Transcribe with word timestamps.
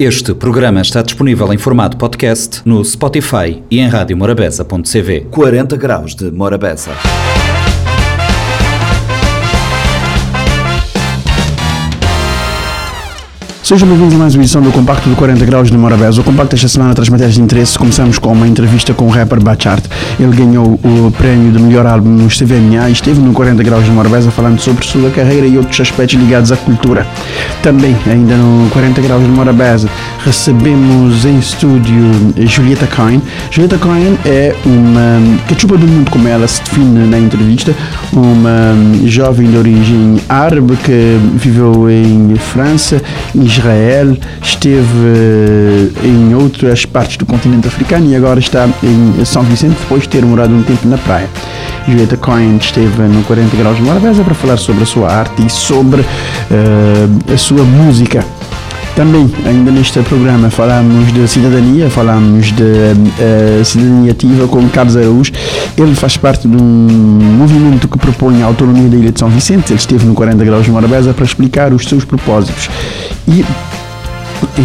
Este 0.00 0.32
programa 0.34 0.80
está 0.80 1.02
disponível 1.02 1.52
em 1.52 1.58
formato 1.58 1.98
podcast 1.98 2.62
no 2.64 2.82
Spotify 2.82 3.62
e 3.70 3.80
em 3.80 3.86
radiomorabeza.cv. 3.86 5.26
40 5.30 5.76
graus 5.76 6.14
de 6.14 6.30
Morabeza. 6.30 6.92
Sejam 13.70 13.86
bem-vindos 13.86 14.16
a 14.16 14.18
mais 14.18 14.34
uma 14.34 14.42
edição 14.42 14.60
do 14.60 14.72
Compacto 14.72 15.08
do 15.08 15.14
40 15.14 15.44
Graus 15.44 15.70
de 15.70 15.78
Morabeza. 15.78 16.20
O 16.20 16.24
Compacto 16.24 16.56
esta 16.56 16.66
semana 16.66 16.92
traz 16.92 17.08
matérias 17.08 17.36
de 17.36 17.40
interesse. 17.40 17.78
Começamos 17.78 18.18
com 18.18 18.32
uma 18.32 18.48
entrevista 18.48 18.92
com 18.92 19.04
o 19.06 19.08
rapper 19.10 19.40
Bachart. 19.40 19.84
Ele 20.18 20.34
ganhou 20.34 20.72
o 20.82 21.12
prémio 21.16 21.52
de 21.52 21.62
melhor 21.62 21.86
álbum 21.86 22.08
no 22.08 22.26
CVMA 22.26 22.88
e 22.88 22.92
esteve 22.92 23.20
no 23.20 23.32
40 23.32 23.62
Graus 23.62 23.84
de 23.84 23.92
Morabeza 23.92 24.28
falando 24.32 24.58
sobre 24.58 24.84
sua 24.84 25.08
carreira 25.10 25.46
e 25.46 25.56
outros 25.56 25.80
aspectos 25.80 26.18
ligados 26.18 26.50
à 26.50 26.56
cultura. 26.56 27.06
Também, 27.62 27.96
ainda 28.10 28.34
no 28.34 28.68
40 28.70 29.00
Graus 29.02 29.22
de 29.22 29.28
Morabeza, 29.28 29.88
recebemos 30.24 31.24
em 31.24 31.38
estúdio 31.38 32.10
Julieta 32.38 32.88
Cohen. 32.88 33.22
Julieta 33.52 33.78
Cohen 33.78 34.18
é 34.26 34.52
uma 34.66 35.38
cachupa 35.48 35.76
do 35.76 35.86
mundo, 35.86 36.10
como 36.10 36.26
ela 36.26 36.48
se 36.48 36.60
define 36.64 37.06
na 37.06 37.20
entrevista, 37.20 37.72
uma 38.12 38.74
jovem 39.06 39.48
de 39.48 39.56
origem 39.56 40.16
árabe 40.28 40.76
que 40.78 41.20
viveu 41.36 41.88
em 41.88 42.34
França, 42.34 43.00
em 43.32 43.46
Israel, 43.60 44.16
esteve 44.42 44.82
eh, 44.82 46.06
em 46.06 46.34
outras 46.34 46.86
partes 46.86 47.18
do 47.18 47.26
continente 47.26 47.68
africano 47.68 48.10
e 48.10 48.16
agora 48.16 48.40
está 48.40 48.66
em 48.82 49.24
São 49.24 49.42
Vicente 49.42 49.76
depois 49.80 50.02
de 50.02 50.08
ter 50.08 50.24
morado 50.24 50.52
um 50.54 50.62
tempo 50.62 50.88
na 50.88 50.96
praia. 50.96 51.28
Julieta 51.86 52.16
Cohen 52.16 52.56
esteve 52.56 53.02
no 53.02 53.22
40 53.24 53.56
Graus 53.56 53.76
de 53.76 53.82
Morabeza 53.82 54.24
para 54.24 54.34
falar 54.34 54.56
sobre 54.56 54.82
a 54.82 54.86
sua 54.86 55.12
arte 55.12 55.44
e 55.44 55.50
sobre 55.50 56.00
uh, 56.00 57.32
a 57.32 57.36
sua 57.36 57.62
música. 57.62 58.24
Também, 58.94 59.30
ainda 59.46 59.70
neste 59.70 60.00
programa, 60.00 60.50
falamos 60.50 61.12
de 61.12 61.26
cidadania, 61.26 61.88
falamos 61.88 62.52
de 62.52 62.62
uh, 62.62 63.64
cidadania 63.64 64.12
ativa 64.12 64.48
com 64.48 64.68
Carlos 64.68 64.96
Araújo. 64.96 65.32
Ele 65.76 65.94
faz 65.94 66.16
parte 66.16 66.46
de 66.46 66.56
um 66.56 66.62
movimento 67.38 67.88
que 67.88 67.98
propõe 67.98 68.42
a 68.42 68.46
autonomia 68.46 68.88
da 68.88 68.96
Ilha 68.96 69.12
de 69.12 69.18
São 69.18 69.28
Vicente. 69.28 69.72
Ele 69.72 69.78
esteve 69.78 70.04
no 70.04 70.14
40 70.14 70.44
Graus 70.44 70.64
de 70.64 70.70
Morabeza 70.70 71.14
para 71.14 71.24
explicar 71.24 71.72
os 71.72 71.84
seus 71.86 72.04
propósitos. 72.04 72.68
E 73.26 73.44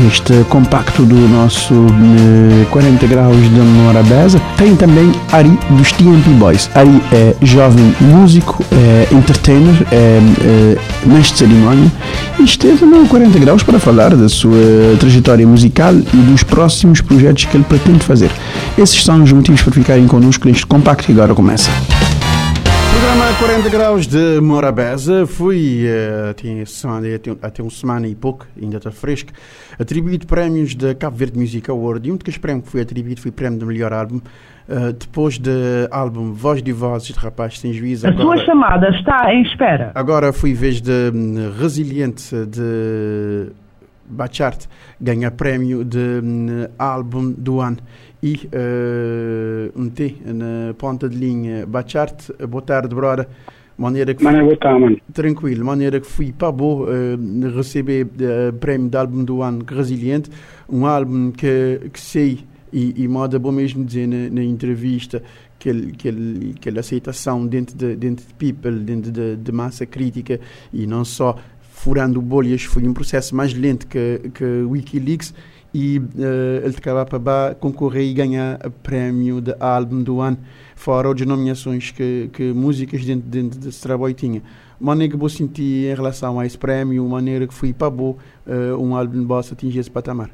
este 0.08 0.44
compacto 0.50 1.04
do 1.04 1.16
nosso 1.16 1.74
eh, 1.74 2.66
40 2.72 3.08
graus 3.08 3.38
de 3.38 3.60
Morabeza. 3.60 4.42
Tem 4.58 4.76
também 4.76 5.12
Ari 5.32 5.58
dos 5.72 5.92
TNT 5.92 6.30
Boys. 6.38 6.70
Ari 6.76 7.02
é 7.12 7.36
jovem 7.42 7.94
músico, 8.02 8.64
é 8.72 9.08
entertainer, 9.14 9.76
é, 9.92 10.20
é 10.44 10.78
mestre 11.06 11.40
cerimónia 11.40 11.92
e 12.40 12.44
esteve 12.44 12.86
no 12.86 13.08
40 13.08 13.40
graus 13.40 13.64
para 13.64 13.80
falar 13.80 14.16
da 14.16 14.30
sua 14.30 14.96
trajetória 15.00 15.48
musical 15.48 15.94
e 15.94 16.18
dos 16.18 16.44
próximos 16.44 17.02
projetos 17.02 17.46
que 17.46 17.58
ele 17.58 17.64
pretende 17.64 18.04
fazer. 18.04 18.32
Esses 18.78 19.04
são 19.04 19.24
os 19.24 19.32
motivos 19.32 19.62
para 19.62 19.74
ficarem 19.74 20.08
connosco 20.08 20.48
neste 20.48 20.66
compacto 20.66 21.06
que 21.06 21.12
agora 21.12 21.34
começa. 21.34 21.70
Programa 23.06 23.38
40 23.38 23.70
graus 23.70 24.08
de 24.08 24.42
Morabeza 24.42 25.28
fui 25.28 25.84
uh, 25.86 26.34
tinha 26.34 26.66
semana, 26.66 27.08
até, 27.40 27.62
uma 27.62 27.70
semana 27.70 28.08
e 28.08 28.16
pouco, 28.16 28.48
ainda 28.60 28.78
está 28.78 28.90
fresco, 28.90 29.32
atribuído 29.80 30.26
prémios 30.26 30.74
da 30.74 30.96
Cabo 30.96 31.16
Verde 31.16 31.38
Music 31.38 31.70
Award 31.70 32.10
e 32.10 32.12
um 32.12 32.18
dos 32.18 32.38
prémios 32.40 32.66
que 32.66 32.72
foi 32.72 32.82
atribuído 32.82 33.22
foi 33.22 33.30
o 33.30 33.34
prémio 33.34 33.60
de 33.60 33.66
melhor 33.66 33.94
álbum. 33.94 34.18
Uh, 34.18 34.92
depois 34.92 35.38
do 35.38 35.52
álbum 35.92 36.34
Voz 36.34 36.64
de 36.64 36.72
Vozes 36.72 37.10
de 37.10 37.20
Rapaz 37.20 37.60
Sem 37.60 37.74
Juízo. 37.74 38.08
A 38.08 38.14
sua 38.14 38.44
chamada 38.44 38.90
está 38.90 39.32
em 39.32 39.44
espera. 39.44 39.92
Agora 39.94 40.34
fui 40.34 40.56
vez 40.56 40.82
de 40.82 41.12
um, 41.14 41.52
Resiliente 41.62 42.34
de 42.48 43.52
Bachart 44.08 44.66
ganha 45.00 45.30
prémio 45.30 45.84
de 45.84 46.22
um, 46.24 46.68
álbum 46.78 47.32
do 47.32 47.60
ano 47.60 47.78
e 48.22 48.48
uh, 48.48 49.80
meti 49.80 50.22
na 50.26 50.74
ponta 50.74 51.08
de 51.08 51.18
linha 51.18 51.66
Bachart, 51.66 52.32
boa 52.48 52.62
tarde, 52.62 52.96
brother. 52.96 53.28
Maneira 53.78 54.14
que 54.14 54.24
fui, 54.24 54.32
mano. 54.80 54.98
tranquilo, 55.14 55.66
maneira 55.66 56.00
que 56.00 56.08
fui 56.08 56.32
para 56.32 56.52
boa 56.52 56.90
uh, 56.90 57.56
receber 57.58 58.06
o 58.06 58.50
uh, 58.50 58.54
prémio 58.54 58.90
de 58.90 58.98
álbum 58.98 59.24
do 59.24 59.42
ano 59.42 59.66
Resiliente, 59.68 60.30
um 60.70 60.86
álbum 60.86 61.32
que, 61.32 61.82
que 61.92 62.00
sei 62.00 62.46
e, 62.72 63.04
e 63.04 63.08
moda 63.08 63.38
bom 63.38 63.52
mesmo 63.52 63.84
dizer 63.84 64.08
na, 64.08 64.30
na 64.30 64.44
entrevista 64.44 65.22
que 65.60 65.70
ele, 65.70 65.92
que 65.92 66.08
ele, 66.08 66.54
aquela 66.58 66.80
aceitação 66.80 67.46
dentro 67.46 67.76
de, 67.76 67.96
dentro 67.96 68.26
de 68.26 68.34
people, 68.36 68.80
dentro 68.80 69.12
de, 69.12 69.36
de 69.36 69.52
massa 69.52 69.86
crítica 69.86 70.40
e 70.72 70.88
não 70.88 71.04
só 71.04 71.38
furando 71.60 72.22
bolhas, 72.22 72.64
foi 72.64 72.88
um 72.88 72.94
processo 72.94 73.36
mais 73.36 73.54
lento 73.54 73.88
que, 73.88 74.32
que 74.34 74.44
Wikileaks 74.44 75.34
e 75.76 76.00
uh, 76.00 76.64
ele 76.64 76.76
acaba 76.78 77.06
para 77.06 77.54
concorrer 77.56 78.04
e 78.04 78.14
ganhar 78.14 78.58
o 78.66 78.72
prémio 78.72 79.42
de 79.42 79.54
álbum 79.60 80.02
do 80.02 80.22
ano, 80.22 80.38
fora 80.74 81.10
outras 81.10 81.28
nomeações 81.28 81.92
que, 81.92 82.30
que 82.32 82.54
músicas 82.54 83.04
dentro, 83.04 83.28
dentro 83.28 83.60
desse 83.60 83.84
trabalho 83.84 84.14
tinha. 84.14 84.42
Maneira 84.80 85.12
que 85.12 85.20
vou 85.20 85.28
sentir 85.28 85.92
em 85.92 85.94
relação 85.94 86.40
a 86.40 86.46
esse 86.46 86.58
prémio, 86.58 87.04
maneira 87.10 87.46
que 87.46 87.54
fui 87.54 87.74
para 87.74 87.90
bom, 87.90 88.18
uh, 88.48 88.82
um 88.82 88.96
álbum 88.96 89.22
bossa 89.26 89.54
atingir 89.54 89.80
esse 89.80 89.92
patamar. 89.92 90.30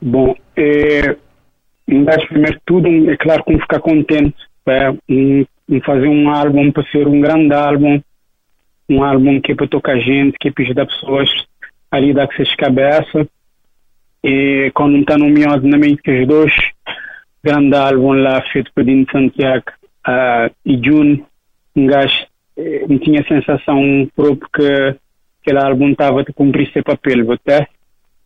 Bom, 0.00 0.34
é, 0.56 1.14
mas 1.86 2.24
primeiro 2.26 2.58
tudo, 2.64 2.88
é 3.10 3.16
claro 3.18 3.44
que 3.44 3.58
ficar 3.58 3.80
contente 3.80 4.34
é, 4.66 4.94
em, 5.10 5.46
em 5.68 5.80
fazer 5.82 6.08
um 6.08 6.30
álbum 6.30 6.72
para 6.72 6.84
ser 6.84 7.06
um 7.06 7.20
grande 7.20 7.52
álbum, 7.52 8.00
um 8.88 9.04
álbum 9.04 9.42
que 9.42 9.52
é 9.52 9.54
para 9.54 9.68
tocar 9.68 9.98
gente, 9.98 10.38
que 10.40 10.48
é 10.48 10.52
para 10.52 10.64
ajudar 10.64 10.86
pessoas 10.86 11.28
ali 11.90 12.14
dar 12.14 12.26
com 12.26 12.32
essas 12.32 12.54
cabeças 12.54 13.26
e 14.22 14.70
quando 14.74 14.96
está 14.98 15.16
nomeado 15.16 15.66
na 15.66 15.78
mente 15.78 16.02
que 16.02 16.22
os 16.22 16.26
dois 16.26 16.52
grandes 17.42 17.78
álbuns 17.78 18.22
lá 18.22 18.42
feito 18.52 18.72
por 18.74 18.84
Dino 18.84 19.06
Santiago 19.10 19.66
uh, 20.06 20.52
e 20.64 20.80
June 20.84 21.24
um 21.74 21.86
gajo 21.86 22.26
eh, 22.56 22.86
tinha 23.02 23.20
a 23.20 23.28
sensação 23.28 24.08
própria 24.16 24.48
que 24.52 24.98
aquele 25.42 25.64
álbum 25.64 25.90
estava 25.90 26.22
a 26.22 26.32
cumprir 26.32 26.72
seu 26.72 26.82
papel 26.82 27.30
até 27.32 27.68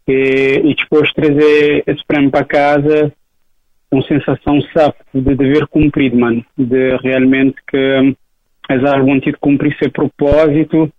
e, 0.06 0.62
e 0.64 0.74
depois 0.74 1.08
de 1.08 1.14
trazer 1.14 1.84
esse 1.86 2.04
prêmio 2.06 2.30
para 2.30 2.44
casa 2.44 3.12
uma 3.90 4.02
sensação 4.06 4.60
sabe 4.72 4.94
de 5.12 5.34
dever 5.34 5.66
cumprido 5.66 6.16
mano. 6.16 6.44
De 6.56 6.96
realmente 6.98 7.56
que 7.68 8.16
esse 8.70 8.86
álbum 8.86 9.18
tinha 9.18 9.32
de 9.32 9.38
cumprir 9.38 9.76
seu 9.78 9.90
propósito 9.90 10.92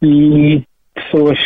e 0.00 0.62
pessoas 0.94 1.38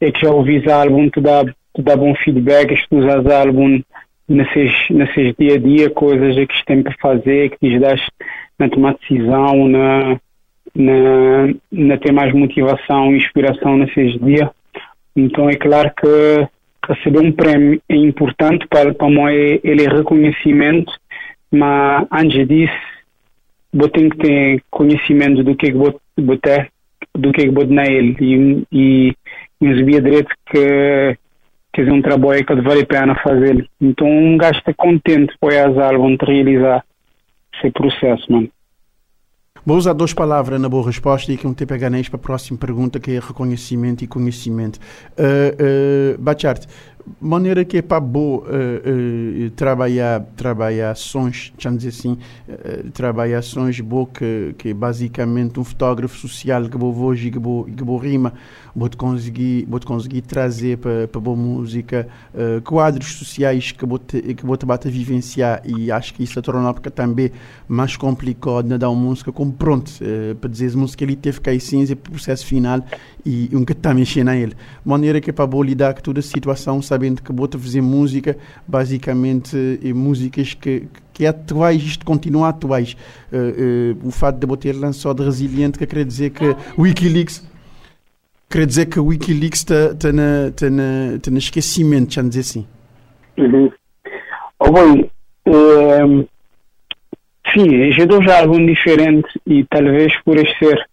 é 0.00 0.10
que 0.10 0.20
já 0.20 0.30
ouvi 0.30 0.56
esse 0.56 0.70
álbum 0.70 1.08
te 1.08 1.20
dá 1.20 1.44
tu 1.74 1.82
dá 1.82 1.96
bom 1.96 2.14
feedback, 2.14 2.72
as 2.72 2.86
pessoas 2.86 3.26
álbum 3.26 3.80
nesses, 4.28 4.72
nesses 4.90 5.34
dia 5.36 5.54
a 5.54 5.58
dia, 5.58 5.90
coisas 5.90 6.34
que 6.34 6.64
têm 6.66 6.82
para 6.82 6.94
fazer, 7.00 7.50
que 7.50 7.58
te 7.58 7.78
das 7.78 8.00
na 8.58 8.68
tomar 8.68 8.94
decisão, 9.00 9.68
na, 9.68 10.20
na, 10.74 11.54
na 11.72 11.96
ter 11.98 12.12
mais 12.12 12.32
motivação 12.32 13.12
e 13.12 13.18
inspiração 13.18 13.78
nesses 13.78 14.18
dias. 14.20 14.48
Então 15.16 15.48
é 15.48 15.54
claro 15.54 15.90
que 15.94 16.48
receber 16.86 17.20
um 17.20 17.32
prémio 17.32 17.80
é 17.88 17.96
importante 17.96 18.66
para, 18.68 18.94
para 18.94 19.08
mim, 19.08 19.60
ele 19.64 19.84
é 19.84 19.88
reconhecimento, 19.88 20.92
mas 21.50 22.06
antes 22.12 22.46
disso, 22.46 22.72
eu 23.72 23.88
tenho 23.88 24.10
que 24.10 24.18
ter 24.18 24.62
conhecimento 24.70 25.42
do 25.42 25.54
que 25.54 25.66
é 25.66 25.70
que 25.70 25.76
vou 25.76 26.00
botar, 26.18 26.68
do 27.16 27.32
que 27.32 27.42
é 27.42 27.44
que 27.44 27.50
vou 27.50 27.64
dar 27.64 27.86
ele 27.86 28.16
e, 28.20 28.66
e, 28.72 29.14
e 29.60 29.78
sabia 29.78 30.00
direito 30.00 30.34
que 30.46 31.16
quer 31.72 31.82
dizer, 31.82 31.92
um 31.92 32.02
trabalho 32.02 32.44
que 32.44 32.54
vale 32.60 32.82
a 32.82 32.86
pena 32.86 33.14
fazer. 33.22 33.68
Então 33.80 34.08
um 34.08 34.36
gajo 34.36 34.58
está 34.58 34.74
contente 34.74 35.34
com 35.40 35.48
as 35.48 35.78
álbum 35.78 36.16
de 36.16 36.24
realizar 36.26 36.84
esse 37.54 37.70
processo, 37.70 38.30
mano. 38.30 38.48
Vou 39.64 39.76
usar 39.76 39.92
duas 39.92 40.14
palavras 40.14 40.58
na 40.58 40.70
boa 40.70 40.86
resposta 40.86 41.30
e 41.30 41.36
que 41.36 41.46
um 41.46 41.52
te 41.52 41.66
pegar 41.66 41.90
para 41.90 42.00
a 42.14 42.18
próxima 42.18 42.58
pergunta, 42.58 42.98
que 42.98 43.10
é 43.10 43.20
reconhecimento 43.20 44.02
e 44.02 44.06
conhecimento. 44.06 44.78
Uh, 45.18 46.14
uh, 46.14 46.18
Bachart, 46.18 46.64
maneira 47.20 47.64
que 47.64 47.78
é 47.78 47.82
para 47.82 48.00
boa 48.00 48.42
uh, 48.42 49.46
uh, 49.46 49.50
trabalhar 49.50 50.20
trabalhar 50.36 50.94
sons 50.96 51.52
deixa 51.54 51.70
dizer 51.76 51.88
assim 51.88 52.18
uh, 52.48 52.90
trabalhar 52.90 53.42
sons 53.42 53.80
boa 53.80 54.06
que, 54.06 54.54
que 54.58 54.68
é 54.70 54.74
basicamente 54.74 55.58
um 55.58 55.64
fotógrafo 55.64 56.16
social 56.16 56.68
que 56.68 56.76
vou 56.76 56.96
hoje 56.96 57.30
que 57.30 57.38
vou 57.38 57.64
que 57.64 57.84
vou 57.84 57.96
rima 57.96 58.32
vou 58.74 58.88
te 58.88 58.96
conseguir 58.96 59.66
vou 59.68 59.80
conseguir 59.80 60.22
trazer 60.22 60.78
para 60.78 61.08
para 61.08 61.20
boa 61.20 61.36
música 61.36 62.08
quadros 62.64 63.14
sociais 63.14 63.72
que 63.72 63.84
vou 63.86 63.98
te, 63.98 64.20
que 64.34 64.44
vou 64.44 64.56
te 64.56 64.66
bater 64.66 64.90
vivenciar 64.90 65.62
e 65.64 65.90
acho 65.90 66.14
que 66.14 66.22
isso 66.22 66.38
a 66.38 66.42
torna 66.42 66.72
porque 66.72 66.90
também 66.90 67.30
mais 67.68 67.96
complicado 67.96 68.68
na 68.68 68.76
dar 68.76 68.90
uma 68.90 69.00
música 69.00 69.32
como 69.32 69.52
pronto 69.52 69.92
para 70.40 70.50
dizer 70.50 70.72
a 70.72 70.76
música 70.76 71.04
ele 71.04 71.16
teve 71.16 71.40
que 71.40 71.50
ir 71.50 71.60
cinza 71.60 71.96
processo 71.96 72.46
final 72.46 72.84
e 73.24 73.50
um 73.52 73.64
que 73.64 73.72
está 73.72 73.92
mexendo 73.92 74.28
a 74.28 74.36
ele 74.36 74.54
maneira 74.84 75.20
que 75.20 75.30
é 75.30 75.32
para 75.32 75.50
lidar 75.62 75.94
com 75.94 76.00
toda 76.00 76.20
a 76.20 76.22
situação 76.22 76.80
sabendo 76.82 77.22
que 77.22 77.32
vou 77.32 77.48
fazer 77.58 77.80
música, 77.80 78.36
basicamente 78.66 79.56
e 79.82 79.92
músicas 79.92 80.54
que, 80.54 80.88
que 81.12 81.24
é 81.24 81.28
atuais, 81.28 81.82
isto 81.82 82.04
continua 82.04 82.48
atuais. 82.48 82.96
Uh, 83.32 83.96
uh, 84.04 84.08
o 84.08 84.10
fato 84.10 84.38
de 84.38 84.46
eu 84.50 84.56
ter 84.56 84.72
lançado 84.72 85.22
Resiliente, 85.22 85.78
que 85.78 85.86
quer 85.86 86.04
dizer 86.04 86.30
que 86.30 86.56
Wikileaks 86.78 87.42
Quer 88.50 88.66
dizer 88.66 88.86
que 88.86 88.98
o 88.98 89.06
Wikileaks 89.06 89.60
está 89.60 89.94
tá 89.94 90.12
na, 90.12 90.50
tá 90.50 90.68
na, 90.68 91.18
tá 91.22 91.30
na 91.30 91.38
esquecimento, 91.38 92.14
já 92.14 92.22
dizer 92.22 92.40
assim. 92.40 92.66
Uhum. 93.38 93.70
Oh, 94.58 94.72
bem, 94.72 95.10
é, 95.46 96.00
sim, 97.52 97.92
já 97.92 98.04
dois 98.06 98.28
álbuns 98.28 98.66
diferentes 98.66 99.30
e 99.46 99.64
talvez 99.64 100.12
por 100.22 100.36
este 100.36 100.58
ser 100.58 100.88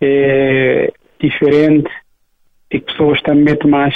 é, 0.00 0.92
diferente 1.20 1.90
e 2.70 2.80
pessoas 2.80 3.20
também 3.22 3.58
mais 3.66 3.94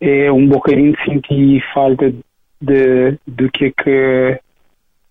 é, 0.00 0.30
um 0.30 0.46
bocadinho 0.46 0.92
de 0.92 1.04
sentir 1.04 1.64
falta 1.74 2.12
de, 2.60 3.18
do 3.26 3.50
que 3.50 3.66
é 3.66 3.70
que 3.82 4.40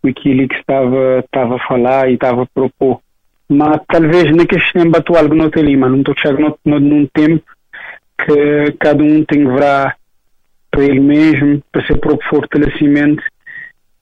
Wikileaks 0.04 0.60
estava, 0.60 1.20
estava 1.20 1.56
a 1.56 1.68
falar 1.68 2.10
e 2.10 2.14
estava 2.14 2.44
a 2.44 2.46
propor. 2.48 3.02
Mas 3.48 3.80
talvez 3.88 4.36
naquele 4.36 4.72
tempo 4.72 4.98
atual 4.98 5.30
que 5.30 5.36
não 5.36 5.50
tem 5.50 5.64
ali, 5.64 5.78
mas 5.78 5.92
não 5.92 6.00
estou 6.00 6.16
chegando 6.18 6.58
num 6.66 7.06
tempo 7.08 7.44
que 8.26 8.72
cada 8.80 9.04
um 9.04 9.24
tem 9.24 9.46
que 9.46 9.52
virar 9.52 9.98
para 10.72 10.84
ele 10.84 11.00
mesmo, 11.00 11.62
para 11.72 11.86
seu 11.86 11.98
próprio 11.98 12.30
fortalecimento, 12.30 13.24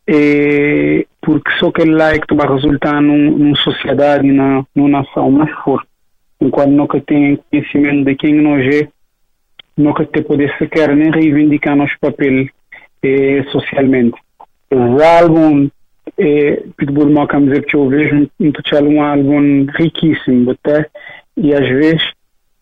e, 0.07 1.05
porque 1.21 1.51
só 1.59 1.67
aquele 1.67 1.91
lá 1.91 2.13
é 2.13 2.19
que 2.19 2.33
vai 2.33 2.47
resultar 2.47 3.01
num, 3.01 3.37
numa 3.37 3.55
sociedade, 3.57 4.31
na, 4.31 4.65
numa 4.75 4.89
nação 4.89 5.29
mais 5.31 5.51
forte. 5.63 5.87
Enquanto 6.41 6.71
nunca 6.71 6.99
tem 7.01 7.39
conhecimento 7.49 8.05
de 8.05 8.15
quem 8.15 8.35
nós 8.35 8.65
é, 8.75 8.87
nunca 9.77 10.05
tem 10.05 10.23
poder 10.23 10.53
sequer 10.57 10.95
nem 10.95 11.11
reivindicar 11.11 11.75
nosso 11.75 11.95
papel 11.99 12.47
eh, 13.03 13.43
socialmente. 13.51 14.17
Os 14.71 15.01
álbuns, 15.01 15.69
eh, 16.17 16.63
Pitbull 16.77 17.09
Malcolm 17.09 17.47
dizer 17.47 17.65
que 17.65 17.75
eu 17.75 17.87
vejo 17.89 18.29
um, 18.39 18.51
um 18.89 19.01
álbum 19.01 19.65
riquíssimo, 19.75 20.51
até, 20.51 20.87
e 21.37 21.53
às 21.53 21.67
vezes 21.67 22.03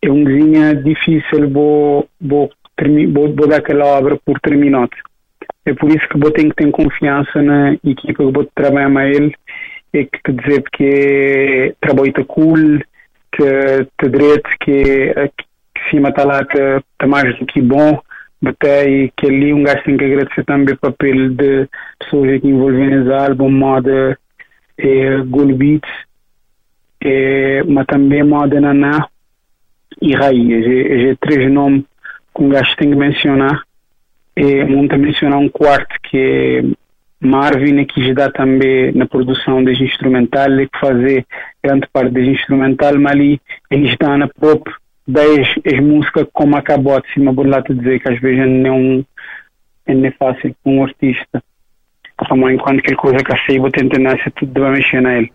é 0.02 0.10
um 0.10 0.24
desenho 0.24 0.84
difícil 0.84 1.50
vou, 1.50 2.08
vou, 2.20 2.50
dar 3.48 3.58
aquela 3.58 3.86
obra 3.86 4.18
por 4.26 4.40
terminado. 4.40 4.92
É 5.66 5.74
por 5.74 5.90
isso 5.90 6.08
que 6.10 6.18
vou 6.18 6.32
ter 6.32 6.50
que 6.50 6.56
ter 6.56 6.72
confiança 6.72 7.42
na 7.42 7.74
equipa 7.74 8.26
que 8.26 8.32
vou 8.32 8.50
trabalhar 8.56 8.92
com 8.92 9.00
ele. 9.02 9.36
E 9.94 10.06
que 10.06 10.32
dizer 10.32 10.64
que 10.72 11.76
trabalho 11.82 12.26
cool, 12.26 12.80
que 13.34 13.88
te 14.00 14.10
direito 14.10 14.50
que, 14.62 15.14
que 15.14 15.90
cima 15.90 16.10
está 16.10 16.24
lá 16.24 16.42
está 16.42 17.08
mais 17.08 17.38
do 17.38 17.46
que 17.46 17.62
bom 17.62 18.02
um 19.54 19.64
gajo 19.64 19.84
tem 19.84 19.98
que 19.98 20.06
agradecer 20.06 20.44
também 20.46 20.74
o 20.74 20.78
papel 20.78 21.30
de 21.30 21.70
pessoas 22.00 22.42
que 22.42 22.48
envolvem 22.48 22.90
nesse 22.90 23.14
álbum, 23.14 23.52
moda 23.52 24.18
é, 24.78 25.18
Beats, 25.22 25.90
é, 27.04 27.64
mas 27.64 27.86
também 27.86 28.24
moda 28.24 28.60
Naná 28.60 29.08
e 30.02 30.14
Raiz. 30.14 30.66
É, 30.66 31.12
é, 31.12 31.16
três 31.16 31.52
nomes 31.52 31.84
que 32.36 32.44
um 32.44 32.50
gajo 32.50 32.76
tem 32.78 32.90
que 32.90 32.96
mencionar. 32.96 33.62
É, 34.36 34.64
muito 34.64 34.98
mencionar 34.98 35.40
um 35.40 35.50
quarto 35.50 35.94
que 36.04 36.18
é 36.18 36.64
Marvin, 37.28 37.86
que 37.86 38.08
já 38.08 38.14
dá 38.14 38.32
também 38.32 38.92
na 38.94 39.06
produção 39.06 39.64
das 39.64 39.80
instrumental, 39.80 40.48
ele 40.48 40.68
que 40.68 40.80
fazer 40.80 41.26
grande 41.64 41.88
parte 41.94 42.12
das 42.12 42.24
instrumental, 42.24 42.98
mas 42.98 43.12
ali 43.12 43.42
ele 43.70 43.90
está 43.90 44.18
na 44.18 44.28
própria 44.28 44.74
das 45.08 45.48
as 45.66 45.80
músicas 45.80 46.28
como 46.34 46.56
acabou 46.56 47.02
de 47.02 47.12
cima 47.14 47.34
te 47.64 47.74
dizer 47.74 48.00
que 48.00 48.10
às 48.10 48.20
vezes 48.20 48.48
não 48.48 49.06
é, 49.86 50.12
fácil 50.12 50.56
para 50.64 50.72
um 50.72 50.84
artista. 50.84 51.44
Como 52.30 52.50
enquanto 52.50 52.80
aquela 52.80 52.98
coisa 52.98 53.24
que 53.24 53.32
eu 53.32 53.38
sei, 53.46 53.60
vou 53.60 53.72
tentar 53.72 54.00
tudo 54.32 54.54
de 54.54 54.60
mexer 54.70 55.02
na 55.02 55.18
ele. 55.18 55.32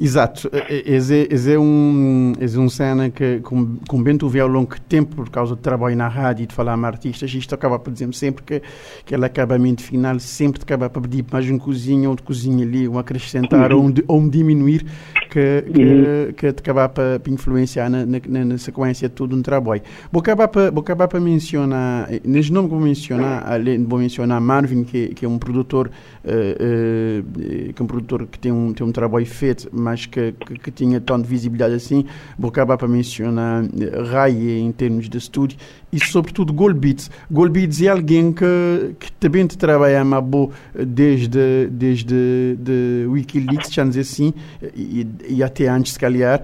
Exato, 0.00 0.50
esse, 0.68 1.28
esse 1.30 1.52
é 1.52 1.58
um 1.58 2.32
esse 2.40 2.56
é 2.56 2.60
um 2.60 2.68
cena 2.68 3.10
que 3.10 3.40
com, 3.40 3.76
com 3.88 4.02
bem 4.02 4.16
tu 4.16 4.28
vê 4.28 4.40
ao 4.40 4.48
longo 4.48 4.74
tempo 4.88 5.16
por 5.16 5.30
causa 5.30 5.54
de 5.54 5.62
trabalho 5.62 5.96
na 5.96 6.08
rádio 6.08 6.44
e 6.44 6.46
de 6.46 6.54
falar 6.54 6.76
com 6.76 6.84
artistas, 6.84 7.32
isto 7.32 7.54
acaba 7.54 7.78
por 7.78 7.92
dizer 7.92 8.12
sempre 8.14 8.44
que 8.44 8.62
aquele 9.00 9.24
acabamento 9.24 9.82
final 9.82 10.18
sempre 10.18 10.60
acaba 10.62 10.90
para 10.90 11.02
pedir 11.02 11.24
mais 11.30 11.48
um 11.50 11.58
cozinho 11.58 12.10
ou 12.10 12.16
de 12.16 12.22
cozinha 12.22 12.64
ali, 12.64 12.88
um 12.88 12.98
acrescentar 12.98 13.72
uhum. 13.72 13.78
ou, 13.78 13.88
um, 13.88 13.94
ou 14.08 14.20
um 14.20 14.28
diminuir 14.28 14.84
que, 15.30 15.62
que, 15.62 15.82
uhum. 15.82 16.32
que 16.32 16.52
te 16.52 16.60
acabar 16.60 16.88
para, 16.88 17.18
para 17.18 17.32
influenciar 17.32 17.90
na, 17.90 18.04
na, 18.06 18.44
na, 18.44 18.58
sequência 18.58 19.08
de 19.08 19.14
todo 19.14 19.36
um 19.36 19.42
trabalho. 19.42 19.82
Vou 20.12 20.20
acabar 20.20 20.48
para, 20.48 20.70
vou 20.70 20.80
acabar 20.80 21.08
para 21.08 21.20
mencionar, 21.20 22.08
neste 22.24 22.52
nome 22.52 22.68
que 22.68 22.74
vou 22.74 22.82
mencionar, 22.82 23.44
além 23.46 23.84
vou 23.84 23.98
mencionar 23.98 24.40
Marvin, 24.40 24.84
que, 24.84 25.08
que 25.08 25.24
é 25.24 25.28
um 25.28 25.38
produtor, 25.38 25.90
que 26.24 27.80
é 27.80 27.82
um 27.82 27.86
produtor 27.86 28.26
que 28.26 28.38
tem 28.38 28.50
um, 28.50 28.72
tem 28.72 28.86
um 28.86 28.92
trabalho 28.92 29.26
feito 29.26 29.68
mas 29.72 30.06
que, 30.06 30.32
que, 30.32 30.58
que, 30.58 30.70
tinha 30.70 31.00
tanta 31.00 31.26
visibilidade 31.26 31.74
assim, 31.74 32.06
vou 32.38 32.48
acabar 32.48 32.78
para 32.78 32.88
mencionar 32.88 33.64
eh, 33.64 34.02
Rai 34.10 34.32
em 34.32 34.72
termos 34.72 35.08
de 35.08 35.18
estúdio 35.18 35.58
e 35.92 36.04
sobretudo 36.04 36.52
Golbeats. 36.52 37.10
Golbeats 37.30 37.80
é 37.82 37.88
alguém 37.88 38.32
que, 38.32 38.96
que 38.98 39.12
também 39.12 39.46
trabalha 39.46 40.00
a 40.00 40.20
boa 40.20 40.50
desde, 40.74 41.68
desde 41.70 42.56
de 42.58 43.06
Wikileaks, 43.08 43.72
já 43.72 43.84
dizer 43.84 44.00
assim, 44.00 44.34
e, 44.74 45.06
e, 45.28 45.42
até 45.42 45.68
antes 45.68 45.92
se 45.92 45.98
calhar, 45.98 46.42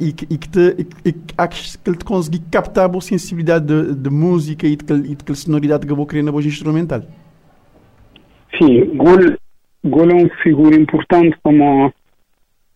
e, 0.00 0.08
e 0.08 0.12
que, 0.12 0.48
te, 0.48 0.86
e, 1.04 1.12
que 1.12 1.96
te 1.96 2.04
conseguir 2.04 2.42
captar 2.50 2.86
a 2.86 2.88
boa 2.88 3.02
sensibilidade 3.02 3.66
de, 3.66 3.94
de 3.94 4.10
música 4.10 4.66
e 4.66 4.74
de, 4.74 4.94
e 5.12 5.14
de 5.14 5.36
sonoridade 5.36 5.86
que 5.86 5.92
eu 5.92 5.96
vou 5.96 6.06
querer 6.06 6.22
na 6.22 6.32
voz 6.32 6.44
instrumental. 6.44 7.02
Sim, 8.58 8.96
Gol, 8.96 9.36
Gol 9.84 10.10
é 10.10 10.14
uma 10.14 10.28
figura 10.42 10.76
importante 10.76 11.36
como 11.42 11.92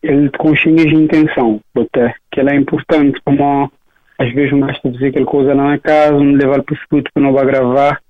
ele 0.02 0.31
consciência 0.38 0.87
de 0.87 0.94
intenção, 0.94 1.61
até, 1.76 2.14
que 2.31 2.40
ela 2.40 2.52
é 2.52 2.56
importante, 2.56 3.20
como 3.25 3.70
às 4.19 4.32
vezes 4.32 4.52
um 4.52 4.61
gajo 4.61 4.81
dizer 4.84 5.08
aquela 5.08 5.26
coisa 5.26 5.55
lá 5.55 5.70
na 5.70 5.78
casa, 5.78 6.19
me 6.19 6.37
levar 6.37 6.62
para 6.62 6.75
o 6.75 6.76
escuto 6.76 7.11
para 7.12 7.23
não 7.23 7.32
vai 7.32 7.44
gravar, 7.44 8.00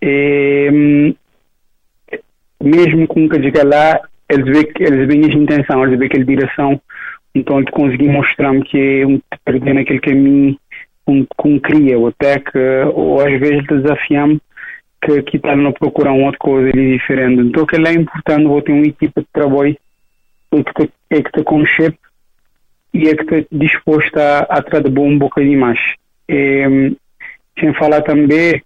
e, 0.00 0.70
hum, 0.72 1.14
mesmo 2.62 3.06
com 3.06 3.28
que 3.28 3.38
diga 3.38 3.66
lá, 3.66 4.00
eles 4.28 4.46
veem 4.46 4.72
eles 4.80 5.06
veem 5.06 5.24
a 5.24 5.34
intenção, 5.34 5.84
eles 5.84 5.98
veem 5.98 6.08
aquela 6.08 6.24
direção, 6.24 6.80
então 7.34 7.58
ele 7.58 7.70
conseguir 7.70 8.08
mostrar-me 8.08 8.62
que 8.64 9.04
um 9.04 9.20
perder 9.44 9.74
naquele 9.74 10.00
caminho 10.00 10.56
com, 11.04 11.26
com 11.36 11.60
cria, 11.60 11.98
ou 11.98 12.08
até 12.08 12.38
que, 12.38 12.58
ou 12.94 13.20
às 13.20 13.38
vezes 13.38 13.64
desafiamos 13.66 14.38
que 15.02 15.22
que 15.22 15.36
está 15.36 15.52
a 15.52 15.72
procurar 15.72 16.12
uma 16.12 16.32
coisa 16.32 16.72
diferente. 16.72 17.40
Então, 17.42 17.66
que 17.66 17.76
é 17.76 17.92
importante, 17.92 18.46
vou 18.46 18.62
ter 18.62 18.72
uma 18.72 18.86
equipa 18.86 19.20
de 19.20 19.28
trabalho 19.32 19.76
que 20.50 20.62
te, 20.64 20.92
é 21.10 21.22
que 21.22 21.32
te 21.32 21.44
e 22.94 23.08
é 23.08 23.14
que 23.14 23.34
está 23.34 23.48
disposto 23.52 24.16
a, 24.16 24.38
a 24.48 24.90
bom 24.90 25.08
um 25.08 25.18
bocadinho 25.18 25.60
mais. 25.60 25.78
E, 26.28 26.96
sem 27.58 27.72
falar 27.74 28.02
também 28.02 28.62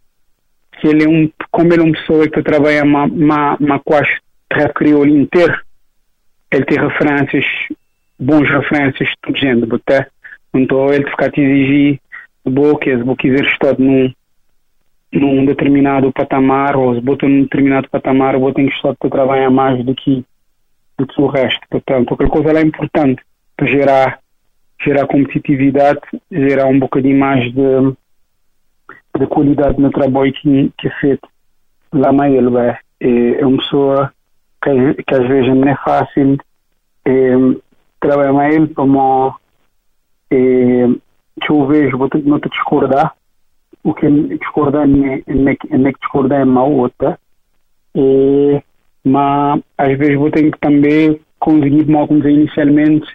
que 0.81 0.87
ele 0.88 1.05
é 1.05 1.09
um, 1.09 1.31
como 1.50 1.73
ele 1.73 1.82
é 1.82 1.85
uma 1.85 1.93
pessoa 1.93 2.29
que 2.29 2.43
trabalha 2.43 2.85
ma, 2.85 3.07
ma, 3.07 3.57
ma 3.61 3.78
quase 3.81 4.11
rap 4.52 4.73
crioulo 4.75 5.09
inteiro, 5.09 5.59
ele 6.50 6.64
tem 6.64 6.78
referências, 6.78 7.45
bons 8.19 8.49
referências, 8.49 9.09
tudo 9.23 9.38
gente, 9.38 9.69
até. 9.75 10.09
Então 10.54 10.93
ele 10.93 11.09
ficar 11.11 11.31
te 11.31 11.40
exigir 11.40 12.00
se 12.45 13.16
quiser 13.16 13.45
estar 13.45 13.78
num, 13.78 14.12
num 15.12 15.45
determinado 15.45 16.12
patamar, 16.12 16.76
ou 16.76 16.95
se 16.95 17.00
botar 17.00 17.29
num 17.29 17.43
determinado 17.43 17.88
patamar, 17.88 18.38
vou 18.38 18.52
ter 18.52 18.67
que 18.67 18.75
estar 18.75 18.95
para 18.95 19.11
trabalhar 19.11 19.50
mais 19.50 19.85
do 19.85 19.95
que 19.95 20.25
do 21.00 21.07
que 21.07 21.21
o 21.21 21.26
resto. 21.26 21.61
Portanto, 21.71 22.14
aquela 22.14 22.31
coisa 22.31 22.59
é 22.59 22.62
importante 22.62 23.23
para 23.57 23.67
gerar, 23.67 24.21
gerar 24.83 25.07
competitividade, 25.07 26.00
gerar 26.31 26.67
um 26.67 26.79
bocadinho 26.79 27.19
mais 27.19 27.52
de, 27.52 27.97
de 29.19 29.26
qualidade 29.26 29.81
no 29.81 29.90
trabalho 29.90 30.33
que, 30.33 30.71
que 30.79 30.88
é 30.88 30.90
feito 31.00 31.29
lá 31.93 32.12
na 32.12 32.29
Elba. 32.29 32.79
É, 33.00 33.40
é 33.40 33.47
uma 33.47 33.57
pessoa 33.59 34.12
que, 34.62 35.02
que 35.02 35.14
às 35.14 35.26
vezes 35.26 35.49
não 35.55 35.69
é 35.69 35.76
fácil 35.76 36.37
é, 37.07 37.33
trabalhar 37.99 38.33
com 38.33 38.43
ele 38.43 38.69
como 38.75 39.35
é, 40.31 40.87
que 41.40 41.50
eu 41.50 41.67
vejo, 41.67 41.97
vou 41.99 42.09
ter, 42.09 42.23
te 42.23 42.49
discordar, 42.50 43.14
o 43.82 43.94
que 43.94 44.08
não 44.08 45.49
é 45.49 45.92
que 45.92 46.08
é 46.32 46.44
mau, 46.44 46.72
outra. 46.72 47.18
É, 47.94 48.62
mas 49.04 49.60
às 49.76 49.99
vezes 49.99 50.16
vou 50.16 50.30
ter 50.30 50.50
que 50.50 50.58
também 50.60 51.20
conseguir, 51.38 51.87
como 52.06 52.22
eu 52.22 52.30
inicialmente, 52.30 53.06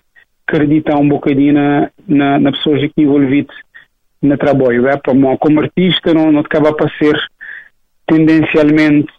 acreditar 0.48 0.98
um 0.98 1.08
bocadinho 1.08 1.54
na, 1.54 1.92
na, 2.08 2.40
na 2.40 2.52
pessoas 2.52 2.84
aqui 2.84 3.02
envolvidas 3.02 3.56
no 4.22 4.38
trabalho. 4.38 4.88
É? 4.88 4.98
Como, 4.98 5.38
como 5.38 5.62
artista, 5.62 6.14
não, 6.14 6.32
não 6.32 6.42
acaba 6.42 6.74
para 6.74 6.90
ser 6.98 7.16
tendencialmente 8.08 9.12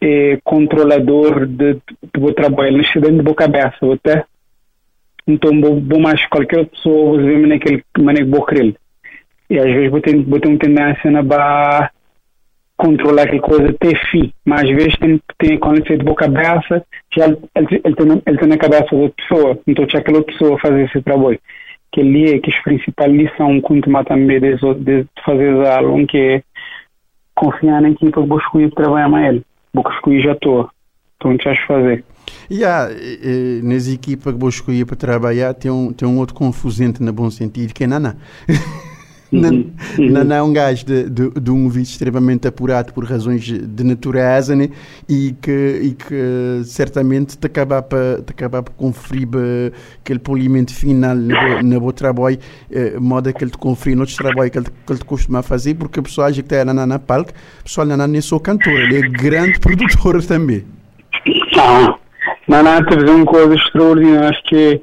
é, 0.00 0.38
controlador 0.44 1.46
de, 1.46 1.78
meu 2.16 2.34
trabalho, 2.34 2.76
não 2.76 2.84
dentro 3.00 3.16
da 3.16 3.22
minha 3.22 3.34
cabeça, 3.34 3.92
até. 3.92 4.24
Então, 5.26 5.60
vou, 5.60 5.80
vou 5.80 6.00
mais 6.00 6.24
qualquer 6.26 6.66
pessoa, 6.66 7.16
vou 7.16 7.18
ver 7.18 7.46
naquele 7.46 7.84
maneira 7.98 8.26
que 8.26 8.34
vou 8.34 8.46
querer. 8.46 8.76
E 9.50 9.58
às 9.58 9.64
vezes 9.64 9.90
ter 10.00 10.16
uma 10.16 10.58
tendência 10.58 11.10
na 11.10 11.22
barra 11.22 11.90
controlar 12.78 13.22
aquela 13.24 13.40
coisa 13.40 13.70
até 13.70 13.92
fim, 14.10 14.32
mas 14.44 14.62
às 14.62 14.70
vezes 14.70 14.96
tem, 14.98 15.20
tem 15.36 15.58
quando 15.58 15.78
ele 15.78 15.98
de 15.98 16.04
boca 16.04 16.28
já 17.14 17.26
ele, 17.26 17.38
ele, 17.84 17.96
tem, 17.96 18.22
ele 18.24 18.38
tem 18.38 18.48
na 18.48 18.56
cabeça 18.56 18.96
da 18.96 19.08
pessoa, 19.10 19.58
então 19.66 19.84
tinha 19.86 20.00
aquela 20.00 20.22
pessoa 20.22 20.58
fazer 20.60 20.84
esse 20.84 21.02
trabalho. 21.02 21.40
que 21.92 22.00
ali 22.00 22.34
é 22.34 22.38
que 22.38 22.50
a 22.50 22.62
principal 22.62 23.08
lição 23.08 23.60
que 23.60 23.72
eu 23.72 24.04
também 24.04 24.40
de, 24.40 25.02
de 25.02 25.06
fazer 25.24 25.66
algo 25.66 26.06
que 26.06 26.18
é 26.18 26.42
confiar 27.34 27.82
na 27.82 27.90
equipa 27.90 28.22
que 28.22 28.28
vou 28.28 28.38
escolher 28.38 28.70
trabalhar 28.70 29.10
com 29.10 29.18
ele. 29.18 29.42
Vou 29.74 29.84
escolher 29.90 30.22
já 30.22 30.32
estou. 30.32 30.70
Então, 31.16 31.32
o 31.32 31.38
que 31.38 31.66
fazer? 31.66 32.04
Yeah, 32.50 32.90
nas 33.62 33.88
equipas 33.88 34.34
que 34.34 34.38
vou 34.38 34.48
escolher 34.48 34.86
para 34.86 34.96
trabalhar 34.96 35.52
tem 35.54 35.70
um, 35.70 35.92
tem 35.92 36.06
um 36.06 36.18
outro 36.18 36.34
confusente 36.34 37.02
no 37.02 37.12
bom 37.12 37.28
sentido 37.28 37.74
que 37.74 37.84
é 37.84 37.86
Nana. 37.86 38.16
Uhum. 39.30 39.70
Não, 39.98 40.24
não 40.24 40.36
é 40.36 40.42
um 40.42 40.52
gajo 40.52 40.86
de, 40.86 41.10
de, 41.10 41.30
de, 41.30 41.50
um 41.50 41.68
vídeo 41.68 41.90
extremamente 41.90 42.48
apurado 42.48 42.94
por 42.94 43.04
razões 43.04 43.42
de 43.44 43.84
natureza 43.84 44.56
né? 44.56 44.70
e, 45.06 45.34
que, 45.42 45.80
e 45.82 45.94
que 45.94 46.64
certamente 46.64 47.36
te 47.36 47.46
acaba 47.46 47.82
para 47.82 48.22
te 48.22 48.30
acaba 48.30 48.62
para 48.62 48.72
conferir 48.72 49.28
aquele 50.00 50.18
polimento 50.18 50.74
final 50.74 51.14
no, 51.14 51.62
no 51.62 51.80
bom 51.80 51.92
trabalho, 51.92 52.38
eh, 52.70 52.98
modo 52.98 53.30
que 53.32 53.44
ele 53.44 53.50
te 53.50 53.58
conferir 53.58 53.96
no 53.96 54.02
outro 54.02 54.16
trabalho 54.16 54.50
que 54.50 54.58
ele, 54.58 54.66
que 54.66 54.92
ele 54.92 54.98
te 54.98 55.04
costuma 55.04 55.42
fazer, 55.42 55.74
porque 55.74 56.00
a 56.00 56.02
pessoa 56.02 56.32
que 56.32 56.40
está 56.40 56.64
na, 56.64 56.86
na 56.86 56.98
palco, 56.98 57.30
a 57.60 57.62
pessoa 57.64 57.84
não 57.84 58.16
é 58.16 58.20
só 58.22 58.38
cantor, 58.38 58.72
ele 58.72 58.96
é 58.96 59.08
grande 59.08 59.60
produtor 59.60 60.24
também. 60.24 60.64
Ah, 61.58 61.98
Naná 62.46 62.82
teve 62.84 63.10
uma 63.10 63.26
coisa 63.26 63.54
extraordinária 63.54 64.38
que, 64.44 64.80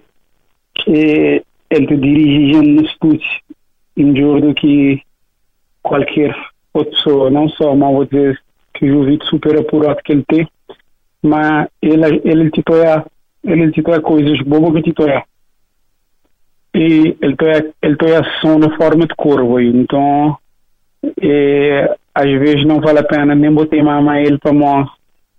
que 0.76 1.44
ele 1.72 1.88
te 1.88 1.98
dirige 1.98 2.62
no 2.62 2.82
estúdio 2.84 3.28
do 3.96 4.54
que 4.54 5.02
qualquer 5.82 6.36
outra 6.74 6.92
pessoa, 6.92 7.30
não 7.30 7.48
só, 7.50 7.76
mas 7.76 7.94
vou 7.94 8.06
dizer 8.06 8.42
que 8.74 8.92
o 8.92 9.06
vídeo 9.06 9.26
super 9.28 9.58
apurado 9.60 10.02
que 10.04 10.12
ele 10.12 10.26
tem, 10.28 10.48
mas 11.22 11.68
ele, 11.82 12.22
ele 12.24 12.52
titular 12.52 13.06
ele 13.44 13.72
titular 13.72 14.02
coisas 14.02 14.40
boas 14.42 14.74
que 14.74 14.82
titular. 14.82 15.24
E 16.74 17.16
ele 17.22 17.36
tem 17.38 17.74
ele 17.82 17.96
tem 17.96 18.16
ação 18.16 18.60
na 18.60 18.76
forma 18.76 19.08
de 19.08 19.16
curva, 19.16 19.64
então 19.64 20.38
é, 21.22 21.96
às 22.14 22.32
vezes 22.40 22.66
não 22.66 22.82
vale 22.82 23.00
a 23.00 23.04
pena 23.04 23.36
nem 23.36 23.52
botar 23.52 23.82
mama 23.84 24.20
ele 24.20 24.38
para 24.38 24.52
mão 24.52 24.90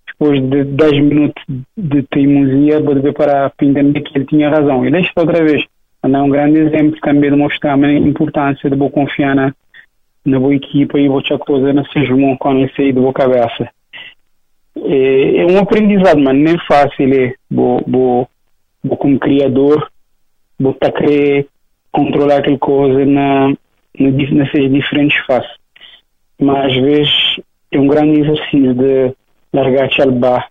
depois 0.07 0.41
de 0.41 0.65
10 0.65 0.93
minutos 0.93 1.45
de 1.77 2.03
teimosia, 2.05 2.81
vou 2.81 2.95
dizer 2.95 3.13
para 3.13 3.53
entender 3.61 4.01
que 4.01 4.17
ele 4.17 4.25
tinha 4.25 4.49
razão. 4.49 4.87
E 4.87 4.91
deixa 4.91 5.13
outra 5.15 5.45
vez 5.45 5.65
é 6.15 6.23
um 6.23 6.29
grande 6.29 6.59
exemplo 6.59 6.99
também 7.01 7.31
de 7.31 7.37
mostrar 7.37 7.75
a 7.75 7.93
importância 7.93 8.69
de 8.71 8.77
boa 8.77 8.91
confiar 8.91 9.35
na, 9.35 9.55
na 10.25 10.39
boa 10.39 10.55
equipa 10.55 10.99
e 10.99 11.09
outra 11.09 11.39
coisa 11.39 11.73
não 11.73 11.85
seja 11.87 12.15
um 12.15 12.37
quando 12.37 12.61
ele 12.61 12.73
sair 12.75 12.93
boa 12.93 13.13
cabeça. 13.13 13.69
É, 14.77 15.37
é, 15.39 15.47
um 15.47 15.59
aprendizado, 15.59 16.21
mas 16.21 16.37
nem 16.37 16.59
fácil 16.67 17.15
é, 17.15 17.35
bo, 17.51 17.83
bo, 17.87 18.29
bo 18.85 18.97
como 18.97 19.19
criador, 19.19 19.91
vou 20.59 20.73
estar 20.73 20.93
tá 20.93 21.01
querer 21.01 21.49
controlar 21.91 22.39
aquela 22.39 22.59
coisa 22.59 23.05
na, 23.07 23.49
na, 23.99 24.11
nessas 24.11 24.71
diferentes 24.71 25.19
faces. 25.27 25.57
Mas 26.39 26.67
às 26.67 26.77
vezes 26.77 27.41
é 27.73 27.79
um 27.79 27.87
grande 27.87 28.21
exercício 28.21 28.75
de 28.75 29.15
largar 29.53 29.87
aquele 29.87 30.13
bar, 30.13 30.49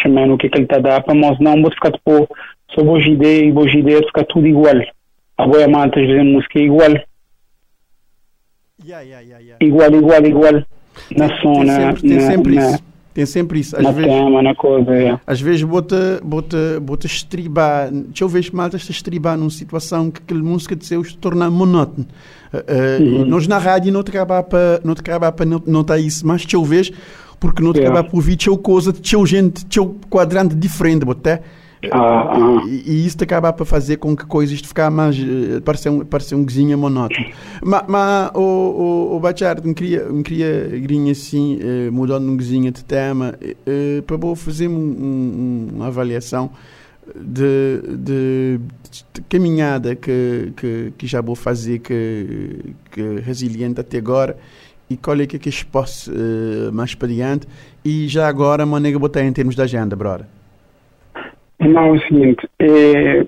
chamando 0.00 0.34
o 0.34 0.38
que, 0.38 0.46
é 0.46 0.50
que 0.50 0.58
ele 0.58 0.64
está 0.64 0.76
a 0.76 0.80
dar, 0.80 1.02
para 1.02 1.14
nós 1.14 1.38
não 1.40 1.60
vou 1.60 1.70
ficar 1.72 1.90
tipo 1.90 2.28
só 2.76 2.84
boas 2.84 3.04
ideias 3.04 3.48
e 3.48 3.52
boas 3.52 3.72
ideias 3.72 4.06
fica 4.06 4.24
tudo 4.24 4.46
igual. 4.46 4.76
A 5.38 5.46
boa 5.46 5.66
malta 5.66 6.00
dizendo 6.00 6.30
música 6.30 6.58
é 6.58 6.62
igual. 6.62 6.94
Yeah, 8.84 9.02
yeah, 9.02 9.20
yeah, 9.20 9.56
igual, 9.60 9.92
igual, 9.94 10.24
igual. 10.24 10.62
Na 11.16 11.28
zona. 11.42 11.94
Tem, 11.94 12.10
tem 12.10 12.20
sempre, 12.20 12.54
na, 12.54 12.70
isso. 12.70 12.84
Tem 13.12 13.26
sempre 13.26 13.60
isso. 13.60 13.76
Às 13.76 13.82
na 13.82 13.90
vezes, 13.90 14.10
tema, 14.10 14.42
na 14.42 14.54
coisa, 14.54 14.94
é. 14.94 15.18
Às 15.26 15.40
vezes 15.40 15.62
bota, 15.62 16.20
bota, 16.22 16.78
bota 16.80 17.06
estribar. 17.06 17.90
Deixa 17.90 18.24
eu 18.24 18.28
ver 18.28 18.44
se 18.44 18.54
malta 18.54 18.76
está 18.76 18.92
estribar 18.92 19.36
numa 19.36 19.50
situação 19.50 20.10
que 20.10 20.20
aquela 20.22 20.42
música 20.42 20.76
de 20.76 20.84
seus 20.86 21.08
se 21.08 21.18
torna 21.18 21.50
monótona. 21.50 22.06
Uh, 22.52 22.56
uh, 22.56 23.18
uhum. 23.18 23.24
Nós 23.26 23.48
na 23.48 23.58
rádio 23.58 23.92
não 23.92 24.02
te 24.02 24.10
acaba 24.10 24.42
para 24.42 24.80
não 24.84 24.94
para 24.94 25.46
notar 25.66 25.98
isso, 25.98 26.26
mas 26.26 26.42
deixa 26.42 26.56
eu 26.56 26.64
ver 26.64 26.94
porque 27.40 27.62
não 27.62 27.72
te 27.72 27.80
acaba 27.80 28.02
para 28.02 28.16
ouvir 28.16 28.36
teu 28.36 28.56
coisa, 28.56 28.92
teu 28.92 29.26
gente, 29.26 29.64
teu 29.66 29.96
quadrante 30.08 30.54
diferente, 30.54 31.04
boté. 31.04 31.42
Ah, 31.90 32.32
ah. 32.32 32.62
E, 32.66 32.82
e, 32.86 33.06
isso 33.06 33.16
acaba 33.22 33.52
para 33.52 33.64
fazer 33.66 33.98
com 33.98 34.16
que 34.16 34.24
coisas 34.24 34.60
ficar 34.60 34.90
mais 34.90 35.16
uh, 35.18 35.60
parecer 35.62 35.90
um 35.90 36.04
parecer 36.04 36.34
um 36.34 36.44
guizinho 36.44 36.76
monótono. 36.78 37.26
Mas 37.62 38.30
o 38.34 38.40
o, 38.40 39.16
o 39.16 39.20
Bachar 39.20 39.62
me 39.62 39.74
queria 39.74 40.04
me 40.08 40.22
queria 40.22 40.68
grinha 40.80 41.12
assim 41.12 41.58
uh, 41.58 41.92
mudando 41.92 42.28
um 42.28 42.36
guizinho 42.36 42.72
de 42.72 42.84
tema 42.84 43.34
uh, 43.42 44.02
para 44.02 44.16
vou 44.16 44.34
fazer 44.34 44.68
um, 44.68 44.72
um, 44.72 45.68
uma 45.74 45.86
avaliação 45.88 46.50
de, 47.14 47.80
de, 47.98 48.60
de, 48.90 49.22
caminhada 49.28 49.94
que, 49.94 50.52
que, 50.56 50.92
que 50.98 51.06
já 51.06 51.20
vou 51.20 51.36
fazer 51.36 51.78
que, 51.78 52.74
que 52.90 53.20
resiliente 53.20 53.80
até 53.80 53.98
agora 53.98 54.36
e 54.90 54.96
qual 54.96 55.20
é 55.20 55.26
que 55.26 55.36
é 55.36 55.38
que 55.38 55.64
posso 55.66 56.10
uh, 56.10 56.72
mais 56.72 56.94
para 56.94 57.08
diante. 57.08 57.46
E 57.84 58.08
já 58.08 58.26
agora 58.26 58.66
maneira 58.66 58.98
botar 58.98 59.22
em 59.22 59.32
termos 59.32 59.54
de 59.54 59.62
agenda, 59.62 59.94
brother 59.94 60.26
não, 61.60 61.86
é 61.86 61.90
o 61.92 62.00
seguinte, 62.00 62.48
é, 62.58 63.26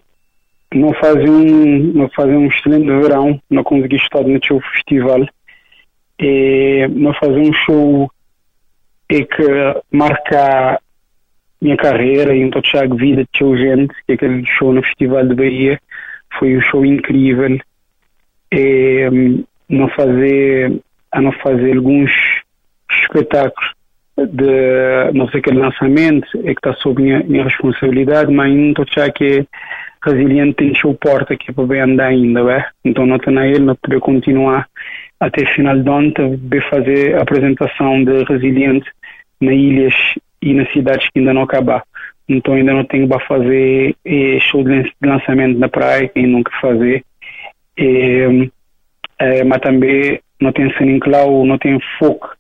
não 0.74 0.92
fazem 0.94 1.30
um, 1.30 1.92
não 1.94 2.08
fazem 2.10 2.36
um 2.36 2.46
excelente 2.48 2.86
verão, 2.86 3.40
não 3.50 3.62
consegui 3.62 3.96
estar 3.96 4.22
no 4.22 4.44
seu 4.44 4.60
festival, 4.60 5.26
é, 6.18 6.88
não 6.88 7.14
fazer 7.14 7.40
um 7.40 7.52
show 7.52 8.10
é 9.10 9.24
que 9.24 9.42
marca 9.90 10.80
minha 11.60 11.76
carreira 11.76 12.34
e 12.34 12.42
então 12.42 12.60
a 12.74 12.94
vida 12.94 13.22
de 13.22 13.28
teu 13.38 13.56
gente, 13.56 13.94
que 14.06 14.12
é 14.12 14.14
aquele 14.14 14.44
show 14.46 14.72
no 14.72 14.82
Festival 14.82 15.26
de 15.26 15.34
Bahia, 15.34 15.80
foi 16.38 16.56
um 16.56 16.60
show 16.60 16.84
incrível. 16.84 17.58
É, 18.50 19.08
não 19.68 19.88
fazer, 19.90 20.80
a 21.12 21.20
não 21.20 21.32
fazer 21.32 21.76
alguns 21.76 22.10
espetáculos 22.90 23.77
de 24.26 25.12
não 25.12 25.28
sei 25.28 25.40
que 25.40 25.50
lançamento 25.50 26.28
é 26.38 26.54
que 26.54 26.60
está 26.60 26.74
sob 26.74 27.02
minha, 27.02 27.20
minha 27.20 27.44
responsabilidade, 27.44 28.32
mas 28.32 28.52
não 28.52 28.70
estou 28.70 28.84
que 29.14 29.46
resiliente 30.02 30.54
tem 30.54 30.74
seu 30.74 30.94
porta 30.94 31.34
aqui 31.34 31.52
para 31.52 31.66
bem 31.66 31.80
andar 31.80 32.06
ainda, 32.06 32.40
é? 32.52 32.64
então 32.84 33.06
não 33.06 33.18
na 33.26 33.46
ele, 33.46 33.60
não 33.60 33.76
poder 33.76 34.00
continuar 34.00 34.66
até 35.20 35.44
final 35.46 35.78
de 35.78 35.88
ontem, 35.88 36.40
fazer 36.70 37.16
a 37.16 37.22
apresentação 37.22 38.04
de 38.04 38.24
resiliente 38.24 38.88
nas 39.40 39.54
ilhas 39.54 39.94
e 40.40 40.54
nas 40.54 40.70
cidades 40.72 41.08
que 41.10 41.18
ainda 41.18 41.34
não 41.34 41.42
acabar. 41.42 41.82
Então 42.28 42.54
ainda 42.54 42.72
não 42.72 42.84
tenho 42.84 43.08
para 43.08 43.24
fazer 43.26 43.96
eh, 44.04 44.38
show 44.40 44.62
de 44.62 44.92
lançamento 45.02 45.58
na 45.58 45.68
praia, 45.68 46.08
que 46.08 46.22
nunca 46.22 46.52
fazer. 46.60 47.02
Eh, 47.76 48.48
eh, 49.18 49.44
mas 49.44 49.60
também 49.60 50.20
não 50.40 50.52
tem 50.52 50.72
sendo 50.74 51.00
claro, 51.00 51.44
não 51.44 51.58
tem 51.58 51.78
foco 51.98 52.37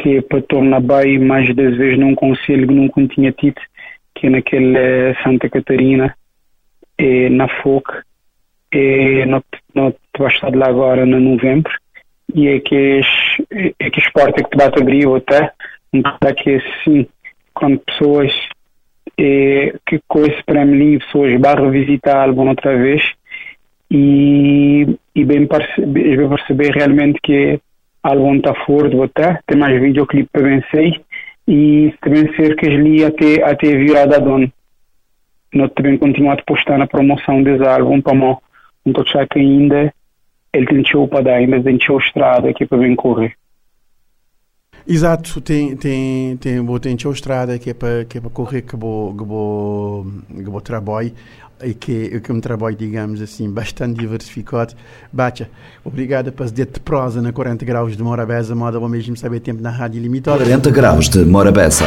que 0.00 0.22
para 0.22 0.40
tornar 0.42 0.80
bem 0.80 1.18
mais 1.18 1.54
das 1.54 1.76
vezes 1.76 1.98
num 1.98 2.14
conselho 2.14 2.66
que 2.66 2.74
nunca 2.74 3.06
tinha 3.06 3.32
tido, 3.32 3.60
que 4.14 4.26
é 4.26 4.30
naquele 4.30 4.76
eh, 4.76 5.14
Santa 5.22 5.48
Catarina, 5.48 6.14
é, 6.96 7.28
na 7.28 7.48
FOC, 7.48 8.02
é, 8.72 9.26
não, 9.26 9.42
não 9.74 9.94
vai 10.18 10.32
estar 10.32 10.54
lá 10.54 10.68
agora 10.68 11.04
no 11.04 11.20
novembro, 11.20 11.72
e 12.34 12.48
é 12.48 12.60
que 12.60 13.00
é, 13.50 13.74
é 13.78 13.90
que 13.90 14.00
esporte 14.00 14.40
é 14.40 14.44
que 14.44 14.50
te 14.50 14.56
bate 14.56 14.80
abrir 14.80 15.06
até, 15.08 15.52
então 15.92 16.34
que 16.34 16.56
assim, 16.56 17.06
quando 17.52 17.78
pessoas 17.80 18.32
é, 19.18 19.74
que 19.86 20.00
com 20.08 20.24
esse 20.24 20.42
prémio 20.44 20.98
pessoas 21.00 21.38
barra 21.40 21.68
visitar 21.68 22.32
vão 22.32 22.48
outra 22.48 22.76
vez 22.76 23.02
e, 23.90 24.86
e 25.14 25.24
bem 25.24 25.46
perceber 25.46 26.70
realmente 26.70 27.18
que 27.22 27.60
álbum 28.02 28.36
está 28.36 28.54
forte, 28.66 29.00
até 29.00 29.40
tem 29.46 29.58
mais 29.58 29.80
videoclipe 29.80 30.28
para 30.32 30.42
vencer 30.42 31.00
e 31.46 31.94
também 32.00 32.32
cerca 32.34 32.66
ali 32.66 33.04
até, 33.04 33.42
até 33.42 33.76
virada 33.76 34.16
a 34.16 34.18
dono. 34.18 34.52
Nós 35.52 35.70
também 35.74 35.98
continuamos 35.98 36.40
a 36.40 36.44
postar 36.44 36.78
na 36.78 36.86
promoção 36.86 37.42
desse 37.42 37.66
álbum 37.66 38.00
para 38.00 38.14
não 38.14 38.38
então 38.86 39.04
já 39.04 39.26
que 39.26 39.38
ainda 39.38 39.92
ele 40.52 40.66
tem 40.66 40.84
show 40.84 41.06
para 41.06 41.22
dar, 41.22 41.34
ainda 41.34 41.62
tem 41.62 41.78
show 41.80 41.98
estrada 41.98 42.48
aqui 42.48 42.66
para 42.66 42.78
bem 42.78 42.96
correr. 42.96 43.34
Exato, 44.86 45.40
tem, 45.40 45.76
tem, 45.76 46.36
tem, 46.38 46.78
tem 46.80 46.98
show 46.98 47.12
estrada 47.12 47.58
que 47.58 47.70
é 47.70 47.74
para, 47.74 48.04
que 48.04 48.18
é 48.18 48.20
para 48.20 48.30
correr 48.30 48.62
que 48.62 48.76
vou, 48.76 49.14
que 49.14 49.24
vou, 49.24 50.06
que 50.28 50.50
vou 50.50 50.60
trabalho 50.60 51.12
e 51.62 51.74
que, 51.74 52.20
que 52.20 52.30
é 52.30 52.34
um 52.34 52.40
trabalho, 52.40 52.76
digamos 52.76 53.20
assim, 53.20 53.50
bastante 53.50 53.98
diversificado. 53.98 54.74
Bacha, 55.12 55.48
obrigado 55.84 56.32
por 56.32 56.50
ter 56.50 56.66
de 56.66 56.80
prosa 56.80 57.20
na 57.20 57.32
40 57.32 57.64
graus 57.64 57.96
de 57.96 58.02
Morabeza, 58.02 58.54
moda 58.54 58.78
ao 58.78 58.88
mesmo 58.88 59.16
saber 59.16 59.40
tempo 59.40 59.62
na 59.62 59.70
rádio 59.70 60.00
limitada. 60.00 60.38
40 60.38 60.70
graus 60.70 61.08
de 61.08 61.24
Morabeza. 61.24 61.84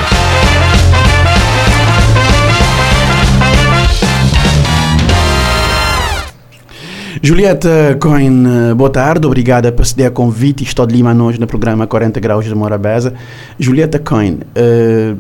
Julieta 7.22 7.98
Coin, 8.02 8.74
boa 8.76 8.90
tarde, 8.90 9.26
obrigada 9.26 9.72
por 9.72 9.86
ceder 9.86 10.08
a 10.08 10.12
convite. 10.12 10.66
Estou 10.66 10.86
de 10.86 10.94
Lima 10.94 11.14
hoje 11.24 11.40
no 11.40 11.48
programa 11.48 11.88
40 11.88 12.20
Graus 12.20 12.44
de 12.44 12.54
Morabeza. 12.54 13.14
Julieta 13.58 13.98
Coin, 13.98 14.40
uh, 14.58 15.18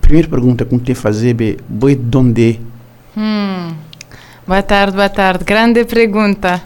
primeira 0.00 0.28
pergunta 0.28 0.64
que 0.64 0.74
me 0.74 0.80
te 0.80 0.94
fazer 0.94 1.36
é: 1.42 1.56
de 1.94 2.16
onde 2.16 2.58
Hum. 3.16 3.81
Boa 4.52 4.62
tarde, 4.62 4.94
boa 4.94 5.08
tarde. 5.08 5.44
Grande 5.44 5.82
pergunta. 5.86 6.60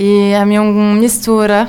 E 0.00 0.32
a 0.32 0.46
minha 0.46 0.62
mistura. 0.62 1.68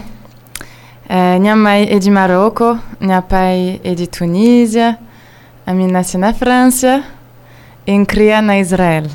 É, 1.10 1.38
minha 1.40 1.58
mãe 1.58 1.90
é 1.92 2.00
de 2.00 2.10
Marrocos, 2.10 2.80
meu 3.02 3.22
pai 3.22 3.82
é 3.84 3.94
de 3.94 4.08
Tunísia, 4.08 4.98
a 5.68 5.74
minha 5.74 5.90
nasci 5.90 6.18
na 6.18 6.34
França 6.34 7.04
e 7.86 8.06
cria 8.06 8.42
na 8.42 8.58
Israel. 8.58 9.08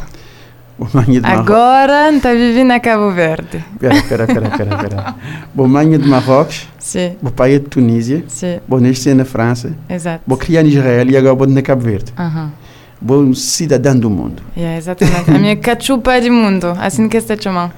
Marrocos. 0.78 1.24
Agora 1.24 2.12
está 2.12 2.32
vivendo 2.34 2.68
na 2.68 2.80
Cabo 2.80 3.10
Verde. 3.12 3.64
Espera, 3.72 3.94
espera, 3.94 4.24
espera, 4.24 4.46
espera. 4.46 4.74
espera. 4.74 5.14
Bom, 5.54 5.66
manha 5.66 5.98
de 5.98 6.06
Marrocos, 6.06 6.68
Sim, 6.78 7.16
o 7.22 7.30
pai 7.30 7.54
é 7.54 7.58
de 7.58 7.64
Tunísia, 7.64 8.24
sim, 8.28 8.60
bom, 8.68 8.78
nasci 8.78 9.14
na 9.14 9.24
França, 9.24 9.72
exato. 9.88 10.22
vou 10.26 10.36
criar 10.36 10.64
em 10.64 10.68
Israel 10.68 11.08
e 11.08 11.16
agora 11.16 11.34
vou 11.34 11.46
na 11.46 11.62
Cabo 11.62 11.80
Verde. 11.80 12.12
Aham. 12.18 12.52
Bom 13.00 13.32
cidadão 13.32 13.98
do 13.98 14.10
mundo. 14.10 14.42
Yeah, 14.54 14.76
exatamente. 14.76 15.30
A 15.30 15.38
minha 15.38 15.56
cachupa 15.56 16.20
de 16.20 16.28
mundo, 16.28 16.66
assim 16.78 17.08
que 17.08 17.16
está 17.16 17.34
chamando. 17.34 17.72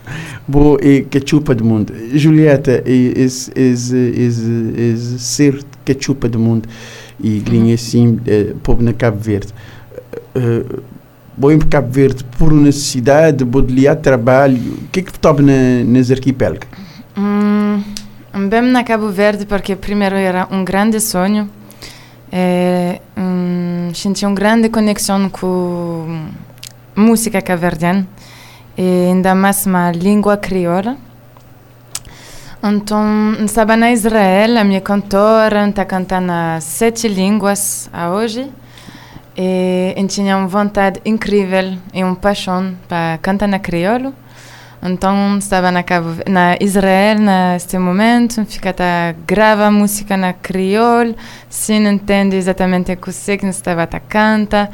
Bom, 0.48 0.76
e 0.82 1.02
cachupa 1.02 1.54
do 1.54 1.64
mundo. 1.64 1.94
Julieta, 2.14 2.82
esse 2.84 3.52
ser 5.18 5.62
cachupa 5.84 6.28
do 6.28 6.40
mundo 6.40 6.68
e 7.20 7.38
grinha 7.38 7.74
assim, 7.74 8.18
eh, 8.26 8.52
povo 8.64 8.82
na 8.82 8.92
Cabo 8.92 9.18
Verde. 9.20 9.52
Eh, 10.34 10.64
Bom, 11.34 11.50
em 11.50 11.58
Cabo 11.58 11.90
Verde, 11.90 12.24
por 12.38 12.52
necessidade, 12.52 13.42
vou 13.42 13.62
de 13.62 13.72
liar 13.72 13.96
trabalho, 13.96 14.58
o 14.58 14.88
que 14.92 15.00
é 15.00 15.02
que 15.02 15.18
toca 15.18 15.42
na, 15.42 15.82
nas 15.84 16.10
arquipélagos? 16.10 16.68
Hum, 17.16 17.82
bem 18.50 18.60
na 18.62 18.84
Cabo 18.84 19.08
Verde 19.08 19.46
porque 19.46 19.74
primeiro 19.74 20.14
era 20.14 20.46
um 20.50 20.62
grande 20.62 21.00
sonho. 21.00 21.48
É, 22.34 22.98
hum, 23.14 23.90
senti 23.94 24.24
uma 24.24 24.34
grande 24.34 24.70
conexão 24.70 25.28
com 25.28 26.30
música 26.96 27.42
cabo-verdiana 27.42 28.08
e 28.74 29.08
ainda 29.10 29.34
mais 29.34 29.66
uma 29.66 29.92
língua 29.92 30.38
crioula. 30.38 30.96
Então, 32.64 33.34
estava 33.44 33.76
na 33.76 33.92
Israel, 33.92 34.56
a 34.56 34.64
minha 34.64 34.80
cantora 34.80 35.68
está 35.68 35.84
cantando 35.84 36.32
sete 36.62 37.06
línguas 37.06 37.90
a 37.92 38.10
hoje. 38.10 38.50
E 39.36 39.92
eu 39.94 40.06
tinha 40.06 40.38
uma 40.38 40.48
vontade 40.48 41.02
incrível 41.04 41.76
e 41.92 42.02
uma 42.02 42.16
paixão 42.16 42.74
para 42.88 43.18
cantar 43.20 43.46
na 43.46 43.58
crioulo. 43.58 44.14
Então, 44.84 45.38
estava 45.38 45.70
na, 45.70 45.84
Cabo, 45.84 46.08
na 46.28 46.56
Israel 46.60 47.16
neste 47.20 47.78
momento, 47.78 48.44
fica 48.44 48.74
a 48.76 49.12
gravar 49.24 49.70
música 49.70 50.16
na 50.16 50.32
crioulo, 50.32 51.14
sem 51.48 51.86
entender 51.86 52.36
exatamente 52.36 52.90
o 52.90 52.96
que 52.96 53.12
você 53.12 53.34
estava 53.34 53.84
a 53.84 54.00
cantar. 54.00 54.70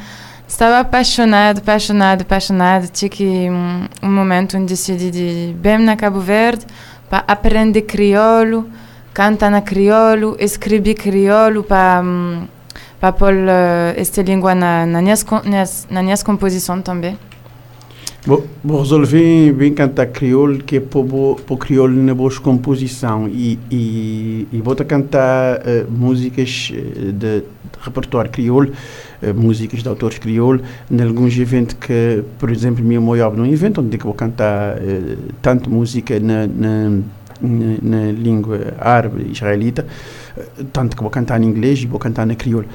Estava 0.48 0.80
apaixonado, 0.80 1.58
apaixonado, 1.58 2.22
apaixonado. 2.22 2.90
Que 2.90 3.50
um, 3.50 3.86
um 4.02 4.10
momento 4.10 4.56
onde 4.56 4.68
decidi 4.68 5.10
de 5.10 5.54
bem 5.58 5.78
na 5.78 5.94
Cabo 5.94 6.20
Verde 6.20 6.64
para 7.10 7.24
aprender 7.28 7.82
crioulo, 7.82 8.66
cantar 9.12 9.50
na 9.50 9.60
crioulo, 9.60 10.36
escrever 10.40 10.94
crioulo 10.94 11.62
para 11.62 12.00
um, 12.02 12.48
para 12.98 13.12
pôr 13.12 13.34
uh, 13.34 13.94
esta 13.94 14.22
língua 14.22 14.54
na, 14.54 14.86
na, 14.86 15.02
minhas, 15.02 15.24
nas, 15.44 15.86
na 15.90 16.02
minhas 16.02 16.22
composições 16.22 16.82
também. 16.82 17.18
Vou, 18.28 18.46
resolver 18.80 19.54
bem 19.54 19.72
cantar 19.72 20.04
crioulo, 20.08 20.58
que 20.58 20.76
é 20.76 20.80
para 20.80 21.00
o 21.00 21.56
crioulo 21.58 21.94
na 21.94 22.14
boa 22.14 22.30
composição 22.38 23.26
e, 23.26 23.58
e, 23.70 24.46
e 24.52 24.60
vou 24.60 24.76
cantar 24.76 25.62
eh, 25.64 25.86
músicas 25.88 26.70
eh, 26.74 27.12
de, 27.12 27.12
de 27.12 27.44
repertório 27.80 28.30
crioulo, 28.30 28.70
eh, 29.22 29.32
músicas 29.32 29.82
de 29.82 29.88
autores 29.88 30.18
crioulo, 30.18 30.60
em 30.90 31.00
alguns 31.00 31.38
eventos 31.38 31.74
que, 31.80 32.22
por 32.38 32.50
exemplo, 32.50 32.84
minha 32.84 33.00
mãe 33.00 33.18
abre 33.22 33.40
um 33.40 33.46
evento 33.46 33.80
onde 33.80 33.96
é 33.96 33.98
vou 33.98 34.12
cantar 34.12 34.76
eh, 34.76 35.16
tanto 35.40 35.70
música 35.70 36.20
na, 36.20 36.46
na, 36.46 36.90
na, 37.40 37.78
na 37.80 38.12
língua 38.12 38.74
árabe 38.78 39.26
israelita, 39.32 39.86
tanto 40.70 40.94
que 40.94 41.02
vou 41.02 41.10
cantar 41.10 41.40
em 41.42 41.46
inglês 41.46 41.78
e 41.78 41.86
vou 41.86 41.98
cantar 41.98 42.26
na 42.26 42.34
crioulo. 42.34 42.68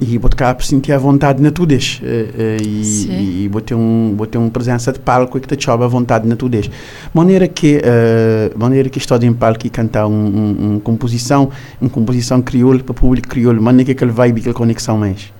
E 0.00 0.18
vou 0.18 0.28
tocar 0.28 0.60
sentir 0.62 0.92
a 0.92 0.98
vontade 0.98 1.42
na 1.42 1.50
tudez. 1.50 2.00
eh, 2.02 2.28
eh, 2.38 2.56
e, 2.62 3.44
e, 3.44 3.48
vou 3.48 3.60
ter 3.60 3.74
um 3.74 4.14
vou 4.16 4.26
ter 4.26 4.38
uma 4.38 4.50
presença 4.50 4.92
de 4.92 4.98
palco 4.98 5.38
e 5.38 5.40
que 5.40 5.56
te 5.56 5.64
chove 5.64 5.84
a 5.84 5.86
vontade 5.86 6.26
na 6.28 6.36
tudez. 6.36 6.70
Maneira 7.14 7.48
que 7.48 7.80
eh, 7.82 8.50
maneira 8.56 8.88
que 8.88 8.98
estou 8.98 9.18
em 9.22 9.32
palco 9.32 9.66
e 9.66 9.70
cantar 9.70 10.06
um, 10.06 10.12
um, 10.12 10.74
um 10.74 10.80
composição, 10.80 11.50
uma 11.80 11.90
composição 11.90 12.42
crioulo 12.42 12.82
para 12.82 12.92
o 12.92 12.94
público 12.94 13.28
crioulo, 13.28 13.62
maneira 13.62 13.94
que 13.94 14.04
ele 14.04 14.12
vai 14.12 14.30
e 14.30 14.32
aquela 14.32 14.54
conexão 14.54 14.98
mais. 14.98 15.32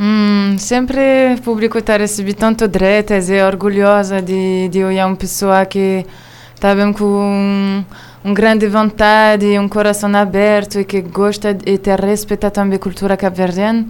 Hum, 0.00 0.56
sempre 0.58 1.34
o 1.36 1.42
público 1.42 1.78
está 1.78 1.96
recebendo 1.96 2.36
tanto 2.36 2.68
direitos 2.68 3.28
e 3.28 3.42
orgulhosa 3.42 4.22
de, 4.22 4.68
de 4.68 4.84
olhar 4.84 5.06
uma 5.08 5.16
pessoa 5.16 5.66
que 5.66 6.06
está 6.54 6.74
bem 6.74 6.92
com 6.92 7.84
um, 8.28 8.34
grande 8.34 8.66
vontade, 8.68 9.58
um 9.58 9.68
coração 9.68 10.14
aberto 10.14 10.78
e 10.80 10.84
que 10.84 11.00
gosta 11.00 11.56
e 11.66 11.80
respeita 12.06 12.50
também 12.50 12.76
a 12.76 12.78
cultura 12.78 13.16
cabo-verdiana. 13.16 13.86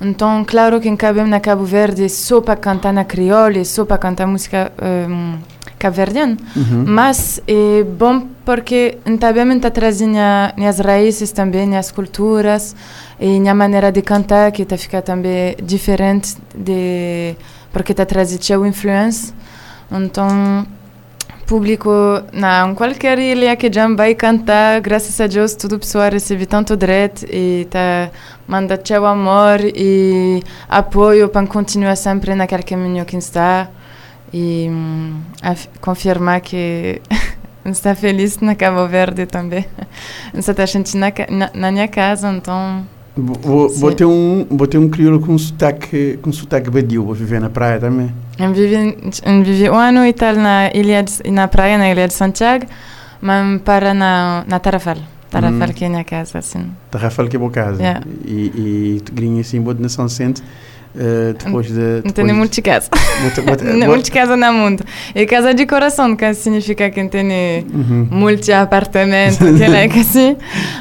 Então, 0.00 0.44
claro 0.46 0.80
que 0.80 0.88
em 0.88 0.96
Cabo 0.96 1.26
na 1.26 1.40
Cabo 1.40 1.64
Verde 1.64 2.08
só 2.08 2.40
para 2.40 2.56
cantar 2.56 2.92
na 2.92 3.04
crioula 3.04 3.58
e 3.58 3.64
só 3.64 3.84
para 3.84 3.98
cantar 3.98 4.26
música 4.26 4.72
um, 4.80 5.38
cabo-verdiana. 5.78 6.36
Mas 6.86 7.42
é 7.46 7.82
bom 7.82 8.28
porque 8.44 8.96
também 9.18 9.56
está 9.56 9.70
trazendo 9.70 10.16
as 10.66 10.78
raízes 10.78 11.32
também, 11.32 11.76
as 11.76 11.90
culturas 11.90 12.74
e 13.20 13.46
a 13.46 13.54
maneira 13.54 13.92
de 13.92 14.00
cantar 14.00 14.52
que 14.52 14.62
está 14.62 14.78
ficar 14.78 15.02
também 15.02 15.56
diferente 15.62 16.36
de 16.54 17.36
porque 17.72 17.92
está 17.92 18.06
trazendo 18.06 18.42
sua 18.42 18.66
influência. 18.66 19.34
Então, 19.92 20.66
público 21.54 21.90
na 22.32 22.72
qualquer 22.76 23.18
ilha 23.18 23.56
que 23.56 23.68
já 23.72 23.88
vai 23.92 24.14
cantar, 24.14 24.80
graças 24.80 25.20
a 25.20 25.26
Deus, 25.26 25.56
tudo 25.56 25.80
pessoa 25.80 26.08
recebe 26.08 26.46
tanto 26.46 26.76
direito 26.76 27.26
e 27.28 27.66
tá 27.68 28.08
manda 28.46 28.80
seu 28.84 29.04
amor 29.04 29.58
e 29.64 30.44
apoio 30.68 31.28
para 31.28 31.44
continuar 31.48 31.96
sempre 31.96 32.36
naquele 32.36 32.62
caminho 32.62 33.04
que 33.04 33.16
está 33.16 33.68
e 34.32 34.68
hum, 34.70 35.20
confirmar 35.80 36.40
que 36.40 37.02
está 37.66 37.96
feliz 37.96 38.38
na 38.38 38.54
Cabo 38.54 38.86
Verde 38.86 39.26
também. 39.26 39.66
Está 40.32 40.64
sentindo 40.68 41.00
na, 41.00 41.10
ca- 41.10 41.26
na, 41.28 41.50
na 41.52 41.72
minha 41.72 41.88
casa, 41.88 42.30
então 42.30 42.86
Ter 43.96 44.04
um 44.04 44.46
vou 44.48 44.66
ter 44.66 44.78
um 44.78 44.88
crioulo 44.88 45.20
com 45.20 45.36
sotaque 45.36 46.18
com 46.22 46.32
sotaque 46.32 46.70
badio, 46.70 47.04
vou 47.04 47.14
viver 47.14 47.40
na 47.40 47.50
praia 47.50 47.78
também. 47.78 48.10
eu 48.38 48.52
vivi, 48.52 48.96
eu 49.24 49.42
vivi 49.42 49.68
um 49.70 49.74
ano 49.74 50.06
e 50.06 50.12
tal 50.12 50.34
na 50.36 50.70
ilha 50.72 51.02
de, 51.02 51.30
na 51.30 51.48
praia, 51.48 51.76
na 51.76 51.90
ilha 51.90 52.06
de 52.06 52.14
Santiago, 52.14 52.66
mas 53.20 53.60
para 53.62 53.92
na, 53.92 54.44
na 54.46 54.58
Tarrafal. 54.58 54.96
Tarrafal 55.30 55.68
Hum. 55.68 55.72
que 55.72 55.84
é 55.84 55.88
minha 55.88 56.04
casa, 56.04 56.38
assim. 56.38 56.70
Da 56.90 56.98
Rafael 56.98 57.28
que 57.28 57.36
é 57.36 57.38
boa 57.38 57.50
casa. 57.50 57.80
Yeah. 57.80 58.04
E, 58.24 58.96
e 58.96 59.00
tu 59.04 59.12
grinha 59.12 59.40
assim, 59.42 59.60
vou 59.60 59.74
de 59.74 59.80
Nação 59.82 60.08
Centro, 60.08 60.42
eh, 60.96 61.34
depois 61.42 61.66
de. 61.66 61.72
Não 61.72 61.96
depois 62.02 62.12
tenho 62.12 62.34
muitas 62.34 62.58
casas. 62.60 62.88
vou 63.22 63.30
ter- 63.30 63.40
vou 63.42 63.56
ter- 63.56 63.64
Não 63.64 63.78
vou- 63.80 63.88
muitas 63.88 64.10
casas 64.10 64.38
no 64.38 64.52
mundo. 64.52 64.84
E 65.14 65.26
casa 65.26 65.52
de 65.54 65.66
coração, 65.66 66.16
que 66.16 66.32
significa 66.34 66.90
que 66.90 67.04
tem 67.08 67.64
Uhum. 67.72 68.08
multi 68.10 68.52
apartamento, 68.52 69.38
que 69.56 69.62
é 69.62 70.00
assim. 70.00 70.36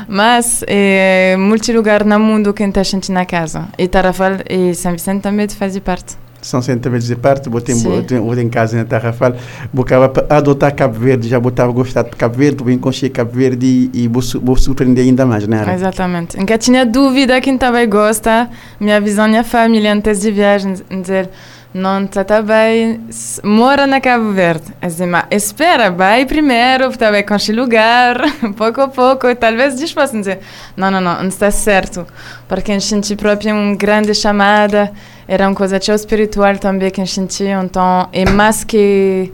Mas 0.08 0.64
é 0.68 1.36
multi 1.38 1.72
lugar 1.72 2.04
no 2.06 2.20
mundo 2.20 2.54
que 2.54 2.68
tem 2.72 2.84
gente 2.84 3.12
na 3.12 3.26
casa. 3.26 3.68
E 3.78 3.88
Tarrafal 3.88 4.34
e 4.50 4.74
São 4.76 4.92
Vicente 4.94 5.22
também 5.22 5.48
fazem 5.50 5.82
parte. 5.82 6.16
São 6.42 6.62
também 6.62 7.00
dizer 7.00 7.18
parte, 7.18 7.50
botei, 7.50 7.76
botei, 7.76 8.18
botei 8.20 8.44
em 8.44 8.50
casa 8.50 8.78
na 8.78 8.86
Tarrafal, 8.86 9.34
acabar 9.78 10.10
pa- 10.10 10.26
adotar 10.30 10.74
Cabo 10.74 10.98
Verde, 11.00 11.28
já 11.28 11.40
botava 11.40 11.72
gostar 11.72 12.04
de 12.04 12.12
Cabo 12.12 12.36
Verde, 12.38 12.64
vou 12.64 12.72
enconchar 12.72 13.10
Cabo 13.10 13.32
Verde 13.34 13.66
e, 13.94 14.04
e 14.04 14.08
vou, 14.08 14.22
vou 14.42 14.56
surpreender 14.56 15.04
ainda 15.04 15.26
mais, 15.26 15.46
né? 15.48 15.60
Ara? 15.60 15.74
Exatamente. 15.74 16.38
Nunca 16.38 16.58
tinha 16.58 16.86
dúvida 16.86 17.40
que 17.42 17.50
estava 17.50 17.84
gosta. 17.86 18.50
Minha 18.80 19.02
visão, 19.02 19.28
minha 19.28 19.44
família 19.44 19.94
antes 19.94 20.22
de 20.22 20.32
viagem, 20.32 20.76
dizer, 21.02 21.30
não 21.74 22.04
está 22.06 22.42
bem, 22.42 23.00
s- 23.10 23.40
mora 23.46 23.86
na 23.86 24.02
Cabo 24.02 24.32
Verde. 24.32 24.74
Eu 24.82 24.88
disse, 24.88 25.06
mas 25.06 25.26
espera, 25.32 25.92
vai 25.92 26.26
primeiro, 26.26 26.88
está 26.90 27.12
bem 27.12 27.24
com 27.24 27.34
lugar, 27.54 28.18
pouco 28.58 28.82
a 28.82 28.88
pouco, 28.88 29.34
talvez 29.36 29.76
depois 29.76 30.12
dizer, 30.12 30.40
não, 30.76 30.90
não, 30.90 31.00
não, 31.00 31.20
não 31.20 31.28
está 31.28 31.52
certo. 31.52 32.08
Porque 32.48 32.72
a 32.72 32.80
gente 32.80 33.16
próprio 33.16 33.54
uma 33.54 33.76
grande 33.76 34.14
chamada, 34.16 34.92
era 35.28 35.48
uma 35.48 35.56
coisa 35.56 35.80
tão 35.80 35.94
espiritual 35.94 36.58
também 36.58 36.90
que 36.90 37.02
a 37.02 37.06
gente, 37.06 37.44
então, 37.44 38.10
é 38.12 38.28
mais 38.30 38.64
que 38.64 39.32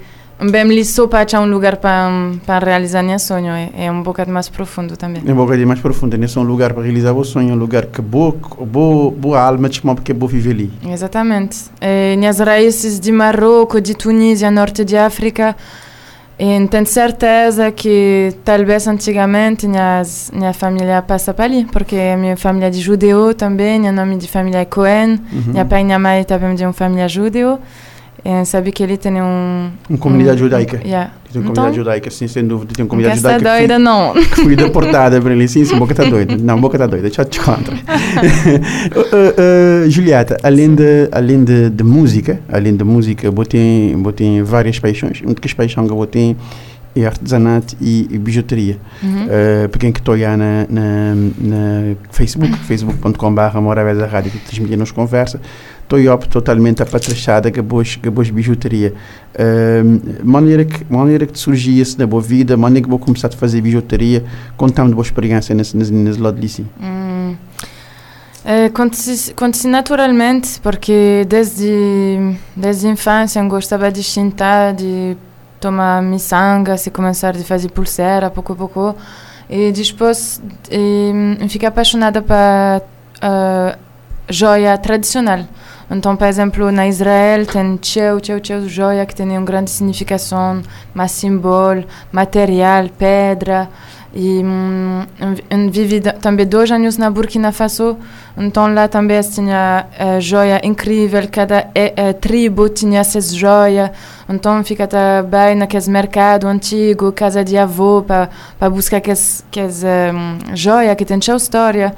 bem 0.52 0.66
li 0.68 0.84
só 0.84 1.08
para 1.08 1.40
um 1.40 1.46
lugar 1.46 1.78
para, 1.78 2.10
para 2.46 2.66
realizar 2.66 3.02
meu 3.02 3.18
sonho, 3.18 3.52
é, 3.52 3.70
é 3.86 3.92
um 3.92 4.04
bocado 4.04 4.32
mais 4.32 4.50
profundo 4.50 4.98
também. 4.98 5.24
É 5.26 5.32
um 5.32 5.36
bocadinho 5.36 5.68
mais 5.68 5.80
profundo, 5.80 6.18
nesse 6.18 6.38
é 6.38 6.42
um 6.42 6.44
lugar 6.44 6.74
para 6.74 6.84
realizar 6.84 7.14
o 7.14 7.24
sonho, 7.24 7.54
um 7.54 7.58
lugar 7.58 7.86
que 7.86 8.02
boa, 8.02 8.36
boa, 8.66 9.12
boa 9.12 9.40
alma 9.40 9.70
te 9.70 9.82
porque 9.82 10.12
é 10.12 10.16
boa 10.16 10.30
viver 10.30 10.52
ali. 10.52 10.72
Exatamente. 10.92 11.66
E 11.82 12.18
minhas 12.18 12.40
raízes 12.40 13.00
de 13.00 13.12
Marrocos, 13.12 13.82
de 13.82 13.96
Tunísia, 13.96 14.52
norte 14.52 14.84
de 14.84 14.98
África, 14.98 15.56
e 16.38 16.68
tenho 16.68 16.86
certeza 16.86 17.72
que 17.72 18.34
talvez 18.44 18.88
antigamente 18.88 19.66
minhas, 19.68 20.30
minha 20.34 20.52
família 20.52 21.02
passa 21.02 21.34
para 21.34 21.46
ali, 21.46 21.64
porque 21.72 21.96
a 21.96 22.18
minha 22.18 22.36
família 22.36 22.68
é 22.68 22.70
de 22.70 22.82
judeu 22.82 23.34
também, 23.34 23.80
meu 23.80 23.94
nome 23.94 24.18
de 24.18 24.28
família 24.28 24.60
é 24.60 24.66
Cohen, 24.66 25.18
Uhum. 25.32 25.54
meu 25.54 25.66
pai 25.66 25.80
e 25.82 25.84
minha 25.86 25.98
mãe 26.00 26.26
também 26.26 26.54
de 26.56 26.66
uma 26.66 26.74
família 26.74 27.08
judeu. 27.08 27.58
E 28.26 28.44
sabe 28.44 28.72
que 28.72 28.82
ele 28.82 28.98
tem 28.98 29.22
um... 29.22 29.70
Uma 29.88 30.00
comunidade 30.00 30.40
judaica. 30.40 30.82
Yeah. 30.84 31.12
Tem 31.32 31.40
uma 31.40 31.52
Então, 31.52 31.54
comunidade 31.54 31.76
judaica, 31.76 32.10
sim, 32.10 32.28
sem 32.28 32.48
dúvida. 32.48 32.74
Tem 32.74 32.84
uma 32.84 32.86
não 32.86 32.90
comunidade 32.90 33.18
judaica 33.18 33.40
que 33.40 33.58
doida, 33.58 33.78
não. 33.78 34.14
foi, 34.14 34.26
que 34.26 34.42
foi 34.42 34.56
deportada 34.56 35.22
para 35.22 35.32
ele. 35.32 35.48
Sim, 35.48 35.64
sim, 35.64 35.78
boca 35.78 35.94
está 35.94 36.06
doida. 36.06 36.36
Não, 36.36 36.60
boca 36.60 36.76
está 36.76 36.88
doida. 36.88 37.08
Eu 37.08 37.26
te 37.26 37.40
contar. 37.40 37.74
Uh, 37.74 39.00
uh, 39.00 39.86
uh, 39.86 39.90
Julieta, 39.92 40.38
além 40.42 40.74
de, 40.74 41.08
além 41.12 41.44
de, 41.44 41.70
de 41.70 41.84
música, 41.84 42.40
além 42.52 42.76
de 42.76 42.84
música, 42.84 43.28
eu 43.28 43.36
eu 43.36 44.14
tenho 44.14 44.44
várias 44.44 44.80
paixões. 44.80 45.22
Uma 45.22 45.36
das 45.36 45.54
paixões 45.54 45.88
que 45.88 45.94
eu 45.94 46.06
tenho 46.08 46.36
é 46.96 47.06
artesanato 47.06 47.76
e, 47.82 48.08
e 48.10 48.18
bijuteria. 48.18 48.78
Uhum. 49.04 49.26
Uh, 49.26 49.70
para 49.70 49.80
quem 49.80 49.92
que 49.92 50.00
estou 50.00 50.18
na, 50.18 50.66
na, 50.70 51.16
na 51.38 51.96
Facebook, 52.10 52.56
facebook.com.br 52.66 53.60
Morabeza 53.62 54.08
Rádio, 54.08 54.32
que 54.32 54.40
transmitir 54.40 54.78
nos 54.78 54.92
conversa, 54.92 55.40
estou 55.86 56.18
totalmente 56.30 56.82
apatrachada 56.82 57.52
com 57.52 57.62
boas, 57.62 57.96
com 57.96 58.12
boas 58.12 58.30
bijuteria. 58.30 58.94
Uh, 59.34 60.24
maneira 60.24 60.66
que 60.66 60.86
maneira 60.90 61.26
que 61.26 61.38
surgia 61.38 61.82
isso 61.82 61.98
na 62.00 62.08
boa 62.08 62.22
vida, 62.22 62.58
maneira 62.58 62.84
que 62.84 62.90
vou 62.90 63.00
começar 63.00 63.28
a 63.28 63.32
fazer 63.32 63.62
bijuteria, 63.62 64.24
contamos 64.58 64.92
de 64.92 64.96
boa 64.96 65.06
experiência 65.06 65.54
nesse, 65.54 65.78
nesse, 65.78 65.94
nesse 65.94 66.20
lado 66.20 66.38
ali, 66.38 66.50
sim. 66.50 66.68
Hum. 66.82 67.36
Eh, 68.46 68.66
Acontece 68.68 69.68
naturalmente, 69.68 70.60
porque 70.62 71.26
desde, 71.28 72.38
desde 72.56 72.88
a 72.88 72.92
infância 72.92 73.40
eu 73.40 73.48
gostava 73.48 73.92
de 73.92 74.04
chintar, 74.04 74.74
de 74.76 75.18
tomar 75.60 76.02
miçangas 76.04 76.86
e 76.86 76.92
começar 76.92 77.36
a 77.36 77.40
fazer 77.40 77.70
pulseira, 77.70 78.30
pouco 78.30 78.54
a 78.54 78.56
pouco. 78.56 78.96
E 79.50 79.72
depois 79.72 80.42
eh, 80.70 81.38
eu 81.40 81.50
fiquei 81.50 81.68
apaixonada 81.68 82.22
por 82.22 82.36
uh, 82.36 83.78
joia 84.30 84.78
tradicional. 84.78 85.40
Então, 85.90 86.16
por 86.16 86.28
exemplo, 86.28 86.72
na 86.72 86.88
Israel 86.88 87.46
tem 87.46 87.78
tchau, 87.78 88.20
tchau, 88.20 88.40
tchau, 88.40 88.62
joia 88.68 89.06
que 89.06 89.14
tem 89.14 89.30
uma 89.30 89.46
grande 89.46 89.70
significação, 89.70 90.62
mais 90.94 91.12
símbolo, 91.12 91.84
material, 92.12 92.90
pedra. 92.98 93.70
E 94.18 94.42
hum, 94.42 95.06
eu 95.20 95.70
vivi 95.70 96.00
também 96.00 96.48
dois 96.48 96.72
anos 96.72 96.98
na 96.98 97.10
Burkina 97.10 97.52
Faso, 97.52 97.98
então 98.38 98.74
lá 98.74 98.88
também 98.88 99.20
tinha 99.22 99.88
eh, 100.00 100.22
joia 100.22 100.62
incrível, 100.64 101.28
cada 101.30 101.68
eh, 101.76 102.14
tribo 102.14 102.70
tinha 102.70 103.02
essas 103.02 103.36
joias, 103.36 103.92
então 104.30 104.64
fica 104.64 104.88
bem 105.30 105.56
naqueles 105.56 105.90
mercado 105.90 106.48
antigo, 106.48 107.12
casa 107.12 107.44
de 107.44 107.58
avô, 107.58 108.04
para 108.04 108.70
buscar 108.70 108.98
aquelas 108.98 109.44
um, 109.54 110.56
joias 110.56 110.96
que 110.96 111.04
tem 111.04 111.22
sua 111.22 111.36
história. 111.36 111.94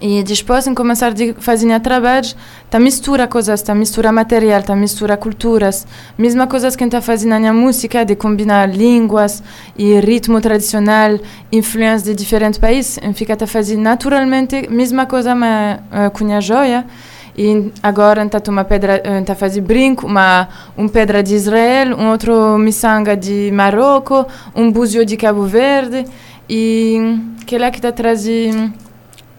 E 0.00 0.22
depois, 0.22 0.66
em 0.66 0.74
começar 0.74 1.12
a 1.12 1.40
fazer 1.40 1.80
trabalho, 1.80 2.28
tá 2.70 2.78
mistura 2.78 3.26
coisas, 3.26 3.62
tá 3.62 3.74
mistura 3.74 4.12
material, 4.12 4.62
tá 4.62 4.76
mistura 4.76 5.16
culturas. 5.16 5.86
Mesma 6.18 6.46
coisas 6.46 6.76
que 6.76 6.84
está 6.84 7.00
fazendo 7.00 7.38
na 7.38 7.52
música, 7.52 8.04
de 8.04 8.14
combinar 8.14 8.68
línguas 8.68 9.42
e 9.76 9.98
ritmo 10.00 10.40
tradicional, 10.40 11.18
influências 11.50 12.02
de 12.04 12.14
diferentes 12.14 12.58
países. 12.58 12.98
E 13.02 13.12
fica 13.12 13.36
tá 13.36 13.46
fazendo 13.46 13.80
naturalmente 13.80 14.68
mesma 14.70 15.06
coisa, 15.06 15.34
mas 15.34 15.78
uh, 15.78 16.10
com 16.10 16.32
a 16.32 16.40
joia. 16.40 16.84
E 17.38 17.70
agora 17.82 18.22
está 18.24 18.40
uma 18.50 18.64
pedra, 18.64 19.02
está 19.20 19.34
fazendo 19.34 19.66
brinco, 19.66 20.06
uma 20.06 20.48
um 20.76 20.88
pedra 20.88 21.22
de 21.22 21.34
Israel, 21.34 21.94
um 21.98 22.10
outro 22.10 22.56
miçanga 22.56 23.14
de 23.14 23.50
Marrocos, 23.52 24.24
um 24.54 24.72
búzio 24.72 25.04
de 25.04 25.18
Cabo 25.18 25.42
Verde 25.42 26.06
e 26.48 27.18
que 27.44 27.58
lá 27.58 27.70
que 27.70 27.78
está 27.78 27.92
trazendo 27.92 28.72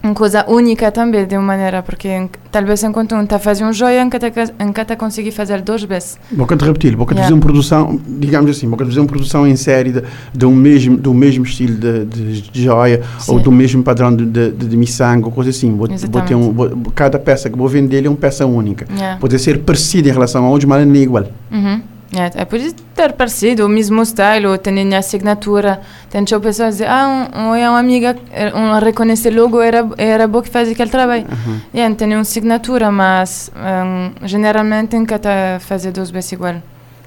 uma 0.07 0.15
coisa 0.15 0.45
única 0.47 0.91
também, 0.91 1.25
de 1.25 1.35
uma 1.35 1.43
maneira, 1.45 1.83
porque 1.83 2.29
talvez 2.51 2.83
enquanto 2.83 3.13
um 3.15 3.23
está 3.23 3.37
fazendo 3.37 3.73
joia, 3.73 4.03
nunca 4.03 4.81
está 4.81 4.95
conseguir 4.95 5.31
fazer 5.31 5.61
duas 5.61 5.83
vezes. 5.83 6.17
Boca 6.31 6.55
de 6.55 6.65
repetir, 6.65 6.95
boca 6.95 7.13
de 7.13 7.17
Yeah. 7.17 7.25
fazer 7.27 7.33
uma 7.33 7.41
produção, 7.41 7.99
digamos 8.07 8.51
assim, 8.51 8.69
boca 8.69 8.83
de 8.83 8.91
fazer 8.91 8.99
uma 9.01 9.07
produção 9.07 9.47
em 9.47 9.55
série 9.55 9.91
de, 9.91 10.03
de 10.33 10.45
um 10.45 10.55
mesmo, 10.55 10.95
do 10.97 11.13
mesmo 11.13 11.43
estilo 11.43 11.75
de, 11.75 12.05
de, 12.05 12.63
joia 12.63 13.01
ou 13.27 13.37
Sim. 13.37 13.43
do 13.43 13.51
mesmo 13.51 13.83
padrão 13.83 14.15
de, 14.15 14.25
de, 14.25 14.51
de, 14.51 14.77
miçanga 14.77 15.25
ou 15.25 15.31
coisa 15.31 15.49
assim. 15.49 15.75
Vou, 15.75 15.87
vou 15.87 16.21
ter 16.21 16.35
um, 16.35 16.53
vou- 16.53 16.69
cada 16.93 17.17
peça 17.17 17.49
que 17.49 17.57
vou 17.57 17.67
vender 17.67 18.05
é 18.05 18.09
uma 18.09 18.15
peça 18.15 18.45
única. 18.45 18.85
Yeah. 18.91 19.19
Pode 19.19 19.37
ser 19.39 19.59
parecida 19.59 20.09
em 20.09 20.11
relação 20.11 20.45
a 20.45 20.49
outros, 20.49 20.65
mas 20.69 20.85
não 20.87 20.93
é 20.95 20.97
igual. 20.99 21.25
Uhum. 21.51 21.81
É, 22.13 22.41
é 22.41 22.57
isso 22.59 22.75
ter 22.95 23.13
parecido, 23.13 23.65
o 23.65 23.69
mesmo 23.69 24.01
style, 24.05 24.47
ou 24.47 24.57
ter 24.57 24.71
a 24.93 24.97
assinatura. 24.97 25.81
Tem 26.09 26.23
pessoas 26.23 26.55
que 26.55 26.83
dizem, 26.83 26.87
ah, 26.87 27.29
um, 27.35 27.49
uma 27.49 27.79
amiga, 27.79 28.15
eh, 28.31 28.53
um 28.55 28.79
reconhecer 28.79 29.31
logo, 29.31 29.61
era, 29.61 29.85
era 29.97 30.25
bom 30.27 30.41
que 30.41 30.49
fazia 30.49 30.73
aquele 30.73 30.89
trabalho. 30.89 31.25
Uhum. 31.29 31.59
Yeah, 31.73 31.93
tem 31.95 32.07
uma 32.07 32.21
assinatura, 32.21 32.91
mas 32.91 33.51
um, 33.55 34.25
geralmente 34.25 34.95
nunca 34.95 35.15
está 35.15 35.59
fazer 35.59 35.91
duas 35.91 36.09
vezes 36.09 36.31
igual. 36.31 36.55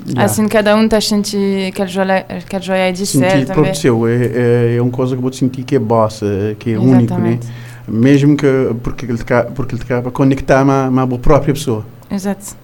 Yeah. 0.07 0.25
Assim, 0.25 0.49
cada 0.49 0.77
um 0.77 0.85
está 0.85 1.01
sentindo 1.01 1.69
aquele 1.69 1.89
joia, 1.89 2.27
aquele 2.29 2.63
joia 2.63 2.89
é 2.89 2.93
de 2.93 3.07
Sentir 3.07 3.47
próprio 3.47 3.75
seu, 3.75 4.07
é, 4.07 4.15
é, 4.15 4.77
é 4.77 4.83
uma 4.83 4.91
coisa 4.91 5.15
que 5.15 5.23
vou 5.23 5.33
sentir 5.33 5.63
que 5.63 5.77
é 5.77 5.79
bossa, 5.79 6.27
que 6.59 6.73
é 6.73 6.79
único, 6.79 7.15
né? 7.15 7.39
Exatamente. 7.39 7.49
Mesmo 7.89 8.37
que 8.37 8.47
porque 8.83 9.05
ele 9.05 9.19
para 10.03 10.11
conectar 10.11 10.65
com 10.65 10.71
a, 10.71 11.03
a 11.03 11.19
própria 11.19 11.53
pessoa. 11.53 11.85
Exato. 12.11 12.60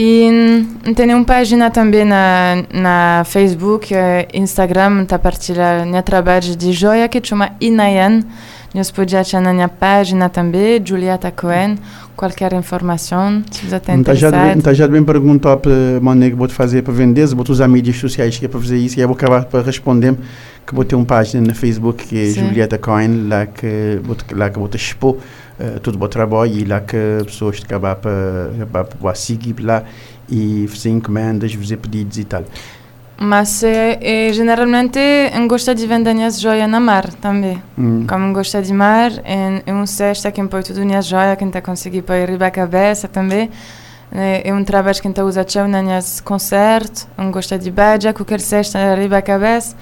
E 0.00 0.64
tem 0.94 1.12
uma 1.12 1.24
página 1.24 1.70
também 1.72 2.04
na, 2.04 2.62
na 2.72 3.24
Facebook, 3.26 3.92
eh, 3.92 4.28
Instagram, 4.32 5.02
está 5.02 5.18
partilhando 5.18 5.86
minha 5.90 6.04
trabalho 6.04 6.54
de 6.54 6.70
joia 6.72 7.08
que 7.08 7.20
chama 7.20 7.50
Inayan. 7.60 8.22
Nós 8.72 8.92
podemos 8.92 9.26
achar 9.26 9.40
na 9.40 9.52
minha 9.52 9.66
página 9.68 10.28
também, 10.28 10.80
Julieta 10.84 11.32
Cohen, 11.32 11.76
qualquer 12.14 12.52
informação, 12.52 13.42
se 13.50 13.66
você 13.66 13.74
está 13.76 13.92
Não 13.92 14.00
está 14.02 14.14
já, 14.14 14.30
bem- 14.30 14.40
interessado. 14.58 14.74
já 14.76 14.86
perguntar 15.04 15.56
para 15.56 15.72
maneira 16.00 16.32
que 16.32 16.38
vou 16.38 16.48
fazer 16.48 16.82
para 16.82 16.92
vender, 16.92 17.26
vou 17.34 17.44
usar 17.48 17.66
mídias 17.66 17.96
sociais 17.96 18.38
que 18.38 18.44
é 18.44 18.48
para 18.48 18.60
fazer 18.60 18.76
isso 18.78 19.00
e 19.00 19.02
eu 19.02 19.08
vou 19.08 19.16
acabar 19.16 19.46
para 19.46 19.62
responder 19.64 20.14
que 20.64 20.74
vou 20.76 20.84
ter 20.84 20.94
uma 20.94 21.04
página 21.06 21.44
na 21.44 21.54
Facebook 21.54 22.06
que 22.06 22.16
é 22.22 22.26
Sim. 22.26 22.46
Julieta 22.46 22.78
Cohen, 22.78 23.26
lá 23.26 23.46
que 23.46 23.98
lá 24.32 24.48
que 24.48 24.58
vou 24.60 24.68
te 24.68 24.76
expor 24.76 25.16
eh, 25.58 25.78
todo 25.82 25.96
o 25.96 25.98
meu 25.98 26.08
trabalho 26.08 26.52
e 26.52 26.64
lá 26.64 26.80
que 26.80 26.96
pessoas 27.24 27.58
te 27.58 27.66
acabar 27.66 27.96
para, 27.96 29.14
seguir 29.14 29.60
lá 29.60 29.82
e 30.28 30.66
fazer 30.68 30.90
encomendas, 30.90 31.52
fazer 31.52 31.76
pedidos 31.78 32.18
e 32.18 32.24
tal. 32.24 32.44
Mas 33.20 33.64
eh, 33.64 33.98
eh, 34.00 34.32
geralmente 34.32 35.00
eu 35.34 35.48
gosto 35.48 35.74
de 35.74 35.84
vender 35.88 36.14
minhas 36.14 36.40
joias 36.40 36.70
na 36.70 36.78
mar 36.78 37.12
também. 37.14 37.60
Hum. 37.76 38.06
Como 38.06 38.32
gosta 38.32 38.62
de 38.62 38.72
mar, 38.72 39.10
é, 39.24 39.62
é 39.66 39.74
um 39.74 39.84
cesta 39.84 40.30
que 40.30 40.40
põe 40.44 40.62
tudo 40.62 40.80
minhas 40.86 41.06
joias, 41.06 41.36
que 41.36 41.44
está 41.44 41.60
conseguir 41.60 42.02
pôr 42.02 42.14
riba 42.28 42.46
a 42.46 42.50
cabeça 42.52 43.08
também. 43.08 43.50
É, 44.12 44.48
é 44.48 44.54
um 44.54 44.62
trabalho 44.62 45.00
que 45.02 45.08
está 45.08 45.24
usa 45.24 45.42
tchau 45.42 45.66
nas 45.66 45.82
minhas 45.82 46.20
concertos, 46.20 47.08
um 47.18 47.32
gosta 47.32 47.58
de 47.58 47.72
badja, 47.72 48.12
qualquer 48.12 48.40
cesta 48.40 48.94
riba 48.94 49.18
a 49.18 49.22
cabeça. 49.22 49.74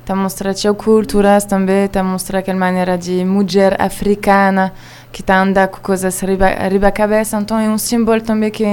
Está 0.00 0.14
mostrar 0.14 0.54
tchau 0.54 0.74
culturas 0.76 1.44
também, 1.44 1.86
está 1.86 2.04
mostrar 2.04 2.38
aquela 2.40 2.58
maneira 2.58 2.96
de 2.96 3.24
mulher 3.24 3.74
africana 3.80 4.72
que 5.14 5.20
está 5.20 5.40
andando 5.40 5.68
com 5.68 5.80
coisas 5.80 6.20
riba, 6.20 6.48
riba 6.68 6.88
a 6.88 6.92
cabeça. 6.92 7.38
Então 7.38 7.56
é 7.56 7.68
um 7.70 7.78
símbolo 7.78 8.20
também 8.20 8.50
que 8.50 8.64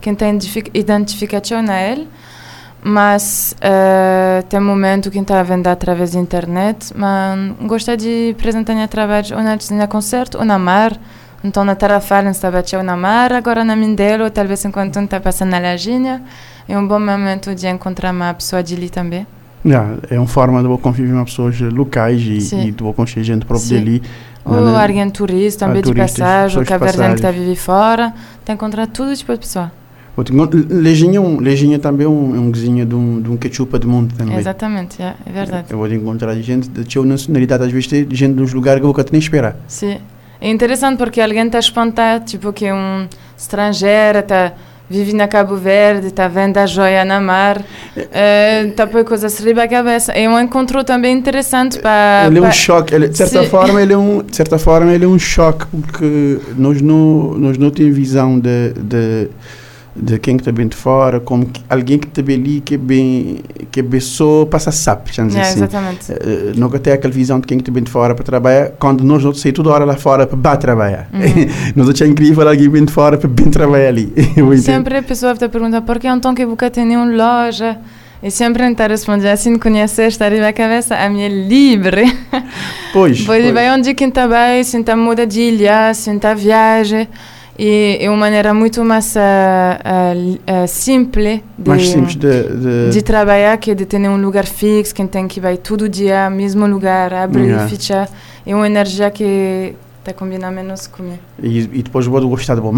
que 0.00 0.10
está 0.10 0.26
identificação 0.74 1.62
na 1.62 1.80
ele. 1.80 2.08
Mas 2.82 3.56
eh, 3.60 4.42
tem 4.48 4.60
momento 4.60 5.10
que 5.10 5.18
está 5.18 5.38
a 5.40 5.42
vender 5.42 5.70
através 5.70 6.10
da 6.10 6.20
internet, 6.20 6.92
mas 6.94 7.54
gosta 7.62 7.96
de 7.96 8.34
apresentar 8.36 8.74
meu 8.74 8.88
trabalho 8.88 9.36
ou 9.36 9.42
na, 9.42 9.56
na 9.70 9.86
concerto 9.86 10.36
ou 10.36 10.44
na 10.44 10.58
mar. 10.58 10.92
Então 11.42 11.64
na 11.64 11.74
Tarrafal 11.74 12.26
estava 12.26 12.62
eu 12.72 12.82
na 12.82 12.96
mar, 12.96 13.32
agora 13.32 13.64
na 13.64 13.76
Mindelo, 13.76 14.28
talvez 14.30 14.64
enquanto 14.64 14.98
está 14.98 15.20
passando 15.20 15.50
na 15.50 15.60
Lajinha. 15.60 16.22
É 16.68 16.76
um 16.76 16.86
bom 16.86 16.98
momento 16.98 17.54
de 17.54 17.66
encontrar 17.68 18.10
uma 18.12 18.34
pessoa 18.34 18.62
de 18.62 18.74
ali 18.74 18.90
também. 18.90 19.26
Yeah, 19.64 19.96
é 20.10 20.18
uma 20.18 20.26
forma 20.26 20.62
de 20.62 20.68
eu 20.68 20.76
conviver 20.76 21.14
com 21.14 21.24
pessoas 21.24 21.58
locais 21.60 22.20
e, 22.20 22.66
e 22.66 22.70
de 22.70 22.82
eu 22.82 22.92
conhecer 22.92 23.24
gente 23.24 23.46
própria 23.46 23.68
Sim. 23.68 23.78
dali. 23.78 24.02
Ou 24.44 24.76
alguém 24.76 25.08
turista 25.10 25.66
também 25.66 25.80
Ah, 25.80 25.86
de 25.86 25.94
passagem, 25.94 26.60
de 26.60 26.68
caverdente 26.68 27.08
que 27.08 27.14
está 27.16 27.30
viver 27.30 27.56
fora. 27.56 28.12
Está 28.40 28.52
a 28.52 28.54
encontrar 28.54 28.86
tudo 28.86 29.16
tipo 29.16 29.32
de 29.32 29.38
pessoa. 29.38 29.72
Lejinha, 30.70 31.18
é 31.74 31.78
também 31.78 32.06
é 32.06 32.08
um, 32.08 32.36
é 32.36 32.38
um 32.38 32.52
vizinho 32.52 32.86
de 32.86 32.94
um, 32.94 33.20
de 33.20 33.30
um 33.30 33.36
ketchup 33.36 33.78
do 33.78 33.88
mundo 33.88 34.14
também. 34.14 34.36
Exatamente, 34.36 35.02
é, 35.02 35.14
é 35.26 35.32
verdade. 35.32 35.66
Eu 35.70 35.78
vou 35.78 35.88
encontrar 35.92 36.34
gente 36.36 36.68
de 36.68 36.92
sua 36.92 37.04
nacionalidade, 37.04 37.64
às 37.64 37.72
vezes 37.72 37.88
tem 37.88 38.06
gente 38.10 38.34
de 38.34 38.42
uns 38.42 38.52
lugares 38.52 38.80
que 38.80 38.84
eu 38.84 38.88
nunca 38.88 39.04
nem 39.10 39.18
esperar. 39.18 39.56
Sim. 39.66 39.98
É 40.40 40.50
interessante 40.50 40.98
porque 40.98 41.20
alguém 41.20 41.46
está 41.46 41.58
espantado, 41.58 42.24
tipo 42.26 42.52
que 42.52 42.66
é 42.66 42.74
um 42.74 43.08
estrangeiro, 43.36 44.20
está 44.20 44.52
vive 44.88 45.14
na 45.14 45.26
Cabo 45.26 45.56
Verde, 45.56 46.08
está 46.08 46.28
vendo 46.28 46.58
a 46.58 46.66
joia 46.66 47.04
na 47.04 47.20
mar, 47.20 47.62
está 48.68 48.86
põe 48.86 49.02
coisas 49.04 49.38
riba 49.38 49.62
a 49.62 49.68
cabeça. 49.68 50.12
É 50.12 50.28
um 50.28 50.38
encontro 50.38 50.84
também 50.84 51.16
interessante 51.16 51.78
para... 51.78 52.24
ele 52.26 52.38
é 52.38 52.42
um 52.42 52.52
choque, 52.52 52.94
ele, 52.94 53.08
de 53.08 53.16
certa 53.16 53.42
Sim. 53.42 53.48
forma 53.48 53.80
ele 53.80 53.92
é 53.92 53.98
um, 53.98 54.22
de 54.22 54.36
certa 54.36 54.58
forma 54.58 54.92
ele 54.92 55.04
é 55.04 55.08
um 55.08 55.18
choque 55.18 55.66
porque 55.66 56.38
nós 56.56 56.80
não 56.80 57.34
nós 57.38 57.58
não 57.58 57.70
temos 57.70 57.96
visão 57.96 58.38
de, 58.38 58.72
de 58.74 59.28
de 59.96 60.18
quem 60.18 60.36
que 60.36 60.42
está 60.42 60.50
bem 60.50 60.66
de 60.66 60.76
fora, 60.76 61.20
como 61.20 61.46
que, 61.46 61.62
alguém 61.70 61.98
que 61.98 62.08
está 62.08 62.20
bem 62.20 62.36
ali, 62.36 62.60
que 62.60 62.74
é 62.74 62.78
bem, 62.78 63.40
que 63.70 63.80
é 63.80 63.82
bem 63.82 64.00
só 64.00 64.44
passa 64.44 64.72
sapo, 64.72 65.08
É, 65.08 65.22
assim. 65.22 65.38
exatamente. 65.38 66.12
Uh, 66.12 66.52
nunca 66.56 66.78
tem 66.78 66.92
aquela 66.92 67.12
visão 67.12 67.38
de 67.38 67.46
quem 67.46 67.58
está 67.58 67.70
bem 67.70 67.82
de 67.82 67.90
fora 67.90 68.14
para 68.14 68.24
trabalhar, 68.24 68.70
quando 68.78 69.04
nós 69.04 69.22
não 69.22 69.32
saímos 69.32 69.56
toda 69.56 69.70
hora 69.70 69.84
lá 69.84 69.96
fora 69.96 70.26
para 70.26 70.56
trabalhar. 70.56 71.08
nós 71.76 71.88
achamos 71.88 72.12
incrível 72.12 72.48
alguém 72.48 72.68
bem 72.68 72.84
de 72.84 72.92
fora 72.92 73.16
para 73.16 73.28
bem 73.28 73.48
trabalhar 73.50 73.88
ali. 73.88 74.12
Sempre 74.60 74.98
a 74.98 75.02
pessoa 75.02 75.34
te 75.34 75.48
pergunta 75.48 75.80
por 75.80 75.98
que 75.98 76.08
então 76.08 76.34
que 76.34 76.44
você 76.44 76.70
tem 76.70 76.84
nenhuma 76.84 77.06
loja? 77.06 77.78
E 78.22 78.30
sempre 78.30 78.64
está 78.64 78.86
a 78.86 78.88
responder 78.88 79.28
assim, 79.28 79.58
conheceste, 79.58 80.24
arriba 80.24 80.48
a 80.48 80.52
cabeça, 80.52 80.96
a 80.96 81.10
minha 81.10 81.26
é 81.26 81.28
livre. 81.28 82.04
Pois, 82.90 83.20
Pode 83.26 83.42
pois. 83.42 83.52
vai 83.52 83.70
onde 83.70 83.92
quem 83.92 84.08
está 84.08 84.26
bem, 84.26 84.64
se 84.64 84.78
está 84.78 84.96
muda 84.96 85.26
de 85.26 85.42
ilha, 85.42 85.92
se 85.92 86.10
está 86.10 86.32
viagem. 86.32 87.06
E 87.58 87.98
é 88.00 88.10
uma 88.10 88.16
maneira 88.16 88.52
muito 88.52 88.84
mais 88.84 89.14
uh, 89.14 89.18
uh, 89.18 90.64
uh, 90.64 90.68
simples 90.68 91.40
de, 91.56 91.68
mais 91.68 91.88
simples 91.88 92.16
de, 92.16 92.42
de... 92.42 92.90
de 92.90 93.02
trabalhar 93.02 93.56
que 93.58 93.74
de 93.74 93.86
ter 93.86 93.98
um 93.98 94.16
lugar 94.20 94.44
fixo, 94.44 94.94
quem 94.94 95.06
tem 95.06 95.28
que 95.28 95.40
vai 95.40 95.56
todo 95.56 95.88
dia, 95.88 96.28
mesmo 96.30 96.66
lugar, 96.66 97.12
abrir 97.12 97.44
Yeah. 97.44 97.66
e 97.66 97.70
fechar. 97.70 98.08
É 98.46 98.54
uma 98.54 98.66
energia 98.66 99.10
que 99.10 99.74
está 100.00 100.12
combinando 100.12 100.54
menos 100.54 100.86
comigo. 100.86 101.18
E, 101.42 101.60
e 101.60 101.82
depois 101.82 102.06
vou 102.06 102.28
gostar 102.28 102.54
do 102.54 102.62
bom 102.62 102.72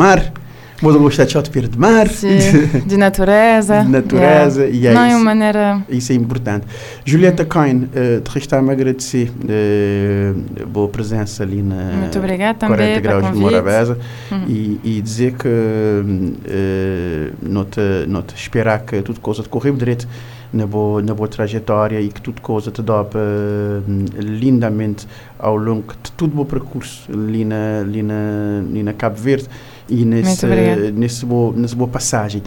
vou 0.80 0.98
gostar 1.00 1.24
de 1.24 1.32
shot 1.32 1.50
de 1.50 1.78
mar, 1.78 2.08
Sim, 2.08 2.38
de 2.86 2.96
natureza. 2.96 3.82
de 3.82 3.88
natureza, 3.90 4.66
e 4.66 4.86
é 4.86 4.92
Não 4.92 5.02
é 5.02 5.08
isso. 5.08 5.16
uma 5.16 5.24
maneira... 5.24 5.82
Isso 5.88 6.12
é 6.12 6.14
importante. 6.14 6.66
Julieta 7.04 7.44
Coin, 7.44 7.84
uh, 7.84 8.20
te 8.20 8.30
resta-me 8.30 8.70
agradecer 8.70 9.30
uh, 9.30 10.62
a 10.62 10.66
boa 10.66 10.88
presença 10.88 11.42
ali 11.42 11.62
na 11.62 11.92
Muito 12.00 12.18
obrigada 12.18 12.58
também 12.58 12.76
40 12.76 13.00
pelo 13.00 13.20
graus 13.20 13.34
de. 13.34 13.40
Morabeza 13.40 13.98
Uhum. 14.30 14.44
e, 14.48 14.80
e 14.84 15.00
dizer 15.00 15.32
que 15.34 15.48
uh, 15.48 17.32
não, 17.42 17.64
te, 17.64 17.80
não 18.08 18.22
te 18.22 18.34
esperar 18.34 18.80
que 18.80 19.00
tudo 19.02 19.20
coisa 19.20 19.42
te 19.42 19.48
correr 19.48 19.72
direito 19.72 20.06
na 20.52 20.66
boa, 20.66 21.02
na 21.02 21.14
boa 21.14 21.28
trajetória 21.28 22.00
e 22.00 22.08
que 22.08 22.20
tudo 22.20 22.40
coisa 22.40 22.70
te 22.70 22.82
dopa 22.82 23.18
uh, 23.18 23.82
lindamente 24.20 25.06
ao 25.38 25.56
longo 25.56 25.92
de 26.02 26.10
todo 26.12 26.32
o 26.32 26.36
bom 26.36 26.44
percurso 26.44 27.10
ali 27.12 27.44
na, 27.44 27.80
ali 27.80 28.02
na, 28.02 28.62
ali 28.68 28.82
na 28.82 28.92
Cabo 28.92 29.16
Verde 29.16 29.48
e 29.88 30.04
nesse, 30.04 30.46
nesse 30.94 31.24
boa, 31.26 31.52
nessa 31.56 31.76
boa 31.76 31.88
passagem. 31.88 32.42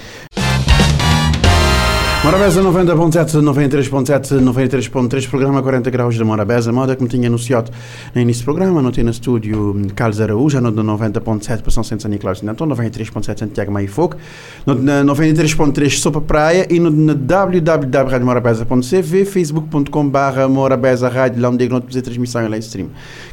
Morabeza 2.30 2.62
90.7, 2.62 3.42
93.7, 3.42 4.40
93.3, 4.40 5.28
programa 5.28 5.64
40 5.64 5.90
graus 5.90 6.14
de 6.14 6.24
Morabeza, 6.24 6.72
moda 6.72 6.96
como 6.96 7.10
tinha 7.10 7.28
anunciado 7.28 7.72
no 8.14 8.22
início 8.22 8.44
do 8.44 8.46
programa, 8.46 8.84
não 8.84 8.92
tem 8.92 9.04
no 9.04 9.10
estúdio 9.10 9.76
Carlos 9.96 10.22
Araújo, 10.22 10.62
no 10.62 10.72
90.7 10.72 11.64
para 11.64 11.72
São 11.72 11.84
Centro 11.84 12.04
São 12.04 12.12
Nicolau 12.12 12.36
de 12.36 12.42
Sinantão, 12.42 12.68
93.7 12.68 13.40
Santiago 13.40 13.72
Maio 13.72 13.88
Fogo, 13.88 14.16
no 14.64 14.76
93.3 14.76 15.90
Sopa 15.98 16.22
Praia 16.22 16.68
e 16.70 16.80
no, 16.80 17.16
www.radiomorabeza.cv, 17.16 19.26
facebook.com 19.26 20.08
barra 20.08 20.48
Morabeza 20.48 21.10
Rádio, 21.10 21.42
lá 21.42 21.50
onde 21.50 21.68
nós 21.68 21.84
fazer 21.84 22.04
transmissão 22.04 22.46
em 22.46 22.48
live 22.48 22.64
stream. 22.64 22.90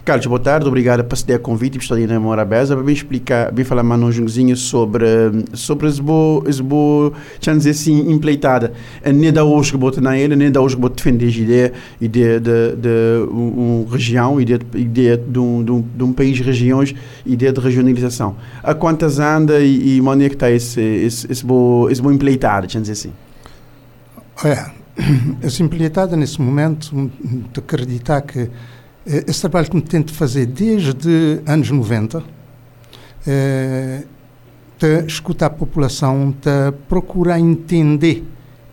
Carlos, 0.06 0.24
boa 0.24 0.40
tarde, 0.40 0.66
obrigado 0.66 1.04
por 1.04 1.18
ceder 1.18 1.36
a 1.36 1.38
convite 1.38 1.74
e 1.74 1.78
por 1.78 1.82
estar 1.82 1.96
aí 1.96 2.06
na 2.06 2.18
Morabeza, 2.18 2.74
para 2.74 2.82
me 2.82 2.94
explicar, 2.94 3.52
bem 3.52 3.62
falar 3.62 3.82
mais 3.82 4.00
um 4.00 4.10
sobre, 4.56 5.06
sobre 5.52 5.86
boas, 6.00 6.62
dizer 7.58 7.72
assim, 7.72 8.10
empleitada 8.10 8.72
nem 9.12 9.32
da 9.32 9.44
hoje 9.44 9.72
que 9.72 9.76
bota 9.76 10.00
na 10.00 10.18
ele, 10.18 10.36
nem 10.36 10.50
da 10.50 10.60
hoje 10.60 10.74
que 10.74 10.80
bota 10.80 10.96
defender 10.96 11.28
ideia, 11.28 11.72
ideia 12.00 12.40
de, 12.40 12.76
de 12.76 13.32
um 13.32 13.86
região, 13.90 14.40
ideia, 14.40 14.58
de, 14.58 14.78
ideia 14.78 15.16
de, 15.16 15.38
um, 15.38 15.62
de, 15.62 16.02
um, 16.04 16.12
país, 16.12 16.40
regiões, 16.40 16.94
ideia 17.24 17.52
de 17.52 17.60
regionalização. 17.60 18.36
A 18.62 18.74
quantas 18.74 19.18
anda 19.18 19.60
e, 19.60 20.00
maneira 20.00 20.30
que 20.30 20.36
está 20.36 20.50
esse, 20.50 20.80
esse, 20.80 21.30
esse, 21.30 21.44
bom, 21.44 21.88
esse 21.90 22.02
empleitado, 22.02 22.62
deixa 22.66 22.80
dizer 22.80 22.92
assim? 22.92 23.12
Olha, 24.44 24.72
essa 25.42 25.62
empleitada 25.62 26.16
nesse 26.16 26.40
momento, 26.40 27.10
de 27.52 27.60
acreditar 27.60 28.22
que 28.22 28.50
eh, 29.06 29.24
esse 29.26 29.40
trabalho 29.40 29.68
que 29.68 29.76
me 29.76 29.82
tento 29.82 30.12
fazer 30.12 30.46
desde 30.46 31.40
anos 31.46 31.70
90, 31.70 32.22
eh, 33.26 34.02
de 34.78 35.06
escutar 35.06 35.46
a 35.46 35.50
população, 35.50 36.30
de 36.30 36.72
procurar 36.88 37.40
entender 37.40 38.24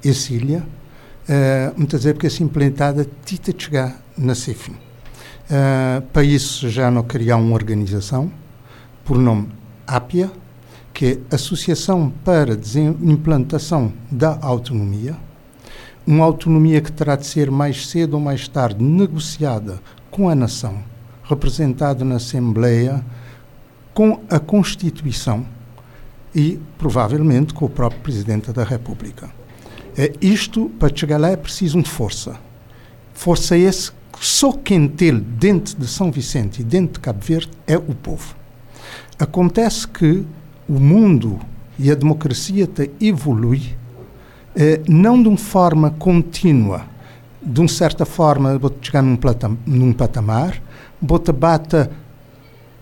essa 0.03 0.33
ilha, 0.33 0.59
uh, 0.59 1.73
muitas 1.77 2.03
vezes 2.03 2.13
porque 2.13 2.27
essa 2.27 2.43
implementada 2.43 3.07
tita 3.25 3.53
de 3.53 3.63
chegar 3.63 4.01
na 4.17 4.35
CIFIN. 4.35 4.73
Uh, 4.73 6.01
para 6.11 6.23
isso 6.23 6.69
já 6.69 6.89
não 6.89 7.03
criar 7.03 7.37
uma 7.37 7.53
organização, 7.53 8.31
por 9.03 9.17
nome 9.17 9.49
APIA, 9.85 10.31
que 10.93 11.19
é 11.29 11.35
Associação 11.35 12.11
para 12.23 12.57
Implantação 13.01 13.91
da 14.11 14.37
Autonomia, 14.41 15.17
uma 16.05 16.25
autonomia 16.25 16.81
que 16.81 16.91
terá 16.91 17.15
de 17.15 17.25
ser 17.25 17.49
mais 17.49 17.87
cedo 17.87 18.15
ou 18.15 18.19
mais 18.19 18.47
tarde 18.47 18.83
negociada 18.83 19.79
com 20.11 20.29
a 20.29 20.35
nação, 20.35 20.83
representada 21.23 22.05
na 22.05 22.15
Assembleia, 22.15 23.03
com 23.93 24.21
a 24.29 24.39
Constituição 24.39 25.45
e, 26.35 26.59
provavelmente, 26.77 27.53
com 27.53 27.65
o 27.65 27.69
próprio 27.69 28.01
Presidente 28.01 28.51
da 28.51 28.63
República. 28.63 29.29
É, 29.97 30.11
isto, 30.21 30.69
para 30.79 30.95
chegar 30.95 31.19
lá, 31.19 31.29
é 31.29 31.35
preciso 31.35 31.81
de 31.81 31.89
força. 31.89 32.37
Força 33.13 33.57
esse 33.57 33.91
que 33.91 34.25
só 34.25 34.51
quem 34.51 34.87
tem 34.87 35.17
dentro 35.19 35.75
de 35.77 35.87
São 35.87 36.11
Vicente 36.11 36.61
e 36.61 36.63
dentro 36.63 36.93
de 36.93 36.99
Cabo 36.99 37.19
Verde 37.21 37.51
é 37.67 37.77
o 37.77 37.93
povo. 37.93 38.35
Acontece 39.19 39.87
que 39.87 40.25
o 40.67 40.79
mundo 40.79 41.39
e 41.77 41.91
a 41.91 41.95
democracia 41.95 42.69
evolui 42.99 43.75
eh, 44.55 44.81
não 44.87 45.21
de 45.21 45.27
uma 45.27 45.37
forma 45.37 45.91
contínua, 45.91 46.85
de 47.41 47.59
uma 47.59 47.67
certa 47.67 48.05
forma, 48.05 48.57
vou 48.57 48.73
chegar 48.81 49.01
num, 49.01 49.15
plata, 49.15 49.51
num 49.65 49.91
patamar, 49.93 50.61
te 51.23 51.31
bata 51.31 51.91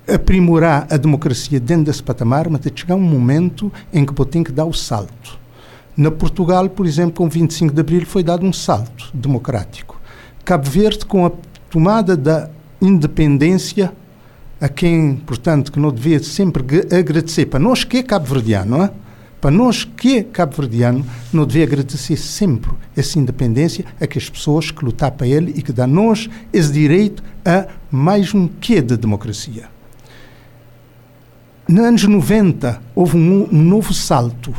aprimorar 0.08 0.88
a 0.89 0.97
democracia 0.97 1.60
dentro 1.60 1.86
desse 1.86 2.04
patamar, 2.04 2.50
mas 2.50 2.62
chegar 2.76 2.95
um 2.95 3.02
momento 3.02 3.71
em 3.93 4.06
que 4.06 4.13
vou 4.13 4.26
ter 4.26 4.43
que 4.43 4.52
dar 4.52 4.65
o 4.65 4.74
salto. 4.74 5.40
Na 5.95 6.10
Portugal, 6.10 6.69
por 6.69 6.86
exemplo, 6.86 7.13
com 7.13 7.27
25 7.27 7.73
de 7.73 7.82
Abril 7.82 8.06
foi 8.06 8.23
dado 8.23 8.45
um 8.45 8.54
salto 8.54 9.10
democrático. 9.13 9.99
Cabo 10.45 10.69
Verde, 10.69 11.06
com 11.06 11.25
a 11.25 11.32
tomada 11.69 12.15
da 12.15 12.49
independência, 12.82 13.93
a 14.60 14.69
quem, 14.69 15.15
portanto, 15.15 15.71
que 15.71 15.80
não 15.80 15.91
devia 15.91 16.21
sempre 16.21 16.63
agradecer, 16.97 17.47
para 17.47 17.60
nós 17.60 17.84
que 17.84 17.97
é 17.97 18.04
cabo-verdiano, 18.04 18.77
não 18.77 18.84
é? 18.84 18.91
Para 19.41 19.49
nós 19.49 19.84
que 19.84 20.17
é 20.17 20.23
cabo-verdiano, 20.23 21.04
não 21.34 21.45
devia 21.45 21.63
agradecer 21.63 22.15
sempre 22.15 22.71
essa 22.95 23.17
independência 23.17 23.84
a 23.99 24.06
que 24.06 24.19
as 24.19 24.30
pessoas 24.30 24.69
que 24.69 24.86
lutaram 24.86 25.17
para 25.17 25.27
ele 25.27 25.51
e 25.56 25.63
que 25.63 25.73
dá 25.73 25.86
a 25.86 25.88
nós 25.88 26.30
esse 26.54 26.71
direito 26.71 27.23
a 27.43 27.65
mais 27.89 28.36
um 28.36 28.47
quê 28.47 28.82
de 28.82 28.95
democracia. 28.95 29.67
Nos 31.67 31.84
anos 31.84 32.04
90, 32.04 32.82
houve 32.93 33.17
um, 33.17 33.47
um 33.51 33.62
novo 33.63 33.93
salto 33.93 34.54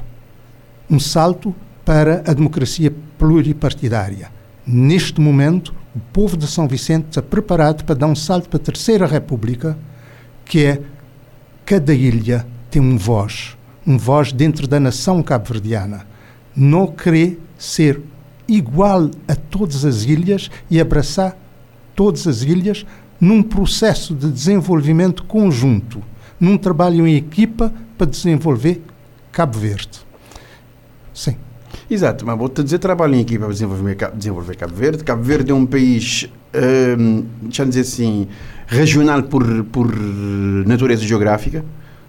um 0.91 0.99
salto 0.99 1.55
para 1.85 2.23
a 2.27 2.33
democracia 2.33 2.93
pluripartidária. 3.19 4.31
Neste 4.67 5.21
momento, 5.21 5.75
o 5.95 6.01
povo 6.13 6.37
de 6.37 6.47
São 6.47 6.69
Vicente 6.69 7.07
está 7.09 7.23
preparado 7.23 7.85
para 7.85 7.95
dar 7.95 8.07
um 8.07 8.15
salto 8.15 8.49
para 8.49 8.59
a 8.59 8.65
Terceira 8.65 9.07
República, 9.07 9.77
que 10.45 10.65
é 10.65 10.83
cada 11.65 11.93
ilha 11.93 12.47
tem 12.71 12.81
um 12.81 12.97
voz, 12.97 13.57
um 13.87 13.99
voz 13.99 14.33
dentro 14.33 14.67
da 14.67 14.81
nação 14.81 15.23
cabo-verdiana. 15.23 16.07
Não 16.57 16.87
querer 16.87 17.41
ser 17.59 18.01
igual 18.49 19.11
a 19.29 19.35
todas 19.35 19.85
as 19.85 20.05
ilhas 20.05 20.51
e 20.71 20.81
abraçar 20.81 21.37
todas 21.95 22.27
as 22.27 22.43
ilhas 22.43 22.87
num 23.21 23.43
processo 23.43 24.15
de 24.15 24.31
desenvolvimento 24.31 25.25
conjunto, 25.25 26.03
num 26.41 26.57
trabalho 26.57 27.07
em 27.07 27.15
equipa 27.15 27.73
para 27.97 28.07
desenvolver 28.07 28.83
Cabo 29.31 29.59
Verde. 29.59 30.01
Sim. 31.15 31.37
Exato, 31.91 32.25
mas 32.27 32.39
vou-te 32.39 32.63
dizer, 32.63 32.79
trabalho 32.79 33.15
em 33.15 33.21
equipa 33.21 33.45
para 33.45 33.53
desenvolver, 33.53 33.97
desenvolver 34.15 34.57
Cabo 34.57 34.75
Verde. 34.75 35.05
Cabo 35.05 35.23
Verde 35.23 35.51
é 35.51 35.55
um 35.55 35.67
país, 35.67 36.29
um, 36.99 37.25
deixa 37.43 37.67
dizer 37.67 37.81
assim, 37.81 38.29
regional 38.67 39.23
por, 39.25 39.45
por 39.65 39.95
natureza 40.67 41.03
geográfica. 41.03 41.65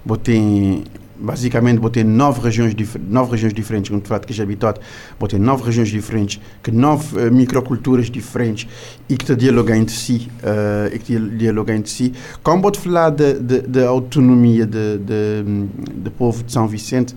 Botei, 0.05 0.83
basicamente, 1.17 1.79
botei 1.79 2.03
nove 2.03 2.41
regiões, 2.41 2.75
nove 3.09 3.31
regiões 3.31 3.53
diferentes, 3.53 3.89
como 3.89 4.01
tu 4.01 4.07
falaste 4.09 4.25
que 4.25 4.39
é 4.39 4.43
habitado, 4.43 4.81
botei 5.19 5.39
nove 5.39 5.63
regiões 5.63 5.89
diferentes, 5.89 6.41
que 6.61 6.71
nove 6.71 7.17
uh, 7.17 7.33
microculturas 7.33 8.09
diferentes 8.09 8.67
e 9.07 9.17
que 9.17 9.25
te 9.25 9.35
dialogam 9.35 9.75
entre 9.75 9.95
si, 9.95 10.29
uh, 10.43 10.93
e 10.93 10.99
que 10.99 11.17
dialogam 11.17 11.75
entre 11.75 11.91
si. 11.91 12.13
Como 12.43 12.61
vou-te 12.61 12.79
falar 12.79 13.11
da 13.11 13.87
autonomia 13.87 14.65
do 14.65 16.11
povo 16.11 16.43
de 16.43 16.51
São 16.51 16.67
Vicente, 16.67 17.15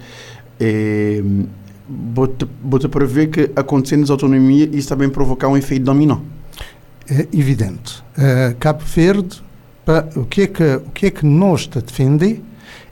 é, 0.59 1.23
bota 1.89 2.89
para 2.89 3.07
ver 3.07 3.29
que 3.29 3.51
acontecendo 3.55 4.03
as 4.03 4.11
autonomias 4.11 4.71
isso 4.73 4.89
também 4.89 5.09
provocar 5.09 5.49
um 5.49 5.57
efeito 5.57 5.85
dominó. 5.85 6.19
É 7.09 7.29
evidente. 7.33 8.03
Uh, 8.19 8.57
Cabo 8.59 8.83
Verde, 8.85 9.43
pa, 9.85 10.09
o, 10.17 10.25
que 10.25 10.43
é 10.43 10.47
que, 10.49 10.63
o 10.63 10.91
que 10.91 11.07
é 11.07 11.11
que 11.11 11.25
nós 11.25 11.63
está 11.63 11.81
defender 11.81 12.43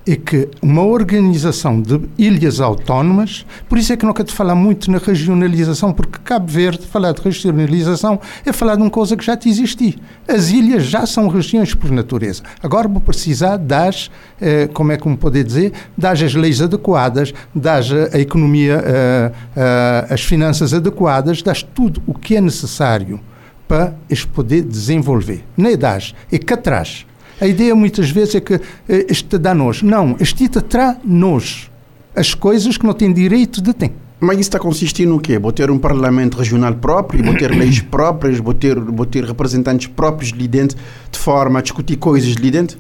é 0.07 0.17
que 0.17 0.49
uma 0.61 0.83
organização 0.83 1.81
de 1.81 2.01
ilhas 2.19 2.61
autónomas, 2.61 3.47
por 3.69 3.79
isso 3.79 3.93
é 3.93 3.97
que 3.97 4.05
não 4.05 4.13
quero 4.13 4.31
falar 4.33 4.55
muito 4.55 4.91
na 4.91 4.99
regionalização, 4.99 5.93
porque 5.93 6.19
Cabo 6.23 6.47
Verde, 6.47 6.87
falar 6.87 7.13
de 7.13 7.23
regionalização 7.23 8.21
é 8.45 8.53
falar 8.53 8.77
de 8.77 8.83
uma 8.83 8.91
coisa 8.91 9.17
que 9.17 9.25
já 9.25 9.37
te 9.37 9.49
existia. 9.49 9.95
As 10.29 10.51
ilhas 10.51 10.85
já 10.85 11.07
são 11.07 11.29
regiões 11.29 11.75
por 11.75 11.91
natureza. 11.91 12.43
Agora 12.63 12.87
vou 12.87 13.01
precisar 13.01 13.57
das, 13.57 14.11
eh, 14.41 14.69
como 14.75 14.93
é 14.93 14.99
que 14.99 15.09
me 15.09 15.17
poder 15.17 15.45
dizer, 15.45 15.73
das 15.97 16.23
as 16.23 16.35
leis 16.35 16.61
adequadas, 16.61 17.33
das 17.55 17.91
a 17.91 18.19
economia, 18.19 18.83
eh, 18.85 19.33
eh, 19.57 20.07
as 20.11 20.23
finanças 20.23 20.75
adequadas, 20.75 21.43
das 21.43 21.63
tudo 21.63 22.03
o 22.07 22.13
que 22.13 22.37
é 22.37 22.41
necessário 22.41 23.21
para 23.67 23.95
as 24.11 24.25
poder 24.25 24.63
desenvolver. 24.63 25.45
É 25.59 25.77
das, 25.77 26.15
é 26.31 26.39
que 26.39 26.53
atrás. 26.53 27.07
A 27.41 27.47
ideia 27.47 27.75
muitas 27.75 28.11
vezes 28.11 28.37
é 28.37 28.41
que 28.41 28.55
eh, 28.55 29.07
este 29.09 29.39
dá 29.39 29.55
nojo. 29.55 29.85
Não, 29.85 30.17
este 30.21 30.49
terá 30.49 30.97
nojo. 31.05 31.71
As 32.15 32.33
coisas 32.35 32.77
que 32.77 32.87
não 32.87 32.95
têm 32.95 33.13
direito 33.13 33.61
de 33.61 33.73
ter. 33.73 33.93
Mas 34.21 34.39
isso 34.39 34.49
está 34.49 34.59
consistindo 34.59 35.11
no 35.11 35.21
quê? 35.21 35.39
Vou 35.39 35.53
ter 35.53 35.71
um 35.71 35.79
parlamento 35.79 36.39
regional 36.39 36.75
próprio, 36.75 37.23
vou 37.25 37.37
ter 37.37 37.51
leis 37.51 37.81
próprias, 37.83 38.39
vou 38.39 38.55
ter, 38.55 38.79
vou 38.79 39.05
ter 39.05 39.25
representantes 39.25 39.89
próprios 39.89 40.33
ali 40.33 40.49
dentro, 40.49 40.79
de 41.11 41.19
forma 41.19 41.59
a 41.59 41.63
discutir 41.63 41.97
coisas 41.97 42.35
ali 42.37 42.51
dentro? 42.51 42.79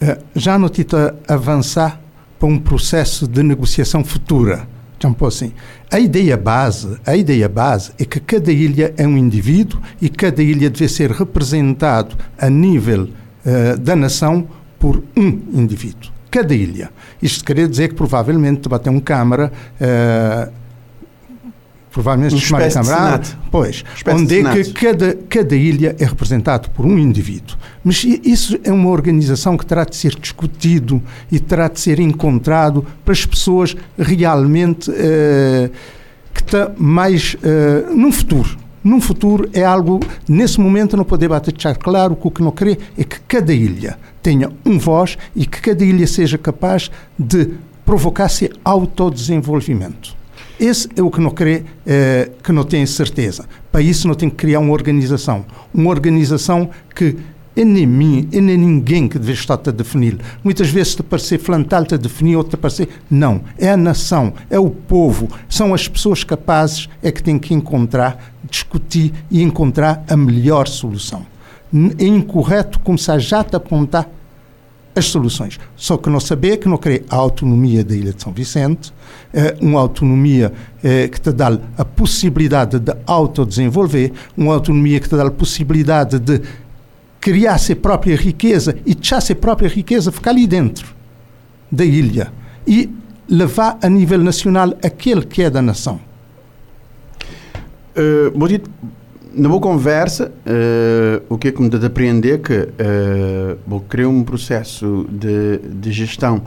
Uh, 0.00 0.16
já 0.34 0.56
no 0.58 0.68
tita 0.68 1.16
avançar 1.26 2.00
para 2.38 2.48
um 2.48 2.58
processo 2.58 3.26
de 3.26 3.42
negociação 3.42 4.04
futura. 4.04 4.68
Então, 4.96 5.14
assim, 5.26 5.52
a 5.92 6.00
ideia 6.00 6.36
base, 6.36 6.98
a 7.04 7.16
ideia 7.16 7.48
base 7.48 7.92
é 7.98 8.04
que 8.04 8.18
cada 8.18 8.50
ilha 8.50 8.94
é 8.96 9.06
um 9.06 9.16
indivíduo 9.16 9.80
e 10.00 10.08
cada 10.08 10.42
ilha 10.42 10.70
deve 10.70 10.88
ser 10.88 11.10
representado 11.10 12.16
a 12.38 12.48
nível 12.48 13.08
uh, 13.44 13.78
da 13.78 13.96
nação 13.96 14.46
por 14.78 15.02
um 15.16 15.26
indivíduo. 15.52 16.10
Cada 16.30 16.54
ilha. 16.54 16.90
Isto 17.22 17.44
quer 17.44 17.66
dizer 17.68 17.88
que 17.88 17.94
provavelmente 17.94 18.68
vai 18.68 18.78
ter 18.78 18.90
um 18.90 19.00
Câmara. 19.00 19.50
Uh, 19.80 20.52
provavelmente 21.90 22.34
um 22.34 22.38
chamar 22.38 22.70
Câmara. 22.70 23.22
Pois, 23.50 23.84
onde 24.06 24.40
é 24.40 24.62
que 24.62 24.72
cada, 24.72 25.14
cada 25.28 25.56
ilha 25.56 25.96
é 25.98 26.04
representado 26.04 26.70
por 26.70 26.84
um 26.84 26.98
indivíduo. 26.98 27.56
Mas 27.82 28.04
isso 28.04 28.58
é 28.62 28.70
uma 28.70 28.90
organização 28.90 29.56
que 29.56 29.64
terá 29.64 29.84
de 29.84 29.96
ser 29.96 30.14
discutido 30.14 31.02
e 31.32 31.40
terá 31.40 31.68
de 31.68 31.80
ser 31.80 31.98
encontrado 31.98 32.84
para 33.04 33.12
as 33.12 33.24
pessoas 33.24 33.74
realmente 33.98 34.90
uh, 34.90 35.70
que 36.34 36.42
está 36.42 36.70
mais 36.76 37.34
uh, 37.34 37.96
num 37.96 38.12
futuro 38.12 38.67
num 38.88 39.02
futuro 39.02 39.50
é 39.52 39.62
algo, 39.62 40.00
nesse 40.26 40.58
momento 40.58 40.96
não 40.96 41.04
bater 41.04 41.52
deixar 41.52 41.76
claro 41.76 42.16
que 42.16 42.26
o 42.26 42.30
que 42.30 42.42
não 42.42 42.50
querer 42.50 42.78
é 42.96 43.04
que 43.04 43.20
cada 43.20 43.52
ilha 43.52 43.98
tenha 44.22 44.50
um 44.64 44.78
voz 44.78 45.18
e 45.36 45.44
que 45.44 45.60
cada 45.60 45.84
ilha 45.84 46.06
seja 46.06 46.38
capaz 46.38 46.90
de 47.18 47.50
provocar-se 47.84 48.50
autodesenvolvimento. 48.64 50.16
Esse 50.58 50.88
é 50.96 51.02
o 51.02 51.10
que 51.10 51.20
não 51.20 51.30
crê, 51.30 51.64
eh, 51.86 52.30
que 52.42 52.50
não 52.50 52.64
tem 52.64 52.86
certeza. 52.86 53.44
Para 53.70 53.82
isso 53.82 54.08
não 54.08 54.14
tem 54.14 54.30
que 54.30 54.36
criar 54.36 54.60
uma 54.60 54.72
organização. 54.72 55.44
Uma 55.74 55.90
organização 55.90 56.70
que 56.94 57.14
é 57.58 57.64
nem 57.64 57.86
mim, 57.86 58.28
é 58.32 58.40
nem 58.40 58.56
ninguém 58.56 59.08
que 59.08 59.18
deve 59.18 59.32
estar 59.32 59.54
a 59.66 59.70
definir. 59.72 60.18
Muitas 60.44 60.70
vezes 60.70 60.94
te 60.94 61.02
parecer 61.02 61.38
flantal 61.38 61.84
a 61.92 61.96
definir, 61.96 62.36
ou 62.36 62.44
te 62.44 62.56
parecer. 62.56 62.88
Não. 63.10 63.42
É 63.58 63.70
a 63.70 63.76
nação, 63.76 64.32
é 64.48 64.60
o 64.60 64.70
povo, 64.70 65.28
são 65.48 65.74
as 65.74 65.88
pessoas 65.88 66.22
capazes 66.22 66.88
é 67.02 67.10
que 67.10 67.20
têm 67.20 67.36
que 67.36 67.52
encontrar, 67.52 68.32
discutir 68.48 69.12
e 69.28 69.42
encontrar 69.42 70.04
a 70.08 70.16
melhor 70.16 70.68
solução. 70.68 71.26
É 71.98 72.06
incorreto 72.06 72.78
começar 72.78 73.18
já 73.18 73.40
a 73.40 73.56
apontar 73.56 74.08
as 74.94 75.06
soluções. 75.06 75.58
Só 75.76 75.96
que 75.96 76.08
não 76.08 76.20
saber 76.20 76.58
que 76.58 76.68
não 76.68 76.76
querer 76.76 77.04
a 77.10 77.16
autonomia 77.16 77.82
da 77.84 77.94
Ilha 77.94 78.12
de 78.12 78.22
São 78.22 78.32
Vicente, 78.32 78.92
é 79.34 79.56
uma 79.60 79.80
autonomia 79.80 80.52
é, 80.82 81.08
que 81.08 81.20
te 81.20 81.32
dá 81.32 81.58
a 81.76 81.84
possibilidade 81.84 82.78
de 82.78 82.94
autodesenvolver, 83.06 84.12
uma 84.36 84.54
autonomia 84.54 85.00
que 85.00 85.08
te 85.08 85.16
dá 85.16 85.26
a 85.26 85.30
possibilidade 85.30 86.18
de 86.18 86.40
criar 87.20 87.58
sua 87.58 87.76
própria 87.76 88.16
riqueza 88.16 88.76
e 88.86 88.94
deixar 88.94 89.20
sua 89.20 89.34
própria 89.34 89.68
riqueza 89.68 90.12
ficar 90.12 90.30
ali 90.30 90.46
dentro 90.46 90.94
da 91.70 91.84
ilha 91.84 92.32
e 92.66 92.90
levar 93.28 93.78
a 93.82 93.88
nível 93.88 94.18
nacional 94.18 94.74
aquele 94.82 95.24
que 95.24 95.42
é 95.42 95.50
da 95.50 95.60
nação. 95.60 96.00
Uh, 97.96 98.48
dito, 98.48 98.70
na 99.34 99.48
boa 99.48 99.60
conversa, 99.60 100.32
uh, 100.46 101.24
o 101.28 101.36
que 101.36 101.48
é 101.48 101.52
que 101.52 101.60
me 101.60 101.68
dá 101.68 101.78
de 101.78 101.86
aprender 101.86 102.40
que 102.40 102.54
uh, 102.54 103.58
vou 103.66 103.80
criar 103.80 104.08
um 104.08 104.22
processo 104.22 105.06
de, 105.10 105.58
de 105.58 105.92
gestão 105.92 106.42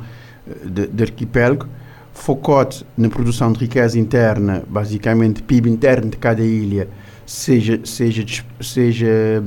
de, 0.65 0.87
de 0.87 1.03
arquipélago 1.03 1.67
focado 2.13 2.77
na 2.97 3.09
produção 3.09 3.51
de 3.51 3.59
riqueza 3.59 3.99
interna, 3.99 4.63
basicamente 4.67 5.41
PIB 5.41 5.69
interno 5.69 6.09
de 6.09 6.17
cada 6.17 6.41
ilha, 6.41 6.87
seja, 7.31 7.79
seja, 7.85 8.25
seja 8.59 9.07
eh, 9.07 9.41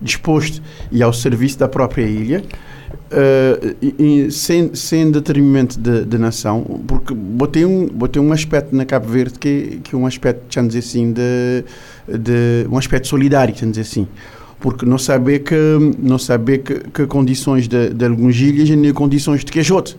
disposto 0.00 0.62
e 0.90 1.02
ao 1.02 1.12
serviço 1.12 1.58
da 1.58 1.68
própria 1.68 2.04
ilha, 2.04 2.42
uh, 3.12 3.76
e, 3.82 4.26
e, 4.26 4.30
sem, 4.30 4.74
sem 4.74 5.10
detrimento 5.10 5.78
da 5.78 5.98
de, 5.98 6.06
de 6.06 6.18
nação, 6.18 6.80
porque 6.86 7.12
botei 7.12 7.66
um, 7.66 7.86
botei 7.86 8.22
um 8.22 8.32
aspecto 8.32 8.74
na 8.74 8.86
Cabo 8.86 9.06
Verde 9.06 9.38
que, 9.38 9.80
que 9.84 9.94
é 9.94 9.98
um 9.98 10.06
aspecto, 10.06 10.42
vamos 10.54 10.72
dizer 10.72 10.88
assim, 10.88 11.12
de, 11.12 11.64
de, 12.08 12.66
um 12.70 12.78
aspecto 12.78 13.06
solidário, 13.06 13.54
vamos 13.54 13.76
dizer 13.76 13.88
assim. 13.88 14.08
Porque 14.58 14.84
não 14.84 14.98
saber 14.98 15.40
que 15.40 15.54
não 15.98 16.18
saber 16.18 16.58
que, 16.58 16.74
que 16.90 17.06
condições 17.06 17.66
de, 17.66 17.90
de 17.90 18.04
algumas 18.04 18.36
ilhas 18.36 18.68
nem 18.70 18.92
condições 18.92 19.44
de 19.44 19.52
que 19.52 19.58
as 19.58 19.70
outras. 19.70 19.96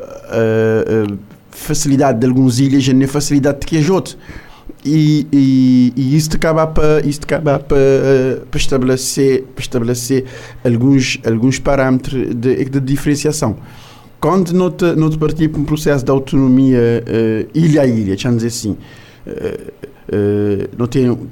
Uh, 0.00 1.12
uh, 1.12 1.18
facilidade 1.50 2.18
de 2.18 2.26
algumas 2.26 2.58
ilhas 2.58 2.86
nem 2.88 3.06
facilidade 3.06 3.60
de 3.60 3.66
que 3.66 3.76
as 3.76 3.90
outras 3.90 4.16
e, 4.84 5.26
e, 5.32 5.92
e 5.96 6.16
isso 6.16 6.30
acaba 6.34 6.66
para 6.66 6.98
acaba 6.98 7.58
para, 7.58 7.76
para 8.50 8.58
estabelecer 8.58 9.44
para 9.54 9.62
estabelecer 9.62 10.24
alguns 10.64 11.18
alguns 11.24 11.58
parâmetros 11.58 12.34
de, 12.34 12.64
de 12.64 12.80
diferenciação. 12.80 13.56
Quando 14.20 14.52
não 14.52 14.70
te, 14.70 14.84
não 14.96 15.08
te 15.08 15.16
partir 15.16 15.48
para 15.48 15.60
um 15.60 15.64
processo 15.64 16.04
de 16.04 16.10
autonomia 16.10 16.78
uh, 16.78 17.50
ilha 17.54 17.82
a 17.82 17.86
ilha 17.86 18.16
vamos 18.22 18.42
dizer 18.42 18.48
assim 18.48 18.70
uh, 19.26 19.72
uh, 20.14 20.68
não 20.76 20.86
tem 20.86 21.10
um, 21.10 21.26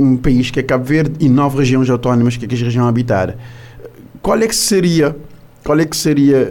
um, 0.00 0.16
país 0.16 0.50
que 0.50 0.58
é 0.58 0.62
Cabo 0.62 0.84
Verde 0.84 1.14
e 1.20 1.28
nove 1.28 1.58
regiões 1.58 1.88
autónomas 1.88 2.36
que 2.36 2.44
é 2.44 2.48
que 2.48 2.78
a 2.78 2.88
habitar. 2.88 3.36
Qual 4.20 4.38
é 4.38 4.46
que 4.46 4.56
seria 4.56 5.16
qual 5.64 5.78
é 5.78 5.84
que 5.84 5.96
seria 5.96 6.48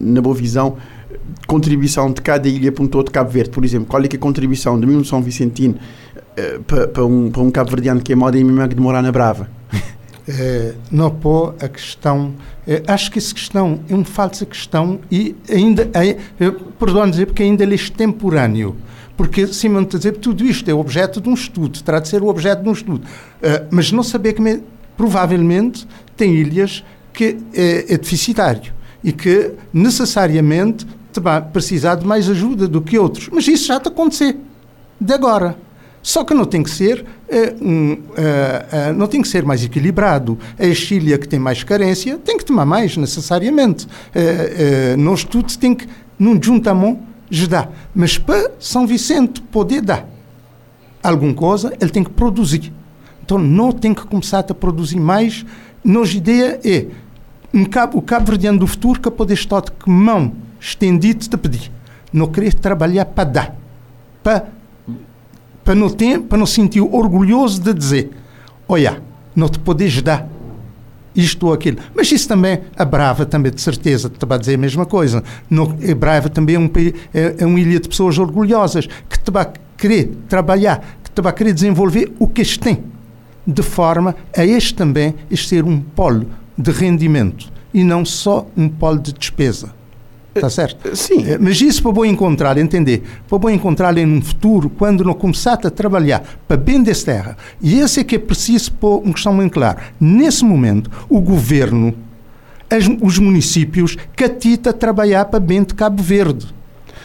na 0.00 0.22
boa 0.22 0.34
visão 0.34 0.78
contribuição 1.46 2.12
de 2.12 2.20
cada 2.20 2.48
ilha 2.48 2.70
para 2.72 2.84
um 2.84 2.86
todo 2.86 3.10
Cabo 3.10 3.30
Verde, 3.30 3.50
por 3.50 3.64
exemplo, 3.64 3.86
qual 3.86 4.02
é, 4.02 4.06
é 4.06 4.16
a 4.16 4.18
contribuição 4.18 4.78
de 4.78 4.86
um 4.86 5.04
São 5.04 5.22
Vicentino 5.22 5.76
uh, 6.16 6.62
para, 6.64 6.88
para, 6.88 7.04
um, 7.04 7.30
para 7.30 7.42
um 7.42 7.50
Cabo 7.50 7.70
Verdeano 7.70 8.00
que 8.00 8.12
é 8.12 8.16
moda 8.16 8.38
e 8.38 8.44
mesmo 8.44 8.68
de 8.68 8.76
morar 8.76 9.02
na 9.02 9.12
Brava? 9.12 9.48
É, 10.28 10.74
não 10.90 11.10
pô 11.10 11.54
a 11.60 11.68
questão. 11.68 12.34
É, 12.66 12.82
acho 12.86 13.10
que 13.10 13.18
essa 13.18 13.34
questão 13.34 13.80
é 13.88 13.94
uma 13.94 14.04
falsa 14.04 14.46
questão 14.46 15.00
e 15.10 15.34
ainda. 15.48 15.90
É, 15.94 16.16
perdão 16.78 17.08
dizer, 17.08 17.26
porque 17.26 17.42
ainda 17.42 17.64
é 17.64 17.74
extemporâneo. 17.74 18.76
Porque, 19.16 19.46
Simão, 19.48 19.84
dizer, 19.84 20.12
tudo 20.12 20.42
isto 20.44 20.70
é 20.70 20.72
objeto 20.72 21.20
de 21.20 21.28
um 21.28 21.34
estudo, 21.34 21.82
terá 21.82 22.00
de 22.00 22.08
ser 22.08 22.22
o 22.22 22.28
objeto 22.28 22.62
de 22.62 22.68
um 22.70 22.72
estudo. 22.72 23.04
Uh, 23.04 23.66
mas 23.70 23.92
não 23.92 24.02
saber 24.02 24.32
que, 24.32 24.40
me, 24.40 24.62
provavelmente, 24.96 25.86
tem 26.16 26.34
ilhas 26.34 26.82
que 27.12 27.36
é, 27.52 27.92
é 27.92 27.98
deficitário 27.98 28.72
e 29.02 29.12
que 29.12 29.52
necessariamente 29.74 30.86
vai 31.18 31.40
precisar 31.40 31.96
de 31.96 32.06
mais 32.06 32.28
ajuda 32.28 32.68
do 32.68 32.80
que 32.80 32.98
outros. 32.98 33.28
Mas 33.32 33.48
isso 33.48 33.66
já 33.66 33.78
está 33.78 33.88
a 33.88 33.92
acontecer, 33.92 34.36
de 35.00 35.12
agora. 35.12 35.56
Só 36.02 36.24
que 36.24 36.32
não 36.32 36.44
tem 36.44 36.62
que 36.62 36.70
ser 36.70 37.04
é, 37.28 37.54
um, 37.60 37.98
é, 38.16 38.66
é, 38.72 38.92
não 38.92 39.06
tem 39.06 39.20
que 39.20 39.28
ser 39.28 39.44
mais 39.44 39.64
equilibrado. 39.64 40.38
A 40.58 40.72
Chile 40.74 41.16
que 41.18 41.28
tem 41.28 41.38
mais 41.38 41.62
carência 41.62 42.18
tem 42.18 42.38
que 42.38 42.44
tomar 42.44 42.64
mais 42.64 42.96
necessariamente. 42.96 43.86
nós 44.98 45.24
todos 45.24 45.56
tem 45.56 45.74
que 45.74 45.86
não 46.18 46.40
juntamos 46.42 46.98
dar. 47.48 47.70
Mas 47.94 48.18
para 48.18 48.50
São 48.58 48.86
Vicente 48.86 49.40
poder 49.42 49.82
dar 49.82 50.06
alguma 51.02 51.34
coisa, 51.34 51.72
ele 51.80 51.90
tem 51.90 52.04
que 52.04 52.10
produzir. 52.10 52.72
Então 53.22 53.38
não 53.38 53.70
tem 53.70 53.94
que 53.94 54.04
começar 54.04 54.44
a 54.48 54.54
produzir 54.54 54.98
mais. 54.98 55.44
Nossa 55.84 56.16
ideia 56.16 56.60
é 56.64 56.86
um 57.52 57.64
cabo, 57.64 57.98
o 57.98 58.02
cabo 58.02 58.26
verdeano 58.26 58.58
do 58.58 58.66
futuro 58.66 59.00
que 59.00 59.10
pode 59.10 59.34
estar 59.34 59.60
de 59.60 59.70
mão 59.86 60.32
estendido 60.60 61.28
te 61.28 61.36
pedir. 61.36 61.70
Não 62.12 62.26
querer 62.26 62.54
trabalhar 62.54 63.06
para 63.06 63.24
dar. 63.24 63.56
Para, 64.22 64.48
para, 65.64 65.74
não 65.74 65.88
ter, 65.88 66.20
para 66.20 66.38
não 66.38 66.46
sentir 66.46 66.80
orgulhoso 66.80 67.60
de 67.60 67.72
dizer: 67.72 68.10
Olha, 68.68 69.02
não 69.34 69.48
te 69.48 69.58
podes 69.58 70.02
dar 70.02 70.28
isto 71.14 71.46
ou 71.46 71.52
aquilo. 71.52 71.78
Mas 71.94 72.10
isso 72.12 72.28
também, 72.28 72.60
a 72.76 72.84
Brava 72.84 73.26
também, 73.26 73.52
de 73.52 73.60
certeza, 73.60 74.08
te 74.08 74.24
vai 74.26 74.38
dizer 74.38 74.54
a 74.54 74.58
mesma 74.58 74.86
coisa. 74.86 75.22
No, 75.48 75.76
a 75.90 75.94
Brava 75.94 76.28
também 76.28 76.56
é, 76.56 76.58
um, 76.58 76.70
é, 77.14 77.36
é 77.38 77.46
uma 77.46 77.58
ilha 77.58 77.80
de 77.80 77.88
pessoas 77.88 78.18
orgulhosas 78.18 78.86
que 79.08 79.18
te 79.18 79.30
vai 79.30 79.50
querer 79.76 80.12
trabalhar, 80.28 80.98
que 81.02 81.10
te 81.10 81.20
vai 81.20 81.32
querer 81.32 81.52
desenvolver 81.52 82.12
o 82.18 82.28
que 82.28 82.42
este 82.42 82.58
tem. 82.58 82.84
De 83.46 83.62
forma 83.62 84.14
a 84.36 84.44
este 84.44 84.74
também 84.74 85.14
este 85.30 85.48
ser 85.48 85.64
um 85.64 85.80
polo 85.80 86.26
de 86.56 86.70
rendimento 86.70 87.50
e 87.72 87.82
não 87.82 88.04
só 88.04 88.46
um 88.56 88.68
polo 88.68 88.98
de 88.98 89.12
despesa. 89.12 89.79
Está 90.34 90.48
certo? 90.48 90.94
Sim. 90.96 91.24
Eh, 91.26 91.38
Mas 91.40 91.60
isso 91.60 91.82
para 91.82 91.92
bom 91.92 92.04
encontrar, 92.04 92.56
entender, 92.56 93.02
para 93.28 93.38
bom 93.38 93.50
encontrar 93.50 93.96
em 93.98 94.06
um 94.06 94.22
futuro, 94.22 94.70
quando 94.70 95.02
não 95.04 95.12
começar 95.14 95.54
a 95.64 95.70
trabalhar 95.70 96.22
para 96.46 96.56
bem 96.56 96.82
dessa 96.82 97.06
terra. 97.06 97.36
E 97.60 97.78
esse 97.80 98.00
é 98.00 98.04
que 98.04 98.14
é 98.14 98.18
preciso 98.18 98.72
pôr 98.74 98.98
uma 99.02 99.12
questão 99.12 99.32
muito 99.34 99.52
clara. 99.52 99.78
Nesse 100.00 100.44
momento, 100.44 100.88
o 101.08 101.20
governo, 101.20 101.94
as- 102.70 102.88
os 103.02 103.18
municípios, 103.18 103.96
catita 104.14 104.70
a 104.70 104.72
trabalhar 104.72 105.24
para 105.24 105.40
bem 105.40 105.64
de 105.64 105.74
Cabo 105.74 106.02
Verde. 106.02 106.46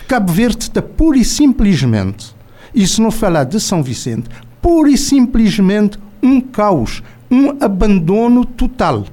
Cabo 0.08 0.32
Verde 0.32 0.60
está 0.64 0.82
pura 0.84 1.18
e 1.18 1.26
simplesmente, 1.26 2.36
e 2.76 2.86
se 2.88 3.02
não 3.02 3.10
falar 3.10 3.46
de 3.46 3.60
São 3.60 3.82
Vicente, 3.82 4.30
pura 4.62 4.90
e 4.92 4.98
simplesmente 4.98 5.98
um 6.22 6.40
caos, 6.40 7.02
um 7.32 7.50
abandono 7.60 8.46
total. 8.46 9.06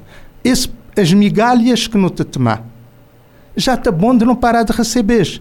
Esse, 0.44 0.68
as 0.98 1.10
migalhas 1.14 1.86
que 1.86 1.96
não 1.96 2.10
te 2.10 2.24
tomar 2.24 2.70
já 3.56 3.74
está 3.74 3.90
bom 3.90 4.16
de 4.16 4.24
não 4.24 4.34
parar 4.34 4.62
de 4.62 4.72
receber. 4.72 5.40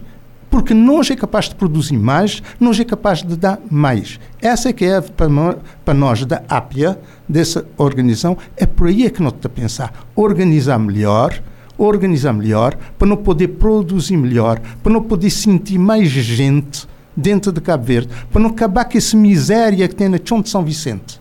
Porque 0.50 0.74
nós 0.74 1.10
é 1.10 1.16
capaz 1.16 1.48
de 1.48 1.54
produzir 1.54 1.96
mais, 1.96 2.42
nós 2.60 2.78
é 2.78 2.84
capaz 2.84 3.22
de 3.22 3.36
dar 3.36 3.58
mais. 3.70 4.20
Essa 4.40 4.68
é 4.68 4.72
que 4.72 4.84
é 4.84 5.00
para 5.00 5.94
nós, 5.94 6.26
da 6.26 6.42
APIA, 6.46 7.00
dessa 7.26 7.64
organização, 7.78 8.36
é 8.54 8.66
por 8.66 8.88
aí 8.88 9.06
é 9.06 9.10
que 9.10 9.22
nós 9.22 9.32
temos 9.32 9.46
a 9.46 9.48
pensar. 9.48 10.06
Organizar 10.14 10.78
melhor, 10.78 11.42
organizar 11.78 12.34
melhor, 12.34 12.76
para 12.98 13.08
não 13.08 13.16
poder 13.16 13.48
produzir 13.48 14.18
melhor, 14.18 14.60
para 14.82 14.92
não 14.92 15.02
poder 15.02 15.30
sentir 15.30 15.78
mais 15.78 16.10
gente 16.10 16.86
dentro 17.16 17.50
de 17.50 17.60
Cabo 17.60 17.84
Verde, 17.84 18.10
para 18.30 18.42
não 18.42 18.50
acabar 18.50 18.84
com 18.84 18.98
essa 18.98 19.16
miséria 19.16 19.88
que 19.88 19.94
tem 19.94 20.08
na 20.10 20.18
Chão 20.22 20.42
de 20.42 20.50
São 20.50 20.62
Vicente. 20.62 21.18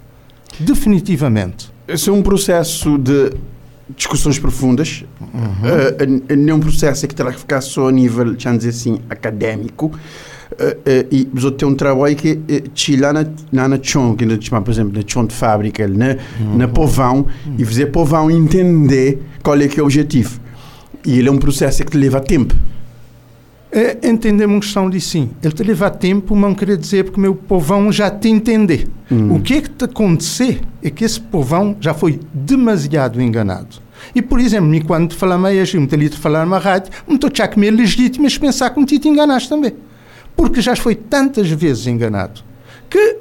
Definitivamente. 0.59 1.71
Esse 1.87 2.09
é 2.09 2.11
um 2.13 2.21
processo 2.21 2.97
de 2.97 3.31
discussões 3.95 4.39
profundas, 4.39 5.03
uh, 5.21 6.35
não 6.35 6.53
é 6.53 6.55
um 6.55 6.59
processo 6.59 7.07
que 7.07 7.15
terá 7.15 7.31
que 7.31 7.39
ficar 7.39 7.61
só 7.61 7.89
a 7.89 7.91
nível, 7.91 8.35
já 8.37 8.55
dizer 8.55 8.69
assim, 8.69 8.99
académico, 9.09 9.87
uh, 9.87 9.91
uh, 9.91 11.07
e 11.11 11.27
mas 11.33 11.43
tem 11.51 11.67
um 11.67 11.75
trabalho 11.75 12.15
que 12.15 12.33
uh, 12.33 13.01
lá 13.01 13.13
na, 13.13 13.25
na, 13.51 13.67
na 13.67 13.79
chão, 13.81 14.15
que 14.15 14.25
chama, 14.41 14.61
por 14.61 14.71
exemplo, 14.71 14.93
na 14.93 15.03
chão 15.05 15.25
de 15.25 15.33
fábrica, 15.33 15.87
na, 15.87 16.17
na 16.55 16.67
povão, 16.67 17.27
e 17.57 17.65
fazer 17.65 17.87
povão 17.87 18.29
entender 18.29 19.21
qual 19.43 19.59
é 19.59 19.67
que 19.67 19.79
é 19.79 19.83
o 19.83 19.85
objetivo. 19.85 20.39
E 21.05 21.17
ele 21.17 21.29
é 21.29 21.31
um 21.31 21.37
processo 21.37 21.83
que 21.83 21.97
leva 21.97 22.19
tempo. 22.19 22.55
É, 23.71 23.97
entendemos 24.03 24.53
uma 24.53 24.61
questão 24.61 24.89
de 24.89 24.99
sim. 24.99 25.29
Ele 25.41 25.53
te 25.53 25.63
leva 25.63 25.89
tempo, 25.89 26.35
mas 26.35 26.49
não 26.49 26.55
queria 26.55 26.77
dizer 26.77 27.05
porque 27.05 27.17
o 27.17 27.21
meu 27.21 27.35
povão 27.35 27.91
já 27.91 28.11
te 28.11 28.27
entender. 28.27 28.87
O 29.29 29.39
que 29.39 29.55
é 29.55 29.61
que 29.61 29.69
te 29.69 29.85
acontecer 29.85 30.61
é 30.83 30.89
que 30.89 31.03
esse 31.03 31.19
povão 31.19 31.75
já 31.79 31.93
foi 31.93 32.19
demasiado 32.33 33.21
enganado. 33.21 33.77
E, 34.15 34.21
por 34.21 34.39
exemplo, 34.39 34.69
me 34.69 34.81
quando 34.81 35.13
falamos 35.13 35.73
muito 35.73 35.95
ali 35.95 36.09
de 36.09 36.17
falar 36.17 36.45
numa 36.45 36.57
rádio, 36.57 36.91
me 37.07 37.15
estou 37.15 37.29
a 37.43 37.47
comer 37.47 37.71
legítimo 37.71 38.23
mas 38.23 38.37
pensar 38.37 38.69
que 38.71 38.99
te 38.99 39.07
enganaste 39.07 39.47
também. 39.47 39.73
Porque 40.35 40.61
já 40.61 40.75
foi 40.75 40.95
tantas 40.95 41.49
vezes 41.49 41.87
enganado 41.87 42.41
que 42.91 43.17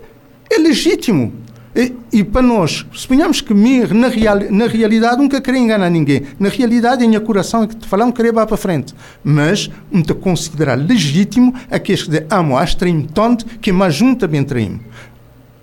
é 0.50 0.58
legítimo. 0.58 1.32
E, 1.74 1.92
e, 2.12 2.24
para 2.24 2.42
nós, 2.42 2.84
suponhamos 2.92 3.40
que 3.40 3.54
mim, 3.54 3.82
na, 3.92 4.08
real, 4.08 4.38
na 4.50 4.66
realidade, 4.66 5.18
nunca 5.18 5.40
queria 5.40 5.60
enganar 5.60 5.88
ninguém. 5.88 6.22
Na 6.38 6.48
realidade, 6.48 7.04
em 7.04 7.20
coração 7.20 7.62
é 7.62 7.68
que 7.68 7.76
te 7.76 7.86
queria 8.12 8.30
ir 8.30 8.32
para 8.32 8.56
frente. 8.56 8.92
Mas, 9.22 9.70
não 9.90 10.02
te 10.02 10.12
considerar 10.12 10.74
legítimo 10.74 11.54
aqueles 11.70 12.02
que 12.02 12.10
dizem, 12.10 12.26
amo, 12.28 12.56
acho 12.56 12.76
traim 12.76 13.02
tanto, 13.02 13.46
que 13.60 13.70
mais 13.70 13.94
junto 13.94 14.26
bem 14.26 14.42
traim. 14.42 14.80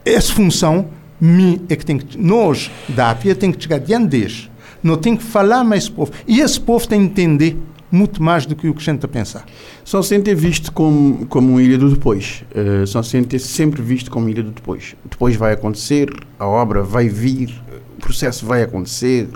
Essa 0.05 0.31
função, 0.31 0.87
mim, 1.19 1.61
é 1.67 1.75
que 1.75 1.85
tem 1.85 1.97
que, 1.97 2.17
nós, 2.17 2.71
da 2.87 3.11
APIA, 3.11 3.35
tem 3.35 3.51
que 3.51 3.61
chegar 3.61 3.79
diante 3.79 4.07
deles. 4.07 4.49
Não 4.81 4.95
tem 4.95 5.17
que 5.17 5.23
falar 5.23 5.65
mais 5.65 5.83
esse 5.83 5.91
povo. 5.91 6.11
E 6.25 6.39
esse 6.39 6.59
povo 6.59 6.87
tem 6.87 7.01
que 7.01 7.21
entender 7.21 7.57
muito 7.91 8.21
mais 8.21 8.45
do 8.45 8.55
que 8.55 8.67
o 8.67 8.73
que 8.73 8.81
a 8.81 8.93
gente 8.93 9.05
a 9.05 9.07
pensar. 9.07 9.45
São 9.83 10.03
sempre 10.03 10.33
visto 10.35 10.71
como, 10.71 11.25
como 11.27 11.51
uma 11.51 11.61
ilha 11.61 11.77
do 11.77 11.89
depois. 11.89 12.43
Uh, 12.53 12.85
são 12.85 13.01
sempre, 13.01 13.39
sempre 13.39 13.81
visto 13.81 14.11
como 14.11 14.29
ilha 14.29 14.43
do 14.43 14.51
depois. 14.51 14.95
Depois 15.09 15.35
vai 15.35 15.53
acontecer, 15.53 16.09
a 16.37 16.45
obra 16.45 16.83
vai 16.83 17.07
vir, 17.07 17.53
o 17.97 18.01
processo 18.01 18.45
vai 18.45 18.63
acontecer. 18.63 19.27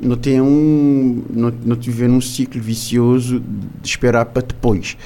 Não 0.00 0.16
tem 0.16 0.40
um. 0.40 1.22
Não, 1.30 1.52
não 1.64 1.76
te 1.76 1.90
viver 1.90 2.08
num 2.08 2.20
ciclo 2.20 2.60
vicioso 2.60 3.40
de 3.40 3.88
esperar 3.88 4.26
para 4.26 4.42
depois. 4.42 4.96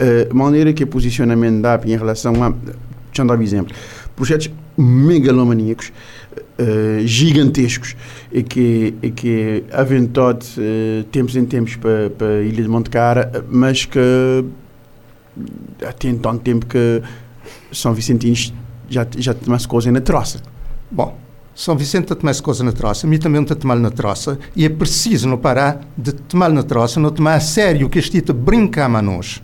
Uh, 0.00 0.34
maneira 0.34 0.72
que 0.72 0.82
o 0.82 0.86
posicionamento 0.86 1.60
da 1.60 1.80
em 1.84 1.96
relação 1.96 2.42
a. 2.42 2.50
Deixa 2.50 3.22
eu 3.22 3.26
dar 3.26 3.38
um 3.38 3.42
exemplo. 3.42 3.74
Projetos 4.16 4.50
megalomaníacos, 4.76 5.92
uh, 6.58 7.06
gigantescos, 7.06 7.94
e 8.34 8.42
que, 8.42 8.94
e 9.00 9.10
que 9.12 9.64
aventado 9.70 10.42
uh, 10.42 11.04
tempos 11.04 11.36
em 11.36 11.44
tempos 11.44 11.76
para, 11.76 12.10
para 12.10 12.26
a 12.26 12.42
Ilha 12.42 12.64
de 12.64 12.68
Monte 12.68 12.90
Cara, 12.90 13.44
mas 13.48 13.84
que 13.84 14.44
há 15.86 15.92
tem 15.92 16.18
tanto 16.18 16.40
tempo 16.40 16.66
que 16.66 17.00
São 17.70 17.94
Vicentinos 17.94 18.52
já, 18.88 19.06
já 19.16 19.32
tomasse 19.34 19.68
coisa 19.68 19.92
na 19.92 20.00
troça. 20.00 20.40
Bom, 20.90 21.16
São 21.54 21.76
Vicente 21.76 22.12
a 22.12 22.16
tomar 22.16 22.34
coisa 22.40 22.64
na 22.64 22.72
troça, 22.72 23.06
a 23.06 23.10
mim 23.10 23.18
também 23.18 23.40
está 23.40 23.54
a 23.54 23.56
tomar 23.56 23.76
na 23.76 23.90
troça, 23.92 24.36
e 24.56 24.64
é 24.64 24.68
preciso 24.68 25.28
não 25.28 25.38
parar 25.38 25.80
de 25.96 26.12
tomar 26.12 26.50
na 26.50 26.64
troça, 26.64 26.98
não 26.98 27.12
tomar 27.12 27.34
a 27.34 27.40
sério 27.40 27.88
que 27.88 28.00
este 28.00 28.20
brinca 28.32 28.84
a 28.84 29.00
nós. 29.00 29.40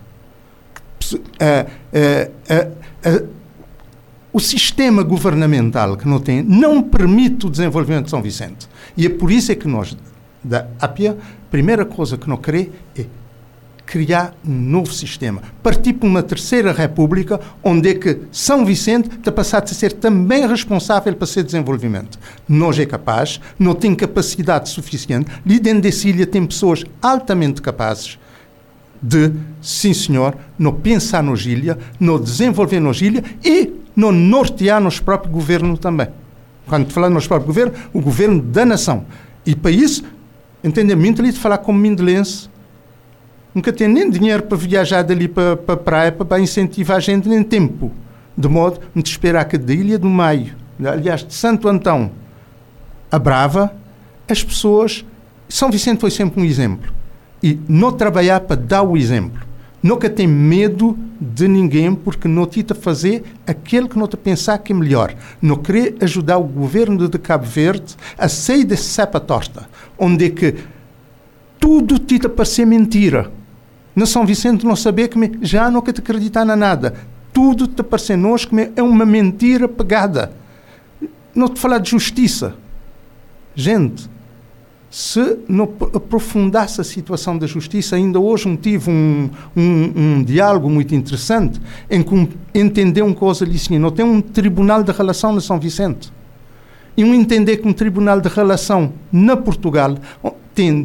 O 4.32 4.40
sistema 4.40 5.02
governamental 5.02 5.96
que 5.96 6.06
não 6.06 6.20
tem 6.20 6.42
não 6.42 6.82
permite 6.82 7.46
o 7.46 7.50
desenvolvimento 7.50 8.04
de 8.04 8.10
São 8.10 8.22
Vicente. 8.22 8.68
E 8.96 9.06
é 9.06 9.08
por 9.08 9.30
isso 9.30 9.50
é 9.52 9.54
que 9.54 9.66
nós, 9.66 9.96
da 10.42 10.66
APIA, 10.80 11.12
a 11.12 11.50
primeira 11.50 11.84
coisa 11.84 12.16
que 12.16 12.28
não 12.28 12.36
queremos 12.36 12.72
é 12.96 13.04
criar 13.90 14.36
um 14.46 14.52
novo 14.52 14.92
sistema. 14.92 15.42
Partir 15.64 15.94
para 15.94 16.08
uma 16.08 16.22
terceira 16.22 16.70
república, 16.70 17.40
onde 17.60 17.88
é 17.88 17.94
que 17.94 18.20
São 18.30 18.64
Vicente 18.64 19.08
está 19.16 19.32
passado 19.32 19.64
a 19.64 19.74
ser 19.74 19.94
também 19.94 20.46
responsável 20.46 21.12
para 21.16 21.26
ser 21.26 21.42
desenvolvimento. 21.42 22.16
Nós 22.48 22.78
é 22.78 22.86
capaz, 22.86 23.40
não 23.58 23.74
tem 23.74 23.92
capacidade 23.96 24.68
suficiente. 24.68 25.28
Ali 25.44 25.58
dentro 25.58 25.82
dessa 25.82 26.08
ilha 26.08 26.24
tem 26.24 26.46
pessoas 26.46 26.84
altamente 27.02 27.60
capazes 27.60 28.16
de, 29.02 29.32
sim 29.60 29.92
senhor, 29.92 30.36
não 30.56 30.72
pensar 30.72 31.22
nos 31.22 31.44
ilha, 31.44 31.76
não 31.98 32.20
desenvolver 32.20 32.78
nos 32.78 33.02
ilha 33.02 33.24
e 33.44 33.72
não 33.94 34.12
nortear 34.12 34.80
nos 34.80 35.00
próprios 35.00 35.32
governo 35.32 35.76
também. 35.76 36.08
Quando 36.66 36.90
falamos 36.92 37.14
nos 37.14 37.26
próprios 37.26 37.46
governo, 37.46 37.72
o 37.92 38.00
governo 38.00 38.40
da 38.40 38.64
nação. 38.64 39.04
E 39.44 39.54
para 39.54 39.70
isso, 39.70 40.04
entendimento 40.62 41.20
ali 41.20 41.32
de 41.32 41.38
falar 41.38 41.58
como 41.58 41.78
mindelense, 41.78 42.48
nunca 43.54 43.72
tem 43.72 43.88
nem 43.88 44.08
dinheiro 44.08 44.44
para 44.44 44.56
viajar 44.56 45.02
dali 45.02 45.26
para, 45.26 45.56
para 45.56 45.74
a 45.74 45.78
praia 45.78 46.12
para 46.12 46.40
incentivar 46.40 46.98
a 46.98 47.00
gente, 47.00 47.28
nem 47.28 47.42
tempo. 47.42 47.90
De 48.36 48.48
modo 48.48 48.80
de 48.94 49.08
esperar 49.08 49.44
que 49.46 49.58
da 49.58 49.72
Ilha 49.72 49.98
do 49.98 50.08
Maio, 50.08 50.54
aliás, 50.84 51.26
de 51.26 51.34
Santo 51.34 51.68
Antão, 51.68 52.12
a 53.10 53.18
Brava, 53.18 53.74
as 54.28 54.42
pessoas. 54.42 55.04
São 55.48 55.70
Vicente 55.70 56.00
foi 56.00 56.10
sempre 56.10 56.40
um 56.40 56.44
exemplo. 56.44 56.92
E 57.42 57.58
não 57.68 57.90
trabalhar 57.90 58.40
para 58.40 58.56
dar 58.56 58.82
o 58.82 58.96
exemplo. 58.96 59.49
Nunca 59.82 60.10
tem 60.10 60.26
medo 60.26 60.98
de 61.18 61.48
ninguém 61.48 61.94
porque 61.94 62.28
não 62.28 62.44
tenta 62.44 62.74
fazer 62.74 63.24
aquele 63.46 63.88
que 63.88 63.98
não 63.98 64.06
te 64.06 64.16
pensar 64.16 64.58
que 64.58 64.72
é 64.72 64.76
melhor. 64.76 65.14
Não 65.40 65.56
querer 65.56 65.96
ajudar 66.02 66.36
o 66.36 66.44
governo 66.44 67.08
de 67.08 67.18
Cabo 67.18 67.46
Verde 67.46 67.96
a 68.18 68.28
sair 68.28 68.64
desse 68.64 68.84
cepa 68.84 69.18
torta, 69.18 69.68
onde 69.98 70.26
é 70.26 70.30
que 70.30 70.56
tudo 71.58 71.98
tenta 71.98 72.28
parecer 72.28 72.66
mentira. 72.66 73.30
Na 73.96 74.04
São 74.04 74.26
Vicente 74.26 74.66
não 74.66 74.76
saber 74.76 75.08
que 75.08 75.18
me, 75.18 75.38
já 75.40 75.70
quer 75.82 75.92
te 75.92 76.00
acreditar 76.00 76.44
na 76.44 76.56
nada. 76.56 76.94
Tudo 77.32 77.66
te 77.66 77.82
parece 77.82 78.16
nós 78.16 78.44
que 78.44 78.54
me, 78.54 78.70
é 78.76 78.82
uma 78.82 79.06
mentira 79.06 79.66
pegada. 79.66 80.32
Não 81.34 81.48
te 81.48 81.58
falar 81.58 81.78
de 81.78 81.90
justiça. 81.90 82.54
Gente, 83.54 84.08
se 84.90 85.38
não 85.48 85.72
aprofundasse 85.94 86.80
a 86.80 86.84
situação 86.84 87.38
da 87.38 87.46
justiça, 87.46 87.94
ainda 87.94 88.18
hoje 88.18 88.54
tive 88.56 88.90
um, 88.90 89.30
um, 89.56 89.92
um 89.96 90.22
diálogo 90.24 90.68
muito 90.68 90.92
interessante 90.92 91.60
em 91.88 92.02
que 92.02 92.28
entender 92.52 93.02
uma 93.02 93.14
coisa 93.14 93.44
ali 93.44 93.54
assim, 93.54 93.78
não 93.78 93.92
tem 93.92 94.04
um 94.04 94.20
tribunal 94.20 94.82
de 94.82 94.90
relação 94.90 95.32
na 95.32 95.40
São 95.40 95.60
Vicente. 95.60 96.12
E 96.96 97.04
um 97.04 97.14
entender 97.14 97.58
que 97.58 97.68
um 97.68 97.72
tribunal 97.72 98.20
de 98.20 98.28
relação 98.28 98.92
na 99.12 99.36
Portugal 99.36 99.96
tem, 100.52 100.84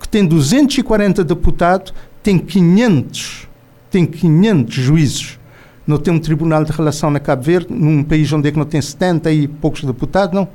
que 0.00 0.08
tem 0.08 0.24
240 0.24 1.22
deputados, 1.22 1.92
tem 2.22 2.38
500, 2.38 3.48
tem 3.90 4.06
500 4.06 4.74
juízes. 4.74 5.38
Não 5.86 5.98
tem 5.98 6.14
um 6.14 6.18
tribunal 6.18 6.64
de 6.64 6.72
relação 6.72 7.10
na 7.10 7.20
Cabo 7.20 7.42
Verde, 7.42 7.66
num 7.70 8.02
país 8.02 8.32
onde 8.32 8.48
é 8.48 8.52
que 8.52 8.58
não 8.58 8.64
tem 8.64 8.80
70 8.80 9.30
e 9.30 9.46
poucos 9.46 9.84
deputados, 9.84 10.34
não. 10.34 10.48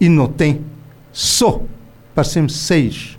E 0.00 0.08
não 0.08 0.28
tem 0.28 0.62
só 1.12 1.60
parecemos 2.14 2.56
seis 2.56 3.18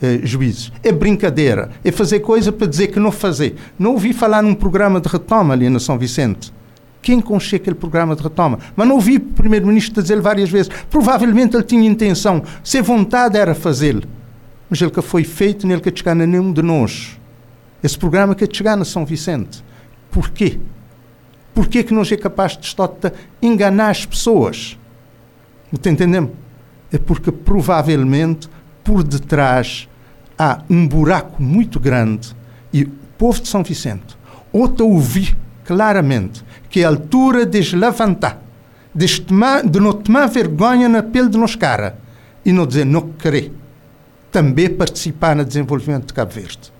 eh, 0.00 0.20
juízes. 0.22 0.72
É 0.82 0.92
brincadeira. 0.92 1.70
É 1.84 1.90
fazer 1.90 2.20
coisa 2.20 2.52
para 2.52 2.66
dizer 2.66 2.88
que 2.88 3.00
não 3.00 3.10
fazer. 3.10 3.56
Não 3.78 3.92
ouvi 3.92 4.12
falar 4.12 4.42
num 4.42 4.54
programa 4.54 5.00
de 5.00 5.08
retoma 5.08 5.54
ali 5.54 5.68
na 5.70 5.80
São 5.80 5.98
Vicente. 5.98 6.52
Quem 7.00 7.20
concheu 7.20 7.56
aquele 7.56 7.76
programa 7.76 8.16
de 8.16 8.22
retoma? 8.22 8.58
Mas 8.74 8.86
não 8.86 8.96
ouvi 8.96 9.16
o 9.16 9.20
Primeiro-Ministro 9.20 10.02
dizer 10.02 10.20
várias 10.20 10.50
vezes. 10.50 10.70
Provavelmente 10.90 11.56
ele 11.56 11.62
tinha 11.62 11.88
intenção. 11.88 12.42
Se 12.62 12.82
vontade 12.82 13.38
era 13.38 13.54
fazê-lo. 13.54 14.02
mas 14.68 14.80
ele 14.82 14.90
que 14.90 15.00
foi 15.00 15.22
feito 15.22 15.66
nele 15.66 15.80
que 15.80 15.96
chegar 15.96 16.12
a 16.12 16.14
nenhum 16.14 16.52
de 16.52 16.62
nós. 16.62 17.18
Esse 17.82 17.96
programa 17.96 18.34
que 18.34 18.46
chegar 18.52 18.76
na 18.76 18.84
São 18.84 19.06
Vicente. 19.06 19.64
Porquê? 20.10 20.58
Porquê 21.54 21.82
que 21.84 21.94
nós 21.94 22.10
é 22.10 22.16
capaz 22.16 22.56
de 22.56 22.66
estar 22.66 22.90
enganar 23.40 23.90
as 23.90 24.04
pessoas? 24.04 24.76
Está 25.72 25.90
entendendo? 25.90 26.32
É 26.92 26.98
porque 26.98 27.32
provavelmente 27.32 28.48
por 28.84 29.02
detrás 29.02 29.88
há 30.38 30.62
um 30.68 30.86
buraco 30.86 31.42
muito 31.42 31.80
grande 31.80 32.34
e 32.72 32.84
o 32.84 32.90
povo 33.18 33.40
de 33.40 33.48
São 33.48 33.62
Vicente 33.62 34.16
outra 34.52 34.84
ouvir 34.84 35.36
claramente 35.64 36.44
que 36.70 36.80
é 36.80 36.84
a 36.84 36.88
altura 36.88 37.44
de 37.44 37.74
levantar, 37.74 38.42
de, 38.94 39.20
tomar, 39.20 39.66
de 39.66 39.80
não 39.80 39.92
tomar 39.92 40.26
vergonha 40.26 40.88
na 40.88 41.02
pele 41.02 41.28
de 41.28 41.38
nos 41.38 41.56
cara 41.56 41.98
e 42.44 42.52
não 42.52 42.66
dizer 42.66 42.84
não 42.84 43.02
querer 43.12 43.52
também 44.30 44.68
participar 44.68 45.34
no 45.34 45.44
desenvolvimento 45.44 46.06
de 46.06 46.12
Cabo 46.12 46.32
Verde. 46.32 46.72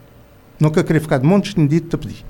Nunca 0.61 0.85
querer 0.85 1.01
ficar 1.01 1.19
de 1.19 1.27
monte 1.27 1.49
estendido 1.49 1.95
a 1.95 1.99
pedir. 1.99 2.25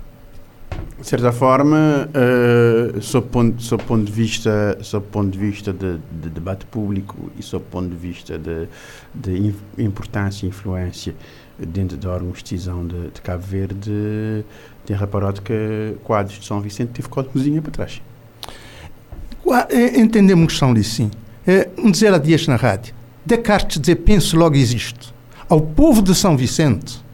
De 0.99 1.07
certa 1.07 1.31
forma, 1.31 2.09
uh, 2.09 3.01
sob, 3.01 3.29
ponto, 3.29 3.79
ponto 3.79 4.05
de 4.05 4.13
vista, 4.13 4.79
sob 4.83 5.07
ponto 5.07 5.31
de 5.31 5.39
vista 5.39 5.73
de, 5.73 5.99
de 6.11 6.29
debate 6.31 6.67
público 6.67 7.31
e 7.39 7.43
sob 7.43 7.65
ponto 7.71 7.89
de 7.89 7.97
vista 7.97 8.39
de, 8.39 8.69
de 9.15 9.55
importância 9.79 10.47
e 10.47 10.49
influência 10.49 11.15
dentro 11.59 11.97
da 11.97 12.11
órgãos 12.11 12.39
de 12.39 12.45
decisão 12.45 12.87
de, 12.87 13.11
de 13.11 13.21
Cabo 13.21 13.43
Verde, 13.43 14.45
tem 14.85 14.97
reparado 14.97 15.41
que 15.43 15.97
quadros 16.05 16.39
de 16.39 16.47
São 16.47 16.61
Vicente 16.61 16.91
teve 16.93 17.09
cozinha 17.09 17.63
para 17.63 17.73
trás. 17.73 18.03
Eh, 19.71 20.01
entendemos 20.01 20.53
que 20.53 20.59
são 20.59 20.71
ali 20.71 20.85
sim. 20.85 21.11
É, 21.47 21.69
um 21.79 21.91
dizer 21.91 22.13
há 22.13 22.19
dias 22.19 22.47
na 22.47 22.57
rádio, 22.57 22.95
Descartes 23.25 23.81
dizer 23.81 23.97
penso 23.97 24.37
logo 24.37 24.55
existe. 24.55 25.13
Ao 25.49 25.61
povo 25.61 26.01
de 26.01 26.15
São 26.15 26.37
Vicente, 26.37 27.05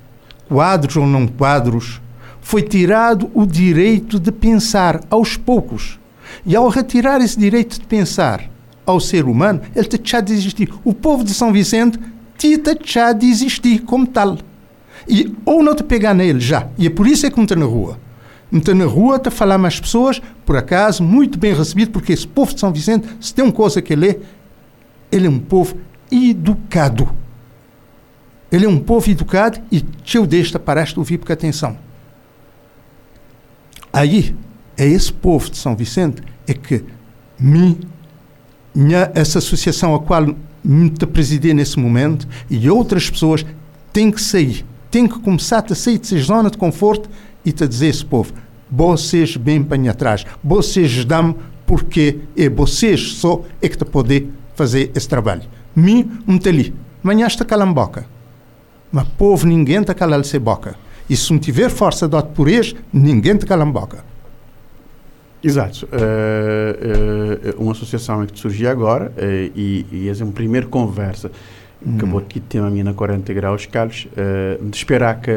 quadros 0.47 0.97
ou 0.97 1.07
não 1.07 1.27
quadros, 1.27 2.02
foi 2.43 2.61
tirado 2.61 3.31
o 3.33 3.47
direito 3.47 4.21
de 4.21 4.31
pensar 4.31 5.01
aos 5.09 5.37
poucos. 5.37 5.99
E 6.45 6.55
ao 6.55 6.69
retirar 6.69 7.21
esse 7.21 7.39
direito 7.39 7.81
de 7.81 7.87
pensar 7.87 8.51
ao 8.85 9.01
ser 9.01 9.25
humano, 9.25 9.63
ele 9.75 9.89
deixa 9.89 10.21
de 10.21 10.33
existir. 10.35 10.69
O 10.85 10.93
povo 10.93 11.25
de 11.25 11.33
São 11.33 11.53
Vicente 11.53 11.99
tita 12.37 12.75
deixa 12.75 13.13
de 13.13 13.27
existir 13.27 13.83
como 13.83 14.07
tal. 14.07 14.37
E 15.09 15.33
ou 15.47 15.63
não 15.63 15.75
te 15.75 15.85
pegar 15.85 16.13
nele 16.13 16.41
já. 16.41 16.69
E 16.77 16.87
é 16.87 16.91
por 16.91 17.07
isso 17.07 17.25
é 17.25 17.31
que 17.31 17.39
me 17.39 17.45
está 17.45 17.57
na 17.57 17.65
rua. 17.65 17.99
Me 18.51 18.59
está 18.59 18.75
na 18.75 18.85
rua, 18.85 19.23
a 19.25 19.31
falar 19.31 19.57
mais 19.57 19.81
pessoas, 19.81 20.21
por 20.45 20.57
acaso, 20.57 21.03
muito 21.03 21.39
bem 21.39 21.55
recebido, 21.55 21.91
porque 21.91 22.13
esse 22.13 22.27
povo 22.27 22.53
de 22.53 22.61
São 22.61 22.73
Vicente, 22.73 23.09
se 23.19 23.33
tem 23.33 23.45
uma 23.45 23.53
coisa 23.53 23.81
que 23.81 23.93
ele 23.93 24.11
é, 24.11 24.21
ele 25.11 25.27
é 25.27 25.31
um 25.31 25.39
povo 25.39 25.77
educado. 26.11 27.09
Ele 28.51 28.67
é 28.67 28.69
um 28.69 28.79
povo 28.79 29.11
educado 29.11 29.61
e 29.71 29.81
teu 29.81 30.27
desta 30.27 30.59
paraste 30.59 30.95
de 30.95 31.01
ouvir 31.01 31.19
porque 31.19 31.33
atenção. 31.33 31.79
Aí, 33.93 34.35
é 34.77 34.87
esse 34.87 35.13
povo 35.13 35.51
de 35.51 35.59
São 35.59 35.77
Vicente 35.77 36.23
é 36.47 36.55
que 36.55 36.83
me, 37.39 37.79
minha, 38.75 39.11
essa 39.15 39.39
associação 39.39 39.95
a 39.95 40.01
qual 40.01 40.35
me 40.65 40.91
te 40.91 41.07
presidi 41.07 41.53
nesse 41.53 41.79
momento 41.79 42.27
e 42.49 42.71
outras 42.71 43.11
pessoas 43.11 43.45
têm 43.93 44.11
que 44.11 44.23
sair, 44.23 44.65
têm 44.91 45.07
que 45.07 45.19
começar 45.19 45.65
a 45.71 45.75
sair 45.75 45.99
dessa 45.99 46.19
zona 46.19 46.51
de 46.51 46.57
conforto 46.57 47.11
e 47.45 47.53
te 47.53 47.67
dizer 47.67 47.89
esse 47.89 48.05
povo, 48.05 48.33
vocês 48.71 49.37
bem 49.37 49.63
para 49.63 49.91
atrás, 49.91 50.25
vocês 50.43 51.05
dão 51.05 51.37
porque 51.67 52.21
é 52.37 52.49
vocês 52.49 53.15
só 53.15 53.43
é 53.61 53.69
que 53.69 53.77
te 53.77 53.85
podem 53.85 54.31
fazer 54.55 54.91
esse 54.95 55.09
trabalho. 55.09 55.43
Me, 55.75 56.11
um 56.27 56.39
ali, 56.47 56.75
amanhã 57.03 57.27
está 57.27 57.45
calamboca. 57.45 58.07
Mas 58.91 59.09
povo, 59.17 59.47
ninguém 59.47 59.81
está 59.81 59.95
calando-se 59.95 60.39
boca. 60.39 60.77
E 61.09 61.17
se 61.17 61.33
não 61.33 61.39
tiver 61.39 61.71
força 61.71 62.09
de 62.09 62.23
por 62.35 62.49
eles, 62.49 62.75
ninguém 62.93 63.37
te 63.37 63.47
cala 63.47 63.63
a 63.63 63.67
boca. 63.67 64.13
Exato. 65.43 65.87
Uh, 65.87 67.59
uh, 67.59 67.63
uma 67.63 67.73
associação 67.73 68.25
que 68.27 68.39
surgiu 68.39 68.71
agora 68.71 69.13
uh, 69.17 69.53
e, 69.57 69.85
e 69.91 70.09
essa 70.09 70.23
é 70.23 70.25
uma 70.25 70.33
primeira 70.33 70.67
conversa. 70.67 71.33
Hum. 71.85 71.97
Acabou 71.97 72.21
de 72.21 72.39
ter 72.41 72.61
uma 72.61 72.71
minha 72.71 72.95
40 72.95 73.33
graus, 73.35 73.67
Carlos. 73.67 74.07
de 74.61 74.77
esperar 74.77 75.21
que 75.21 75.33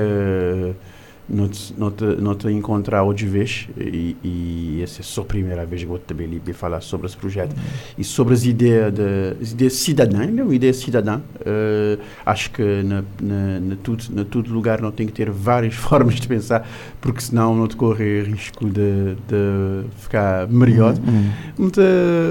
não 1.27 1.49
te, 1.49 1.73
não 2.19 2.35
te, 2.35 2.47
encontrar 2.49 3.03
outra 3.03 3.25
vez 3.25 3.67
e, 3.77 4.15
e 4.23 4.79
essa 4.83 5.01
é 5.01 5.03
só 5.03 5.21
a 5.21 5.25
primeira 5.25 5.65
vez 5.65 5.81
que 5.81 5.87
vou 5.87 5.97
também 5.97 6.27
ali 6.27 6.53
falar 6.53 6.81
sobre 6.81 7.07
esse 7.07 7.17
projeto 7.17 7.51
uhum. 7.51 7.63
e 7.97 8.03
sobre 8.03 8.33
as 8.35 8.45
ideias 8.45 8.93
de 8.93 9.35
as 9.41 9.51
ideias 9.51 9.73
cidadãs 9.73 10.31
não 10.31 10.53
ideia 10.53 10.73
cidadã 10.73 11.17
uh, 11.17 12.01
acho 12.25 12.51
que 12.51 12.83
na, 12.83 13.03
na, 13.19 13.59
na, 13.59 13.75
tudo 13.81 14.03
na 14.11 14.23
todo 14.23 14.53
lugar 14.53 14.81
não 14.81 14.91
tem 14.91 15.07
que 15.07 15.13
ter 15.13 15.31
várias 15.31 15.73
formas 15.75 16.15
de 16.15 16.27
pensar 16.27 16.67
porque 17.01 17.21
senão 17.21 17.55
não 17.55 17.67
te 17.67 17.75
corre 17.75 18.21
risco 18.21 18.65
de, 18.65 19.15
de 19.27 19.87
ficar 19.97 20.47
melhor 20.47 20.93
uhum. 20.93 21.31
muito 21.57 21.81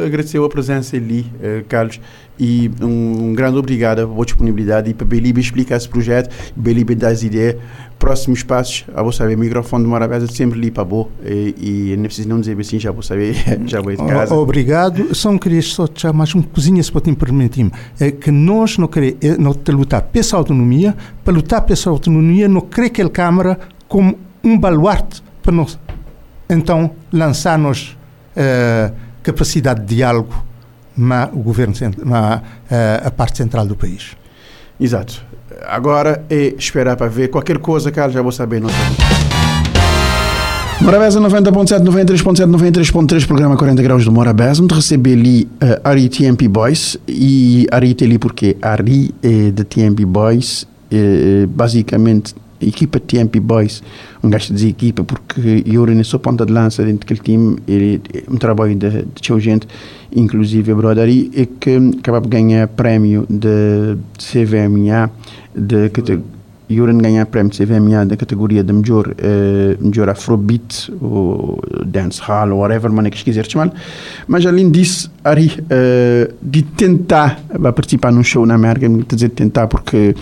agradecer 0.06 0.38
a 0.38 0.48
presença 0.48 0.96
ali 0.96 1.26
uh, 1.40 1.64
Carlos 1.68 2.00
e 2.38 2.70
um, 2.80 3.28
um 3.28 3.34
grande 3.34 3.58
obrigado 3.58 4.08
pela 4.08 4.24
disponibilidade 4.24 4.90
e 4.90 4.94
para 4.94 5.06
Belibe 5.06 5.40
explicar 5.40 5.76
esse 5.76 5.88
projeto 5.88 6.34
Belibe 6.54 6.94
dar 6.94 7.08
as 7.08 7.22
ideias 7.22 7.56
próximos 8.04 8.42
passos, 8.42 8.84
a 8.94 9.02
vou 9.02 9.10
saber, 9.10 9.34
o 9.34 9.38
microfone 9.38 9.82
de 9.82 9.88
Morabeza 9.88 10.26
sempre 10.26 10.58
ali 10.58 10.70
para 10.70 10.84
boa 10.84 11.08
e, 11.24 11.92
e 11.92 11.96
não 11.96 12.04
preciso 12.04 12.28
não 12.28 12.38
dizer 12.38 12.60
assim, 12.60 12.78
já 12.78 12.92
vou 12.92 13.02
saber, 13.02 13.34
já 13.64 13.80
vou 13.80 13.92
de 13.92 14.04
casa. 14.04 14.34
Obrigado, 14.34 15.14
só 15.14 15.36
queria 15.38 15.62
só 15.62 15.86
deixar 15.86 16.12
mais 16.12 16.34
uma 16.34 16.42
coisinha 16.42 16.82
se 16.82 16.92
pode 16.92 17.10
permitir 17.16 17.72
é 17.98 18.10
que 18.10 18.30
nós 18.30 18.76
não 18.76 18.88
queremos 18.88 19.16
é, 19.22 19.38
não 19.38 19.54
lutar 19.68 20.02
pela 20.02 20.26
autonomia, 20.34 20.94
para 21.24 21.32
lutar 21.32 21.62
pela 21.62 21.78
autonomia 21.86 22.46
não 22.46 22.60
querer 22.60 22.90
que 22.90 23.00
a 23.00 23.08
Câmara 23.08 23.58
como 23.88 24.18
um 24.44 24.58
baluarte 24.58 25.22
para 25.42 25.52
nós, 25.52 25.78
então, 26.46 26.90
lançar-nos 27.10 27.96
uh, 28.36 28.94
capacidade 29.22 29.80
de 29.80 29.94
diálogo 29.94 30.44
mas 30.96 31.28
o 31.32 31.38
governo, 31.38 31.74
mas, 32.04 32.38
uh, 32.38 33.06
a 33.06 33.10
parte 33.10 33.38
central 33.38 33.66
do 33.66 33.74
país. 33.74 34.14
Exato. 34.78 35.24
Agora 35.66 36.24
é 36.30 36.54
esperar 36.58 36.96
para 36.96 37.08
ver 37.08 37.28
qualquer 37.28 37.58
coisa, 37.58 37.90
Carlos, 37.90 38.14
já 38.14 38.22
vou 38.22 38.32
saber. 38.32 38.60
Não 38.60 38.68
Morabeza 40.80 41.20
90.7, 41.20 41.82
93.7, 41.82 42.50
93.3, 42.50 43.26
programa 43.26 43.56
40 43.56 43.82
graus 43.82 44.04
do 44.04 44.12
Morabeza. 44.12 44.62
Onde 44.62 44.74
receber 44.74 45.14
ali 45.14 45.44
uh, 45.44 45.80
Ari 45.82 46.08
TMP 46.08 46.48
Boys. 46.48 46.98
E 47.08 47.66
Ari 47.70 47.96
ali 48.02 48.18
porque 48.18 48.56
Ari 48.60 49.14
é 49.22 49.50
de 49.50 49.64
TMP 49.64 50.04
Boys, 50.04 50.66
é, 50.90 51.46
basicamente 51.46 52.34
equipa 52.66 53.00
TMP 53.00 53.40
Boys, 53.40 53.82
um 54.22 54.30
gajo 54.30 54.54
de 54.54 54.68
equipa, 54.68 55.04
porque 55.04 55.62
eu 55.66 55.86
era 55.86 56.04
só 56.04 56.18
ponta 56.18 56.44
de 56.44 56.52
lança 56.52 56.84
dentro 56.84 57.00
daquele 57.00 57.20
time, 57.20 57.56
ele, 57.66 58.00
um 58.30 58.36
trabalho 58.36 58.74
de, 58.74 58.88
de 58.90 59.40
gente, 59.40 59.66
inclusive 60.14 60.72
a 60.72 60.74
Brodari, 60.74 61.30
e 61.34 61.46
que 61.46 61.76
acaba 61.98 62.20
de 62.20 62.28
ganhar 62.28 62.68
prémio 62.68 63.26
de, 63.28 63.96
de 64.16 64.24
CVMA, 64.24 65.10
de 65.54 65.88
categoria. 65.90 66.34
Yuran 66.70 66.98
ganhar 66.98 67.26
prémio 67.26 67.50
de 67.50 67.58
CVMA 67.58 68.06
da 68.06 68.16
categoria 68.16 68.64
de 68.64 68.72
melhor, 68.72 69.08
uh, 69.08 69.84
melhor 69.86 70.08
afrobeat, 70.08 70.90
ou 71.00 71.60
dance 71.86 72.20
hall, 72.22 72.52
ou 72.52 72.60
whatever 72.60 72.90
maneira 72.90 73.14
que 73.14 73.22
quiser 73.22 73.46
chamar. 73.46 73.72
Mas 74.26 74.46
além 74.46 74.70
disso, 74.70 75.10
Ari, 75.22 75.52
uh, 75.60 76.34
de 76.40 76.62
tentar 76.62 77.40
participar 77.60 78.12
num 78.12 78.24
show 78.24 78.46
na 78.46 78.54
América, 78.54 78.88
dizer 78.88 79.30
tentar 79.30 79.66
porque 79.66 80.14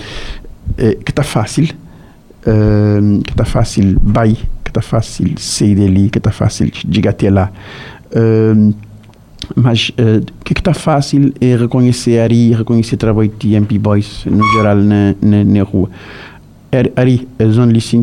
uh, 0.70 1.04
que 1.04 1.10
está 1.10 1.22
fácil, 1.22 1.68
uh, 2.46 3.22
que 3.22 3.32
está 3.32 3.44
fácil 3.44 3.98
vai, 4.02 4.34
que 4.64 4.70
está 4.70 4.82
fácil 4.82 5.34
sair 5.38 5.74
dali, 5.74 6.10
que 6.10 6.18
está 6.18 6.30
fácil 6.30 6.70
chegar 6.72 7.10
até 7.10 7.30
lá. 7.30 7.50
Uh, 8.10 8.74
mas 9.56 9.90
o 9.90 10.44
que 10.44 10.52
está 10.52 10.72
fácil 10.72 11.32
é 11.40 11.56
reconhecer 11.56 12.20
Ari, 12.20 12.52
reconhecer 12.52 12.94
o 12.94 12.98
trabalho 12.98 13.32
de 13.38 13.54
MP 13.54 13.76
Boys 13.76 14.24
no 14.24 14.42
geral 14.52 14.76
na, 14.76 15.14
na, 15.20 15.62
rua. 15.64 15.90
Ari, 16.96 17.28
a 17.38 17.44
zona 17.46 17.72
licin 17.72 18.02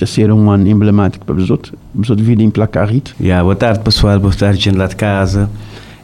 a 0.00 0.06
ser 0.06 0.32
um 0.32 0.48
ano 0.48 0.68
emblemático 0.68 1.26
para 1.26 1.34
os 1.34 1.50
outros, 1.50 1.74
os 1.94 2.08
outros 2.08 2.26
vida 2.26 2.42
em 2.42 2.50
placar 2.50 2.88
yeah, 3.20 3.42
Boa 3.42 3.56
tarde 3.56 3.80
pessoal, 3.80 4.18
boa 4.18 4.32
tarde 4.32 4.60
gente 4.60 4.76
lá 4.76 4.86
de 4.86 4.96
casa. 4.96 5.50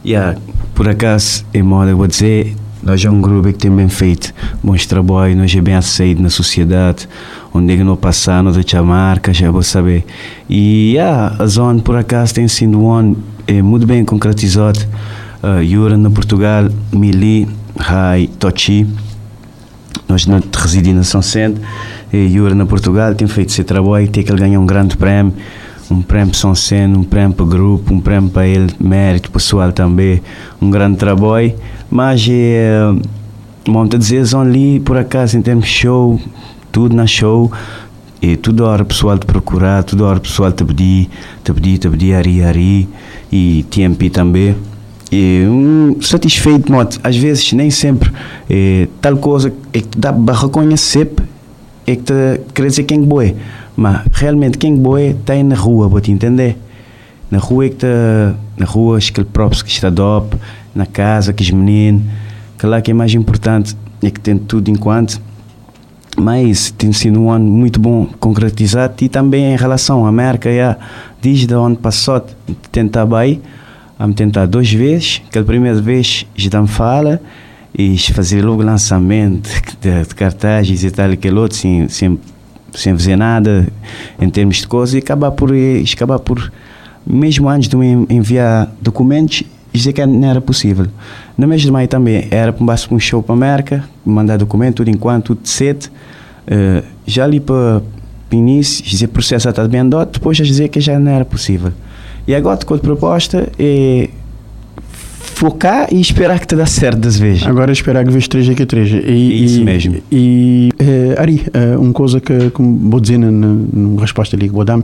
Yeah, 0.05 0.37
por 0.75 0.87
acaso, 0.87 1.43
em 1.53 1.63
modo 1.63 1.89
eu 1.89 1.97
vou 1.97 2.07
dizer, 2.07 2.55
nós 2.81 3.03
é 3.03 3.09
um 3.09 3.19
grupo 3.19 3.47
que 3.47 3.53
tem 3.53 3.71
bem 3.71 3.89
feito 3.89 4.33
bons 4.63 4.85
trabalhos, 4.85 5.37
nós 5.37 5.55
é 5.55 5.61
bem 5.61 5.75
aceito 5.75 6.21
na 6.21 6.29
sociedade, 6.29 7.07
onde 7.53 7.73
é 7.73 7.77
que 7.77 7.83
nós 7.83 7.99
passamos, 7.99 8.55
nós 8.55 8.73
a 8.73 8.83
marca, 8.83 9.33
já 9.33 9.49
vou 9.51 9.63
saber. 9.63 10.05
E 10.49 10.93
yeah, 10.93 11.35
a 11.39 11.45
zona, 11.47 11.81
por 11.81 11.95
acaso, 11.95 12.33
tem 12.33 12.47
sido 12.47 12.79
um 12.79 13.15
é, 13.47 13.61
muito 13.61 13.85
bem 13.85 14.05
concretizado. 14.05 14.79
Uh, 15.43 15.61
Yura, 15.61 15.97
na 15.97 16.09
Portugal, 16.09 16.67
Mili, 16.91 17.47
Rai, 17.77 18.27
Tochi, 18.39 18.87
nós 20.09 20.25
não 20.25 20.41
residimos 20.55 20.97
na 20.97 21.03
São 21.03 21.21
Centro, 21.21 21.61
e 22.11 22.17
Yura, 22.17 22.55
na 22.55 22.65
Portugal, 22.65 23.13
tem 23.13 23.27
feito 23.27 23.49
esse 23.49 23.63
trabalho, 23.63 24.07
tem 24.07 24.23
que 24.23 24.31
ele 24.31 24.39
ganhar 24.39 24.59
um 24.59 24.65
grande 24.65 24.97
prémio 24.97 25.33
um 25.89 26.01
prêmio 26.01 26.33
São 26.33 26.53
Seno, 26.53 26.99
um 26.99 27.03
prêmio 27.03 27.35
para 27.35 27.43
o 27.43 27.47
grupo, 27.47 27.93
um 27.93 27.99
prêmio 27.99 28.29
para 28.29 28.47
ele, 28.47 28.71
mérito 28.79 29.31
pessoal 29.31 29.71
também, 29.71 30.21
um 30.61 30.69
grande 30.69 30.97
trabalho, 30.97 31.53
mas 31.89 32.25
é, 32.29 32.79
monta 33.67 33.97
dizer 33.97 34.23
ali 34.35 34.79
por 34.79 34.97
acaso 34.97 35.37
em 35.37 35.41
termos 35.41 35.65
de 35.65 35.71
show, 35.71 36.19
tudo 36.71 36.95
na 36.95 37.07
show, 37.07 37.51
e 38.21 38.35
toda 38.35 38.65
hora 38.65 38.83
pessoal 38.83 39.17
te 39.17 39.25
procurar, 39.25 39.83
toda 39.83 40.05
hora 40.05 40.19
pessoal 40.19 40.51
te 40.51 40.65
pedir, 40.65 41.09
te 41.43 41.53
pedir, 41.53 41.77
te 41.77 41.89
pedir, 41.89 42.13
ari, 42.15 42.43
ari, 42.43 42.89
e 43.31 43.65
TMP 43.69 44.09
também. 44.09 44.55
E 45.11 45.45
um, 45.47 46.01
satisfeito, 46.01 46.71
moto, 46.71 46.99
às 47.03 47.15
vezes 47.15 47.53
nem 47.53 47.71
sempre 47.71 48.11
é, 48.49 48.87
tal 48.99 49.15
coisa 49.17 49.53
é 49.71 49.79
que 49.79 49.97
dá 49.97 50.11
para 50.11 50.37
reconhecer 50.37 51.09
é 51.85 51.95
que 51.95 52.03
te 52.03 52.41
quer 52.53 52.67
dizer 52.67 52.83
quem 52.83 53.07
é 53.21 53.35
mas 53.77 54.01
realmente 54.11 54.57
quem 54.57 54.73
é 54.97 55.11
está 55.11 55.33
aí 55.33 55.43
na 55.43 55.55
rua, 55.55 55.87
vou 55.87 56.01
te 56.01 56.11
entender. 56.11 56.57
Na 57.29 57.37
rua 57.37 57.67
é 57.67 57.69
que 57.69 57.75
está, 57.75 58.33
na 58.57 58.65
rua, 58.65 58.97
aquele 58.97 59.27
próprio 59.27 59.63
que 59.63 59.69
está 59.69 59.91
dop, 59.91 60.35
na 60.73 60.87
casa, 60.87 61.31
que 61.31 61.43
os 61.43 61.51
meninos, 61.51 62.01
que 62.57 62.65
lá 62.65 62.81
que 62.81 62.89
é 62.89 62.93
mais 62.93 63.13
importante 63.13 63.77
é 64.01 64.09
que 64.09 64.19
tem 64.19 64.35
tudo 64.35 64.71
enquanto. 64.71 65.21
Mas 66.19 66.71
tem 66.71 66.91
sido 66.91 67.21
um 67.21 67.29
ano 67.29 67.45
muito 67.45 67.79
bom 67.79 68.07
concretizado 68.19 68.95
e 69.01 69.07
também 69.07 69.53
em 69.53 69.55
relação 69.55 70.07
à 70.07 70.09
América, 70.09 70.51
já, 70.51 70.75
desde 71.21 71.53
o 71.53 71.61
ano 71.61 71.75
passado, 71.75 72.35
tentar 72.71 73.05
bem, 73.05 73.39
vamos 73.99 74.15
tentar 74.15 74.47
duas 74.47 74.71
vezes, 74.71 75.21
que 75.31 75.37
a 75.37 75.43
primeira 75.43 75.79
vez 75.79 76.25
já 76.35 76.59
me 76.59 76.67
fala 76.67 77.21
e 77.77 77.95
fazer 77.99 78.43
logo 78.43 78.63
lançamento 78.63 79.47
de, 79.79 80.03
de 80.03 80.15
cartazes 80.15 80.83
e 80.83 80.89
tal, 80.89 81.11
aquele 81.11 81.37
outro, 81.37 81.55
sem, 81.55 81.87
sem, 81.87 82.19
sem 82.77 82.93
fazer 82.93 83.15
nada 83.15 83.67
em 84.19 84.29
termos 84.29 84.57
de 84.57 84.67
coisa 84.67 84.95
e 84.95 84.99
acabar 84.99 85.31
por, 85.31 85.51
acabar 85.93 86.19
por 86.19 86.51
mesmo 87.05 87.49
antes 87.49 87.69
de 87.69 87.75
me 87.75 88.05
enviar 88.09 88.71
documentos, 88.81 89.43
dizer 89.73 89.93
que 89.93 90.05
não 90.05 90.29
era 90.29 90.41
possível. 90.41 90.87
No 91.37 91.47
mês 91.47 91.61
de 91.61 91.71
maio 91.71 91.87
também 91.87 92.27
era 92.29 92.53
para 92.53 92.65
um 92.91 92.99
show 92.99 93.23
para 93.23 93.33
a 93.33 93.37
América, 93.37 93.83
mandar 94.05 94.37
documento, 94.37 94.75
tudo 94.77 94.89
enquanto, 94.89 95.35
tudo 95.35 95.47
cedo. 95.47 95.89
Uh, 96.47 96.83
já 97.05 97.23
ali 97.23 97.39
para 97.39 97.81
início, 98.31 98.83
dizer 98.83 99.07
processo 99.07 99.49
está 99.49 99.67
bem 99.67 99.81
andado, 99.81 100.11
depois 100.11 100.37
já 100.37 100.43
dizer 100.43 100.69
que 100.69 100.79
já 100.79 100.99
não 100.99 101.11
era 101.11 101.25
possível. 101.25 101.71
E 102.27 102.35
agora, 102.35 102.57
com 102.65 102.73
a 102.73 102.77
proposta, 102.77 103.49
é 103.57 104.09
focar 105.27 105.87
e 105.93 105.99
esperar 105.99 106.39
que 106.39 106.47
te 106.47 106.55
dá 106.55 106.65
certo 106.65 106.99
das 106.99 107.17
vezes. 107.17 107.45
Agora 107.45 107.71
esperar 107.71 108.05
que 108.05 108.11
veja 108.11 108.27
3 108.27 108.49
aqui 108.49 108.65
3. 108.65 108.91
E, 108.91 109.45
Isso 109.45 109.61
e, 109.61 109.63
mesmo. 109.63 109.95
E, 110.11 110.69
uh, 110.81 111.21
Ari, 111.21 111.43
uh, 111.47 111.79
uma 111.79 111.93
coisa 111.93 112.19
que, 112.19 112.49
como 112.51 112.89
vou 112.89 112.99
dizer 112.99 113.17
na, 113.17 113.31
na 113.31 114.01
resposta 114.01 114.35
ali 114.35 114.47
que 114.47 114.53
vou 114.55 114.65
dar 114.65 114.79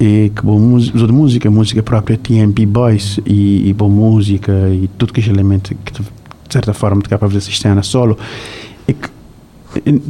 é 0.00 0.30
que 0.34 0.42
boa 0.42 0.58
música, 0.58 0.98
de 0.98 1.12
música, 1.12 1.50
música 1.50 1.82
própria, 1.82 2.16
TMP 2.16 2.66
Boys 2.66 3.20
e, 3.24 3.68
e 3.68 3.72
boa 3.72 3.90
música 3.90 4.52
e 4.70 4.88
tudo 4.98 5.12
que 5.12 5.20
é 5.20 5.28
elemento 5.28 5.74
que 5.84 5.92
de 5.92 6.02
certa 6.50 6.74
forma 6.74 7.00
te 7.02 7.08
para 7.08 7.18
fazer 7.18 7.40
cena 7.40 7.82
solo 7.82 8.18
é 8.88 8.92
que 8.92 9.08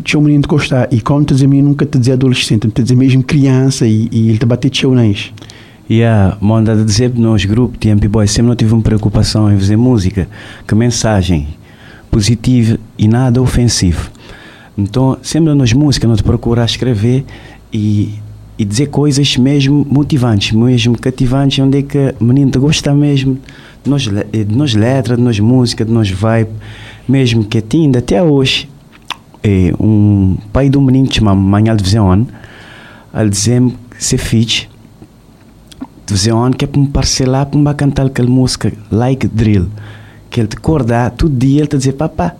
tinha 0.03 0.19
um 0.19 0.23
menino 0.23 0.43
de 0.43 0.49
gostar 0.49 0.89
e 0.91 1.01
como 1.01 1.25
te 1.25 1.35
menino 1.47 1.69
nunca 1.69 1.85
te 1.85 1.99
dizer 1.99 2.13
adolescente, 2.13 2.69
te 2.69 2.83
dizer 2.83 2.97
mesmo 2.97 3.23
criança 3.23 3.87
e, 3.87 4.09
e 4.11 4.31
ele 4.31 4.39
te 4.39 4.47
bater 4.47 4.71
teu 4.71 4.95
nães. 4.95 5.33
Yeah, 5.93 6.38
manda 6.40 6.74
de 6.74 6.86
dizer 6.86 7.12
nos 7.14 7.45
grupos 7.45 7.76
TMP 7.76 8.09
Boys 8.09 8.30
sempre 8.30 8.49
não 8.49 8.57
tive 8.57 8.72
uma 8.72 8.80
preocupação 8.80 9.53
em 9.53 9.59
fazer 9.59 9.76
música, 9.76 10.26
que 10.66 10.74
mensagem? 10.74 11.49
Positiva 12.11 12.78
e 12.97 13.07
nada 13.07 13.43
ofensivo. 13.43 14.11
Então, 14.78 15.18
sempre 15.20 15.53
nas 15.53 15.74
músicas, 15.74 16.09
nós 16.09 16.22
procurar 16.22 16.64
escrever 16.64 17.26
e 17.70 18.14
e 18.59 18.64
dizer 18.64 18.86
coisas 18.86 19.36
mesmo 19.36 19.86
motivantes, 19.90 20.53
mesmo 20.53 20.97
cativantes, 20.97 21.59
onde 21.59 21.78
é 21.78 21.82
que 21.82 22.14
o 22.18 22.24
menino 22.24 22.51
gosta 22.59 22.95
mesmo 22.95 23.38
de 23.84 23.90
nós, 23.90 24.03
de 24.05 24.57
nós 24.57 24.74
letras, 24.74 25.18
de 25.18 25.24
nós 25.24 25.38
música, 25.40 25.84
de 25.84 25.93
nós 25.93 26.09
vibe, 26.11 26.53
mesmo 27.07 27.45
que 27.45 27.59
ainda 27.82 27.99
até 27.99 28.22
hoje, 28.22 28.66
é, 29.43 29.74
um 29.78 30.38
pai 30.53 30.70
um 30.74 30.80
menino 30.80 31.07
que 31.07 31.16
chama 31.16 31.34
Manhal 31.34 31.76
de 31.76 31.82
ele 33.14 33.28
dizia-me 33.28 33.72
que 33.90 34.03
se 34.03 34.16
fixe, 34.16 34.68
de 36.07 36.12
Vision, 36.12 36.53
que 36.53 36.64
é 36.64 36.68
para 36.68 36.80
me 36.80 36.88
parcelar, 36.88 37.46
para 37.46 37.74
cantar 37.74 38.07
aquela 38.07 38.28
música, 38.28 38.72
Like 38.90 39.26
Drill, 39.28 39.68
que 40.30 40.40
ele 40.40 40.48
te 40.48 40.57
acordar, 40.57 41.11
todo 41.12 41.34
dia 41.34 41.61
ele 41.61 41.66
te 41.68 41.76
dizer, 41.76 41.92
papá, 41.92 42.34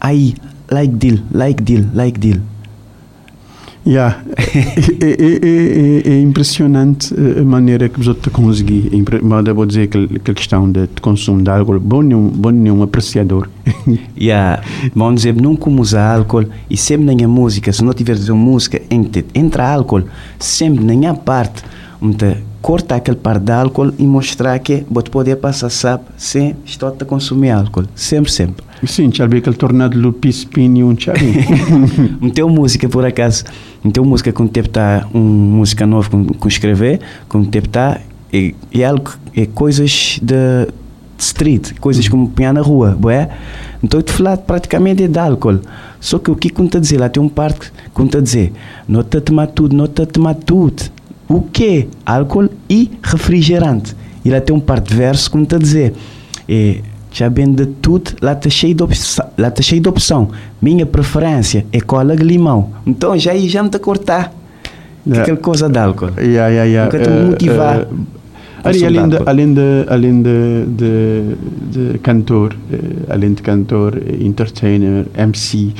aí, 0.00 0.34
like 0.70 0.94
deal, 0.94 1.18
like 1.32 1.62
deal, 1.62 1.84
like 1.94 2.18
deal. 2.18 2.40
Yeah. 3.84 4.22
é, 4.38 5.06
é, 5.06 6.08
é, 6.08 6.12
é, 6.14 6.20
impressionante 6.20 7.12
a 7.14 7.42
maneira 7.42 7.88
que 7.88 8.00
você 8.00 8.30
consegui. 8.30 8.90
Mas 9.22 9.44
vou 9.48 9.66
dizer 9.66 9.88
que 9.88 10.30
a 10.30 10.34
questão 10.34 10.70
de 10.70 10.86
consumo 11.00 11.42
de 11.42 11.50
álcool, 11.50 11.80
bom 11.80 12.02
nenhum, 12.02 12.28
bom 12.28 12.50
nenhum 12.50 12.82
apreciador. 12.82 13.48
yeah. 14.16 14.62
Vamos 14.94 15.22
dizer, 15.22 15.34
nunca 15.34 15.68
usar 15.68 16.16
álcool 16.16 16.46
e 16.70 16.76
sempre 16.76 17.06
na 17.06 17.14
minha 17.14 17.28
música, 17.28 17.72
se 17.72 17.82
não 17.82 17.92
tiver 17.92 18.16
uma 18.30 18.36
música 18.36 18.80
entra 19.34 19.68
álcool, 19.68 20.04
sempre 20.38 20.84
na 20.84 20.94
minha 20.94 21.14
parte, 21.14 21.64
onde 22.00 22.36
cortar 22.62 22.96
aquele 22.96 23.16
par 23.16 23.38
de 23.38 23.52
álcool 23.52 23.92
e 23.98 24.06
mostrar 24.06 24.58
que 24.60 24.86
você 24.88 25.10
pode 25.10 25.36
passar 25.36 25.68
sabe 25.68 26.04
sem 26.16 26.56
estar 26.64 26.88
a 26.88 27.04
consumir 27.04 27.50
álcool. 27.50 27.84
Sempre, 27.94 28.30
sempre. 28.30 28.64
Sim, 28.86 29.10
já 29.12 29.26
vi 29.26 29.38
aquele 29.38 29.56
tornado 29.56 29.98
Lupis 29.98 30.44
Pinion, 30.44 30.94
já 30.98 31.12
vi. 31.12 31.34
Meteu 32.20 32.48
música, 32.48 32.88
por 32.88 33.04
acaso. 33.04 33.44
Meteu 33.84 34.04
música 34.04 34.32
com 34.32 34.46
tempo 34.46 34.68
tá 34.68 35.06
uma 35.12 35.58
música 35.58 35.84
nova 35.86 36.08
com, 36.08 36.24
com 36.24 36.48
escrever, 36.48 37.00
com 37.28 37.44
tempo 37.44 37.68
tá 37.68 38.00
e, 38.32 38.54
e 38.72 38.82
algo, 38.82 39.12
é 39.36 39.44
coisas 39.44 40.18
de, 40.22 40.66
street, 41.22 41.74
coisas 41.78 42.08
como 42.08 42.28
pinhar 42.28 42.52
na 42.52 42.60
rua, 42.60 42.96
boé? 42.98 43.28
Então 43.82 44.00
eu 44.00 44.02
te 44.02 44.12
falar 44.12 44.36
praticamente 44.38 45.06
de 45.06 45.18
álcool. 45.18 45.60
Só 46.00 46.18
que 46.18 46.30
o 46.30 46.36
que 46.36 46.50
conta 46.50 46.80
dizer 46.80 46.98
lá 46.98 47.08
tem 47.08 47.22
um 47.22 47.28
parte 47.28 47.70
que 47.70 47.90
conta 47.92 48.20
dizer, 48.20 48.52
não 48.88 49.02
te 49.02 49.20
tomar 49.20 49.46
tudo, 49.48 49.76
não 49.76 49.86
te 49.86 50.04
tomar 50.06 50.34
tudo. 50.34 50.82
O 51.32 51.42
que? 51.42 51.88
Álcool 52.04 52.50
e 52.68 52.90
refrigerante. 53.02 53.96
E 54.24 54.30
lá 54.30 54.40
tem 54.40 54.54
um 54.54 54.60
parte 54.60 54.90
de 54.90 54.96
verso 54.96 55.30
que 55.30 55.38
conta 55.38 55.58
dizer, 55.58 55.94
é, 56.48 56.80
já 57.10 57.28
bem 57.28 57.50
de 57.52 57.66
tudo, 57.66 58.12
lá 58.20 58.32
está 58.32 58.50
cheio 58.50 58.74
de 58.74 58.82
opção. 58.82 59.26
Lá 59.38 59.48
está 59.48 59.62
cheio 59.62 59.80
de 59.80 59.88
opção. 59.88 60.28
Minha 60.60 60.86
preferência 60.86 61.66
é 61.72 61.80
cola 61.80 62.14
de 62.14 62.22
limão. 62.22 62.70
Então 62.86 63.18
já 63.18 63.32
aí 63.32 63.48
já 63.48 63.62
me 63.62 63.68
está 63.68 63.78
a 63.78 63.80
cortar. 63.80 64.32
Yeah. 65.06 65.22
Aquela 65.22 65.38
coisa 65.38 65.68
de 65.68 65.78
álcool. 65.78 66.10
Yeah, 66.18 66.48
yeah, 66.48 66.64
yeah. 66.64 66.84
Nunca 66.84 66.98
te 66.98 67.10
uh, 67.10 67.26
motivar. 67.26 67.82
Uh, 67.82 68.06
Ari, 68.64 68.84
além 68.84 69.08
de, 69.08 69.16
além 69.26 69.54
de, 69.54 69.84
além 69.88 70.22
de, 70.22 70.66
de, 70.68 71.92
de 71.92 71.98
cantor, 71.98 72.54
uh, 72.54 73.12
além 73.12 73.32
de 73.34 73.42
cantor, 73.42 74.00
entertainer, 74.20 75.06
MC, 75.16 75.74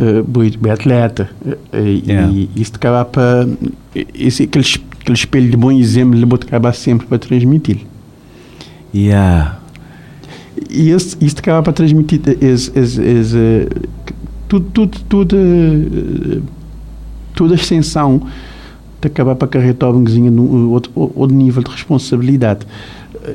uh, 0.00 0.22
boi 0.24 0.52
atleta, 0.70 1.30
uh, 1.44 1.78
yeah. 1.78 2.30
e 2.32 2.50
isto 2.56 2.76
acaba 2.76 3.04
para. 3.04 3.48
Esse, 4.14 4.44
aquele, 4.44 4.64
aquele 5.00 5.16
espelho 5.16 5.50
de 5.50 5.56
bom 5.56 5.72
exemplo, 5.72 6.16
ele 6.16 6.26
acaba 6.34 6.72
sempre 6.72 7.06
para 7.06 7.18
transmitir. 7.18 7.78
Yeah 8.94 9.66
e 10.70 10.90
isso, 10.90 11.16
isto 11.20 11.40
acaba 11.40 11.62
para 11.62 11.72
transmitir 11.72 12.20
esse, 12.40 12.70
esse, 12.78 13.02
esse, 13.02 13.68
tudo, 14.48 14.70
tudo, 14.72 14.98
tudo, 15.08 15.36
toda 17.34 17.54
a 17.54 17.56
extensão 17.56 18.22
de 19.00 19.08
acabar 19.08 19.34
para 19.34 19.48
carregar 19.48 19.90
um 19.90 20.70
outro, 20.70 20.90
outro 20.94 21.36
nível 21.36 21.62
de 21.62 21.70
responsabilidade. 21.70 22.66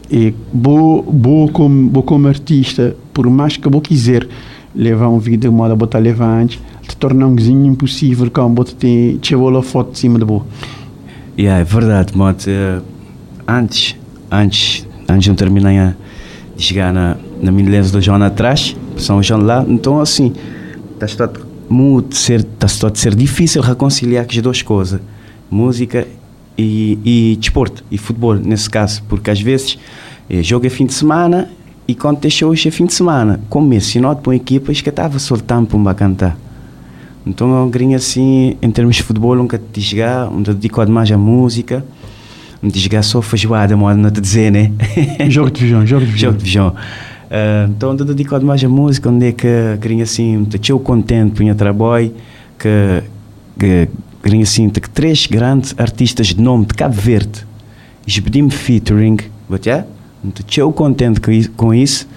E 0.09 0.33
vou, 0.53 1.03
vou, 1.03 1.49
como, 1.49 1.89
vou 1.89 2.03
como 2.03 2.27
artista, 2.27 2.95
por 3.13 3.29
mais 3.29 3.57
que 3.57 3.67
eu 3.67 3.81
quiser 3.81 4.27
levar 4.75 5.09
um 5.09 5.19
vídeo 5.19 5.49
de 5.49 5.55
moda 5.55 5.75
botar 5.75 5.99
levar 5.99 6.41
antes, 6.41 6.59
te 6.87 6.95
torna 6.95 7.27
um 7.27 7.35
vizinho 7.35 7.65
impossível 7.65 8.29
como 8.31 8.55
botar 8.55 8.73
tem 8.73 9.19
a 9.57 9.61
foto 9.61 9.91
de 9.91 9.99
cima 9.99 10.17
de 10.17 10.25
boa. 10.25 10.45
Yeah, 11.37 11.61
é 11.61 11.63
verdade, 11.63 12.15
moto. 12.15 12.45
Uh, 12.47 12.83
antes, 13.47 13.95
antes, 14.29 14.87
antes 15.07 15.23
de 15.23 15.29
eu 15.29 15.35
terminar 15.35 15.95
de 16.55 16.63
chegar 16.63 16.93
na, 16.93 17.17
na 17.41 17.51
milência 17.51 17.91
do 17.91 18.01
João 18.01 18.21
atrás, 18.21 18.75
São 18.97 19.21
João 19.23 19.41
lá, 19.41 19.65
então 19.67 19.99
assim, 19.99 20.33
está 21.01 21.29
muito 21.69 22.15
ser, 22.15 22.41
está 22.41 22.87
a 22.87 22.95
ser 22.95 23.15
difícil 23.15 23.61
reconciliar 23.61 24.25
as 24.29 24.37
duas 24.37 24.61
coisas, 24.61 24.99
música 25.49 26.05
e, 26.57 26.99
e 27.03 27.37
desporto, 27.37 27.83
e 27.89 27.97
futebol, 27.97 28.35
nesse 28.35 28.69
caso, 28.69 29.01
porque 29.07 29.31
às 29.31 29.41
vezes 29.41 29.79
é, 30.29 30.43
jogo 30.43 30.67
é 30.67 30.69
fim 30.69 30.85
de 30.85 30.93
semana 30.93 31.49
e 31.91 31.95
quando 31.95 32.29
shows 32.29 32.65
é 32.65 32.71
fim 32.71 32.85
de 32.85 32.93
semana. 32.93 33.39
Como 33.49 33.73
esse 33.73 33.91
sinal 33.91 34.15
para 34.15 34.29
uma 34.29 34.35
equipa, 34.35 34.73
que 34.73 34.89
estava 34.89 35.19
soltando 35.19 35.67
para 35.67 35.93
cantar. 35.93 36.37
Então 37.25 37.63
eu 37.63 37.69
queria 37.69 37.95
assim, 37.95 38.57
em 38.61 38.71
termos 38.71 38.95
de 38.95 39.03
futebol, 39.03 39.35
nunca 39.35 39.59
te 39.59 39.81
chegar, 39.81 40.27
onde 40.27 40.53
dedico 40.53 40.89
mais 40.89 41.11
à 41.11 41.17
música 41.17 41.83
me 42.61 42.71
desgar 42.71 43.03
só 43.03 43.21
feijoada, 43.21 43.75
modo 43.75 43.97
não 43.97 44.11
te 44.11 44.21
dizer, 44.21 44.51
né? 44.51 44.71
jogo 45.29 45.49
de 45.49 45.61
feijão, 45.61 45.85
jogo 45.85 46.05
de 46.05 46.11
feijão. 46.11 46.29
Jogo 46.29 46.37
de 46.37 46.43
feijão. 46.43 46.69
Uh, 46.69 47.71
então, 47.71 47.95
eu 47.97 48.05
dedico 48.05 48.39
mais 48.45 48.63
a 48.63 48.69
música, 48.69 49.09
onde 49.09 49.27
é 49.27 49.31
que 49.31 49.47
queria 49.81 50.03
assim, 50.03 50.47
estou 50.53 50.79
contente 50.79 51.43
com 51.43 51.49
o 51.49 51.55
trabalho, 51.55 52.13
que, 52.59 53.03
que 53.57 53.87
queria 54.21 54.43
assim, 54.43 54.69
que 54.69 54.89
três 54.89 55.25
grandes 55.25 55.73
artistas 55.77 56.27
de 56.27 56.41
nome 56.41 56.65
de 56.65 56.73
Cabo 56.73 56.93
Verde, 56.93 57.45
pedi-me 58.05 58.51
featuring, 58.51 59.17
but 59.49 59.65
yeah? 60.23 60.41
estou 60.47 60.73
contente 60.73 61.19
com 61.55 61.73
isso. 61.73 62.07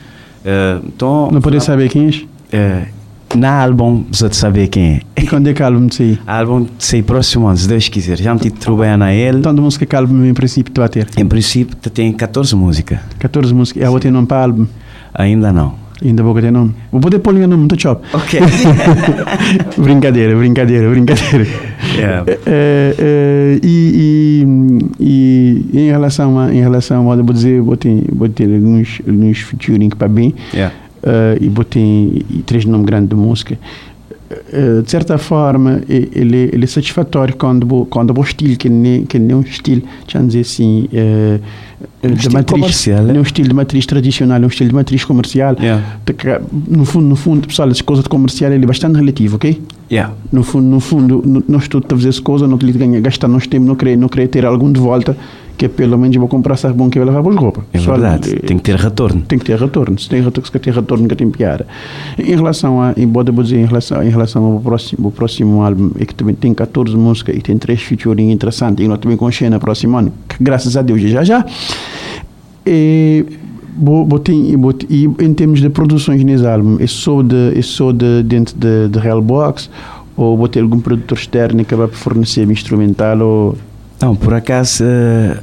Uh, 0.44 0.84
então, 0.86 1.30
não 1.32 1.40
podes 1.40 1.64
saber 1.64 1.88
quem 1.88 2.08
é? 2.08 2.34
eh, 2.54 2.86
na 3.34 3.62
álbum, 3.62 4.04
você 4.10 4.32
saber 4.32 4.68
quem 4.68 4.84
é. 4.84 5.00
E 5.20 5.26
quando 5.26 5.48
é 5.48 5.52
que 5.52 5.62
álbum 5.62 5.88
sai? 5.90 6.18
álbum 6.26 6.66
sai 6.78 7.02
próximo 7.02 7.48
ano, 7.48 7.56
se 7.56 7.66
Deus 7.66 7.88
quiser. 7.88 8.18
Já 8.18 8.32
me 8.32 8.50
trabalhar 8.50 8.96
na 8.96 9.12
ele. 9.12 9.40
Tanto 9.40 9.60
música 9.60 9.84
que 9.84 9.96
álbum 9.96 10.24
em 10.24 10.34
princípio 10.34 10.72
tu 10.72 10.80
vai 10.80 10.88
ter? 10.88 11.08
Em 11.16 11.26
princípio, 11.26 11.76
tem 11.90 12.12
14 12.12 12.54
músicas. 12.54 13.00
14 13.18 13.52
músicas. 13.52 13.82
E 13.82 13.84
a 13.84 13.90
outra 13.90 14.10
nome 14.10 14.26
para 14.26 14.42
álbum? 14.42 14.66
Ainda 15.12 15.52
não. 15.52 15.74
Ainda 16.02 16.22
vou 16.22 16.34
ter 16.40 16.52
nome. 16.52 16.74
Vou 16.92 17.00
poder 17.00 17.18
pôr 17.18 17.34
o 17.34 17.38
nome, 17.38 17.56
muito 17.56 17.80
chop. 17.80 18.04
Ok. 18.12 18.40
brincadeira, 19.78 20.36
brincadeira, 20.36 20.90
brincadeira. 20.90 21.46
Yeah. 21.96 22.24
Eh, 22.28 22.94
eh, 22.98 23.60
e, 23.62 24.44
e, 24.98 25.66
e 25.72 25.80
em 25.80 25.90
relação 25.90 26.38
a, 26.38 26.52
em 26.52 26.60
relação 26.60 27.10
a, 27.10 27.16
vou 27.16 27.32
dizer, 27.32 27.60
vou 27.60 27.76
ter, 27.76 28.04
vou 28.12 28.28
ter 28.28 28.44
alguns, 28.44 29.00
alguns 29.06 29.38
featuring 29.40 29.90
para 29.90 30.08
bem. 30.08 30.34
Yeah. 30.52 30.74
eh, 31.02 31.38
e 31.40 31.48
botei 31.48 32.24
e 32.30 32.42
três 32.44 32.64
nomes 32.64 32.86
grandes 32.86 33.08
de 33.10 33.14
música. 33.16 33.58
Eh, 34.52 34.82
de 34.82 34.90
certa 34.90 35.18
forma, 35.18 35.82
ele, 35.88 36.50
ele 36.52 36.64
é 36.64 36.66
satisfatório 36.66 37.36
quando 37.36 37.86
quando 37.86 38.16
o 38.18 38.22
estilo, 38.22 38.56
que 38.56 38.68
nem 38.68 39.04
que 39.04 39.18
nem 39.18 39.36
um 39.36 39.40
estilo, 39.40 39.82
deixa 40.04 40.20
dizer 40.20 40.40
assim, 40.40 40.88
eh, 40.92 41.40
eh, 42.02 42.08
de 42.08 42.14
estilo 42.14 42.34
matriz, 42.34 42.60
comercial, 42.60 43.02
não 43.04 43.10
é 43.10 43.16
é? 43.16 43.18
um 43.18 43.22
estilo 43.22 43.48
de 43.48 43.54
matriz 43.54 43.86
tradicional, 43.86 44.42
é 44.42 44.44
um 44.44 44.48
estilo 44.48 44.68
de 44.70 44.74
matriz 44.74 45.04
comercial. 45.04 45.56
Yeah. 45.58 45.82
Te 46.04 46.14
No 46.68 46.84
fundo, 46.84 47.06
no 47.06 47.16
fundo, 47.16 47.48
pessoal, 47.48 47.68
as 47.68 47.80
coisas 47.80 48.02
de 48.02 48.08
comercial 48.08 48.52
ele 48.52 48.64
é 48.64 48.66
bastante 48.66 48.96
relativo, 48.96 49.36
ok? 49.36 49.60
Yeah. 49.90 50.14
No 50.32 50.42
fundo, 50.42 50.66
no 50.66 50.80
fundo, 50.80 51.44
nós 51.48 51.68
todos 51.68 51.86
a 51.92 51.96
fazer 51.96 52.08
as 52.08 52.20
coisas, 52.20 52.48
não 52.48 52.58
queremos 52.58 52.80
ganhar, 52.80 53.00
gastar 53.00 53.28
nosso 53.28 53.48
tempo, 53.48 53.64
não 53.64 53.76
querer, 53.76 53.96
não 53.96 54.08
querer 54.08 54.28
ter 54.28 54.44
algum 54.44 54.70
de 54.70 54.80
volta, 54.80 55.16
que 55.56 55.68
pelo 55.68 55.96
menos 55.96 56.16
vou 56.16 56.26
comprar 56.28 56.56
sabão 56.56 56.90
que 56.90 56.98
vai 56.98 57.08
para 57.22 57.30
as 57.30 57.36
roupas. 57.36 57.64
É 57.72 57.78
verdade. 57.78 58.34
eh, 58.34 58.46
Tem 58.46 58.56
que 58.56 58.62
ter 58.64 58.76
retorno. 58.76 59.20
tem 59.22 59.38
que 59.38 59.44
ter 59.44 59.58
retorno. 59.58 59.98
Se 59.98 60.08
tem 60.08 60.20
retorno, 60.20 60.46
se 60.46 60.52
ter 60.58 60.72
retorno, 60.74 61.02
nunca 61.04 61.14
tem 61.16 61.30
piada. 61.30 61.66
Em 62.18 62.34
relação 62.34 62.82
a, 62.82 62.92
embora 62.96 63.28
eu 63.30 63.42
dizer, 63.42 63.58
em 63.60 63.64
relação, 63.66 64.02
em 64.02 64.08
relação 64.10 64.44
ao 64.44 64.60
próximo, 64.60 65.06
ao 65.06 65.12
próximo 65.12 65.62
álbum, 65.62 65.90
é 65.98 66.04
que 66.04 66.14
também 66.14 66.34
tem 66.34 66.52
14 66.52 66.96
músicas 66.96 67.36
e 67.36 67.40
tem 67.40 67.56
três 67.56 67.80
featuring 67.82 68.30
interessantes, 68.32 68.84
e 68.84 68.88
nós 68.88 68.98
também 68.98 69.16
com 69.16 69.30
Xena 69.30 69.58
próximo 69.60 69.96
ano, 69.96 70.12
que 70.28 70.42
graças 70.42 70.76
a 70.76 70.82
Deus 70.82 71.00
já 71.02 71.22
já. 71.22 71.44
E, 72.66 73.24
bo- 73.76 74.04
e, 74.52 74.56
botei, 74.56 74.88
e 74.90 75.04
em 75.24 75.34
termos 75.34 75.60
de 75.60 75.68
produções 75.68 76.22
nesse 76.24 76.46
álbum, 76.46 76.78
é 76.80 76.86
só, 76.86 77.22
de, 77.22 77.56
é 77.58 77.62
só 77.62 77.92
de, 77.92 78.22
dentro 78.22 78.56
de, 78.56 78.88
de 78.88 78.98
Hellbox, 79.06 79.70
ou 80.16 80.36
vou 80.36 80.48
ter 80.48 80.60
algum 80.60 80.80
produtor 80.80 81.18
externo 81.18 81.64
que 81.64 81.74
por 81.88 81.96
fornecer 81.96 82.48
instrumental 82.50 83.18
ou 83.20 83.56
Não, 84.04 84.14
por 84.14 84.34
acaso, 84.34 84.84
eh, 84.84 85.38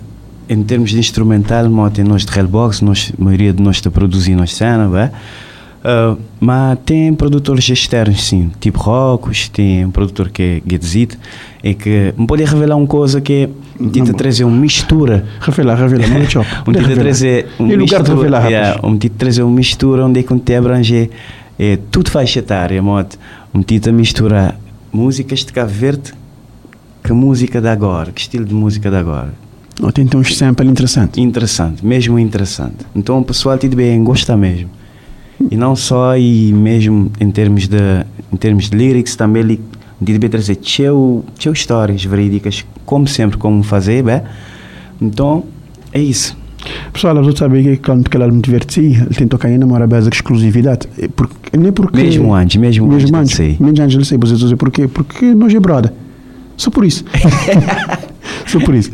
em 0.48 0.62
termos 0.62 0.92
de 0.92 1.00
instrumental, 1.00 1.68
moto, 1.68 2.04
nós 2.04 2.24
de 2.24 2.38
Hellbox, 2.38 2.82
nós, 2.82 3.12
a 3.20 3.24
maioria 3.24 3.52
de 3.52 3.64
nós 3.64 3.78
está 3.78 3.90
produzindo 3.90 4.44
as 4.44 4.54
cenas, 4.54 4.92
vai? 4.92 5.10
Eh, 5.84 6.16
mas 6.40 6.78
tem 6.86 7.12
produtores 7.12 7.68
externos, 7.68 8.24
sim, 8.24 8.52
tipo 8.60 8.78
Rocos, 8.80 9.50
tem 9.50 9.84
um 9.84 9.90
produtor 9.90 10.30
que 10.30 10.44
é 10.44 10.62
Getzit, 10.70 11.18
e 11.64 11.74
que 11.74 12.14
me 12.16 12.28
pode 12.28 12.44
revelar 12.44 12.76
uma 12.76 12.86
coisa 12.86 13.20
que 13.20 13.34
é, 13.34 13.50
um 13.84 13.90
tenta 13.90 14.14
trazer 14.14 14.44
uma 14.44 14.56
mistura. 14.56 15.26
Revela, 15.40 15.74
revela, 15.74 16.06
não 16.06 16.18
é 16.22 16.30
chop. 16.30 16.46
Um 16.68 16.72
tenta 16.72 16.94
trazer 16.94 17.48
uma 17.58 17.74
Em 17.74 17.78
lugar 17.78 18.04
de 18.04 18.12
mistura, 18.12 18.16
revelar, 18.16 18.46
yeah, 18.48 18.80
um 18.88 18.96
tenta 18.96 19.16
trazer 19.18 19.42
uma 19.42 19.56
mistura 19.56 20.06
onde 20.06 20.20
é 20.20 20.56
abrange 20.56 21.10
é, 21.58 21.80
tudo 21.90 22.12
faixa 22.12 22.38
etária, 22.38 22.80
moto. 22.80 23.18
Um 23.56 23.64
tenta 23.64 23.92
misturar 23.92 24.56
músicas 24.94 25.40
de 25.40 25.52
Cabo 25.52 25.72
Verde 25.72 26.14
que 27.12 27.14
música 27.14 27.60
de 27.60 27.68
agora, 27.68 28.12
que 28.12 28.22
estilo 28.22 28.46
de 28.46 28.54
música 28.54 28.90
de 28.90 28.96
agora. 28.96 29.34
Ou 29.82 29.92
tem 29.92 30.06
então 30.06 30.20
uns 30.20 30.38
samples 30.38 30.70
interessantes. 30.70 31.22
Interessante, 31.22 31.86
mesmo 31.86 32.18
interessante. 32.18 32.86
Então 32.96 33.20
o 33.20 33.24
pessoal 33.24 33.58
te 33.58 33.68
bem 33.68 34.02
gosta 34.04 34.38
mesmo. 34.38 34.70
E 35.50 35.58
não 35.58 35.76
só 35.76 36.16
e 36.18 36.54
mesmo 36.54 37.12
em 37.20 37.32
termos 37.32 37.68
de 37.68 38.06
em 38.32 38.38
termos 38.38 38.70
de 38.70 38.78
lyrics 38.78 39.16
também 39.16 39.44
ele 39.44 39.62
de 40.00 40.30
trazer 40.30 40.56
teu, 40.56 41.24
teu 41.38 41.52
histórias 41.52 42.04
verídicas, 42.04 42.66
como 42.86 43.08
sempre 43.08 43.38
como 43.38 43.62
fazer, 43.62 44.04
bem. 44.04 44.22
Então 45.02 45.44
é 45.92 46.00
isso. 46.00 46.38
Pessoal, 46.94 47.18
a 47.18 47.36
sabe 47.36 47.64
que 47.64 47.78
quando 47.78 48.10
que 48.10 48.16
ela 48.16 48.28
me 48.28 48.42
divertir, 48.42 49.02
ele 49.02 49.16
tem 49.16 49.28
tocar 49.28 49.48
ainda 49.48 49.66
uma 49.66 49.86
base 49.88 50.10
de 50.10 50.16
exclusividade. 50.16 50.88
Porque, 51.16 51.58
nem 51.58 51.72
porque. 51.72 52.02
Mesmo 52.02 52.34
antes, 52.34 52.58
mesmo 52.58 52.86
antes 52.86 53.04
mesmo 53.04 53.18
de 53.18 53.22
antes. 53.22 53.36
sair. 53.36 53.58
Mesmo 53.60 53.84
antes 53.84 53.98
de 53.98 54.06
sair, 54.06 54.20
vocês 54.20 54.40
dizem 54.40 54.56
porquê? 54.56 54.88
Porque 54.88 55.34
nós 55.34 55.54
é 55.54 55.60
brother. 55.60 55.92
Só 56.62 56.70
por 56.70 56.86
isso. 56.86 57.04
Só 58.46 58.60
por 58.60 58.76
isso. 58.76 58.92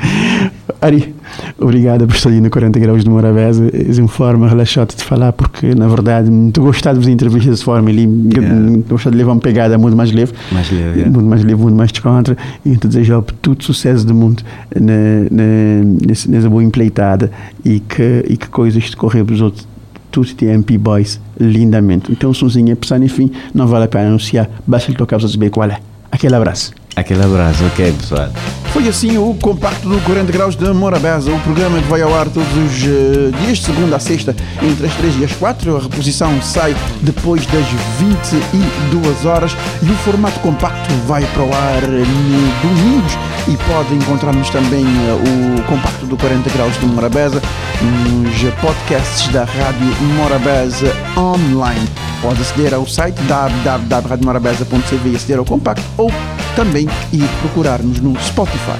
Ari, 0.82 1.14
obrigado 1.60 2.08
por 2.08 2.16
estar 2.16 2.30
aí 2.30 2.40
no 2.40 2.50
40 2.50 2.80
graus 2.80 3.04
de 3.04 3.10
Morabeza. 3.10 3.70
É 3.74 4.00
uma 4.00 4.08
forma 4.08 4.48
relaxada 4.48 4.96
de 4.96 5.04
falar, 5.04 5.34
porque 5.34 5.76
na 5.76 5.86
verdade, 5.90 6.32
muito 6.32 6.62
gostado 6.62 6.98
de 6.98 7.04
fazer 7.04 7.12
entrevistas 7.12 7.52
dessa 7.52 7.66
forma 7.66 7.90
ali. 7.90 8.08
Yeah. 8.34 8.84
Gostado 8.88 9.12
de 9.12 9.18
levar 9.18 9.34
uma 9.34 9.42
pegada 9.42 9.78
muito 9.78 9.98
mais 9.98 10.14
leve. 10.14 10.32
Mais 10.54 10.72
leve, 10.72 11.00
yeah. 11.00 11.12
Muito 11.12 11.28
mais 11.28 11.44
leve, 11.44 11.62
muito 11.62 11.76
mais 11.76 11.92
descontra. 11.92 12.38
E 12.64 12.70
então 12.70 12.90
desejo 12.90 13.22
todo 13.42 13.62
sucesso 13.62 14.08
do 14.08 14.16
mundo 14.16 14.42
na, 14.74 14.94
na, 15.30 16.24
nessa, 16.30 16.50
boa 16.50 16.64
empleitada 16.64 17.30
e 17.66 17.82
que, 17.82 18.24
e 18.30 18.38
que 18.38 18.48
coisas 18.48 18.90
te 18.90 18.96
correr 18.96 19.26
para 19.26 19.36
os 19.36 19.42
outros. 19.42 19.68
Tudo 20.10 20.34
tem 20.36 20.48
MP 20.52 20.78
Boys 20.78 21.20
lindamente. 21.38 22.14
Então, 22.14 22.34
sozinho, 22.34 22.74
pensar 22.78 23.04
enfim, 23.04 23.30
não 23.54 23.68
vale 23.68 23.84
a 23.84 23.88
pena 23.90 24.08
anunciar. 24.08 24.50
Basta 24.66 24.90
lhe 24.90 24.98
tocar 24.98 25.20
para 25.20 25.28
saber 25.28 25.50
qual 25.50 25.70
é. 25.70 25.80
Aquele 26.10 26.34
abraço. 26.34 26.72
Aquele 26.98 27.24
abraço, 27.24 27.64
ok 27.64 27.94
pessoal. 27.94 28.28
Foi 28.74 28.88
assim 28.88 29.20
o 29.20 29.36
compacto 29.36 29.88
do 29.88 30.00
40 30.02 30.32
Graus 30.32 30.56
de 30.56 30.66
Morabeza, 30.74 31.32
o 31.32 31.40
programa 31.42 31.78
que 31.78 31.88
vai 31.88 32.02
ao 32.02 32.12
ar 32.14 32.28
todos 32.28 32.50
os 32.50 32.84
eh, 32.84 33.32
dias, 33.40 33.60
de 33.60 33.66
segunda 33.66 33.98
a 33.98 34.00
sexta, 34.00 34.36
entre 34.64 34.88
as 34.88 34.96
3 34.96 35.20
e 35.20 35.26
as 35.26 35.32
4. 35.34 35.78
A 35.78 35.80
reposição 35.80 36.42
sai 36.42 36.76
depois 37.02 37.46
das 37.46 37.68
22 38.00 39.26
horas 39.28 39.56
e 39.84 39.86
o 39.86 39.94
formato 39.98 40.40
compacto 40.40 40.92
vai 41.06 41.24
para 41.34 41.44
o 41.44 41.54
ar 41.54 41.84
no 41.84 42.68
domingos. 42.68 43.14
E 43.48 43.56
pode 43.72 43.94
encontrar-nos 43.94 44.50
também 44.50 44.84
eh, 44.84 45.60
o 45.60 45.64
compacto 45.68 46.08
do 46.08 46.18
40 46.18 46.50
Graus 46.50 46.80
de 46.80 46.86
Morabeza 46.88 47.40
nos 47.80 48.54
podcasts 48.56 49.28
da 49.28 49.44
Rádio 49.44 49.88
Morabeza 50.16 50.92
online. 51.16 51.88
Pode 52.24 52.42
aceder 52.42 52.74
ao 52.74 52.88
site 52.88 53.22
www.radiomorabeza.cv 53.22 55.12
e 55.12 55.16
aceder 55.16 55.38
ao 55.38 55.46
compacto 55.46 55.84
ou 55.96 56.12
também 56.58 56.87
ir 57.12 57.28
procurar-nos 57.42 58.00
no 58.00 58.16
Spotify. 58.20 58.80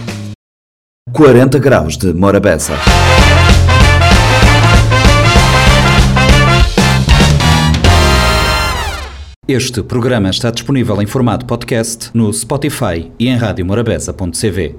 40 1.12 1.60
graus 1.60 1.98
de 1.98 2.14
Morabeza. 2.14 2.74
Este 9.48 9.82
programa 9.82 10.30
está 10.30 10.52
disponível 10.52 11.02
em 11.02 11.06
formato 11.06 11.46
podcast 11.46 12.12
no 12.14 12.34
Spotify 12.34 13.10
e 13.18 13.30
em 13.30 13.38
radiomorabeza.cv. 13.38 14.78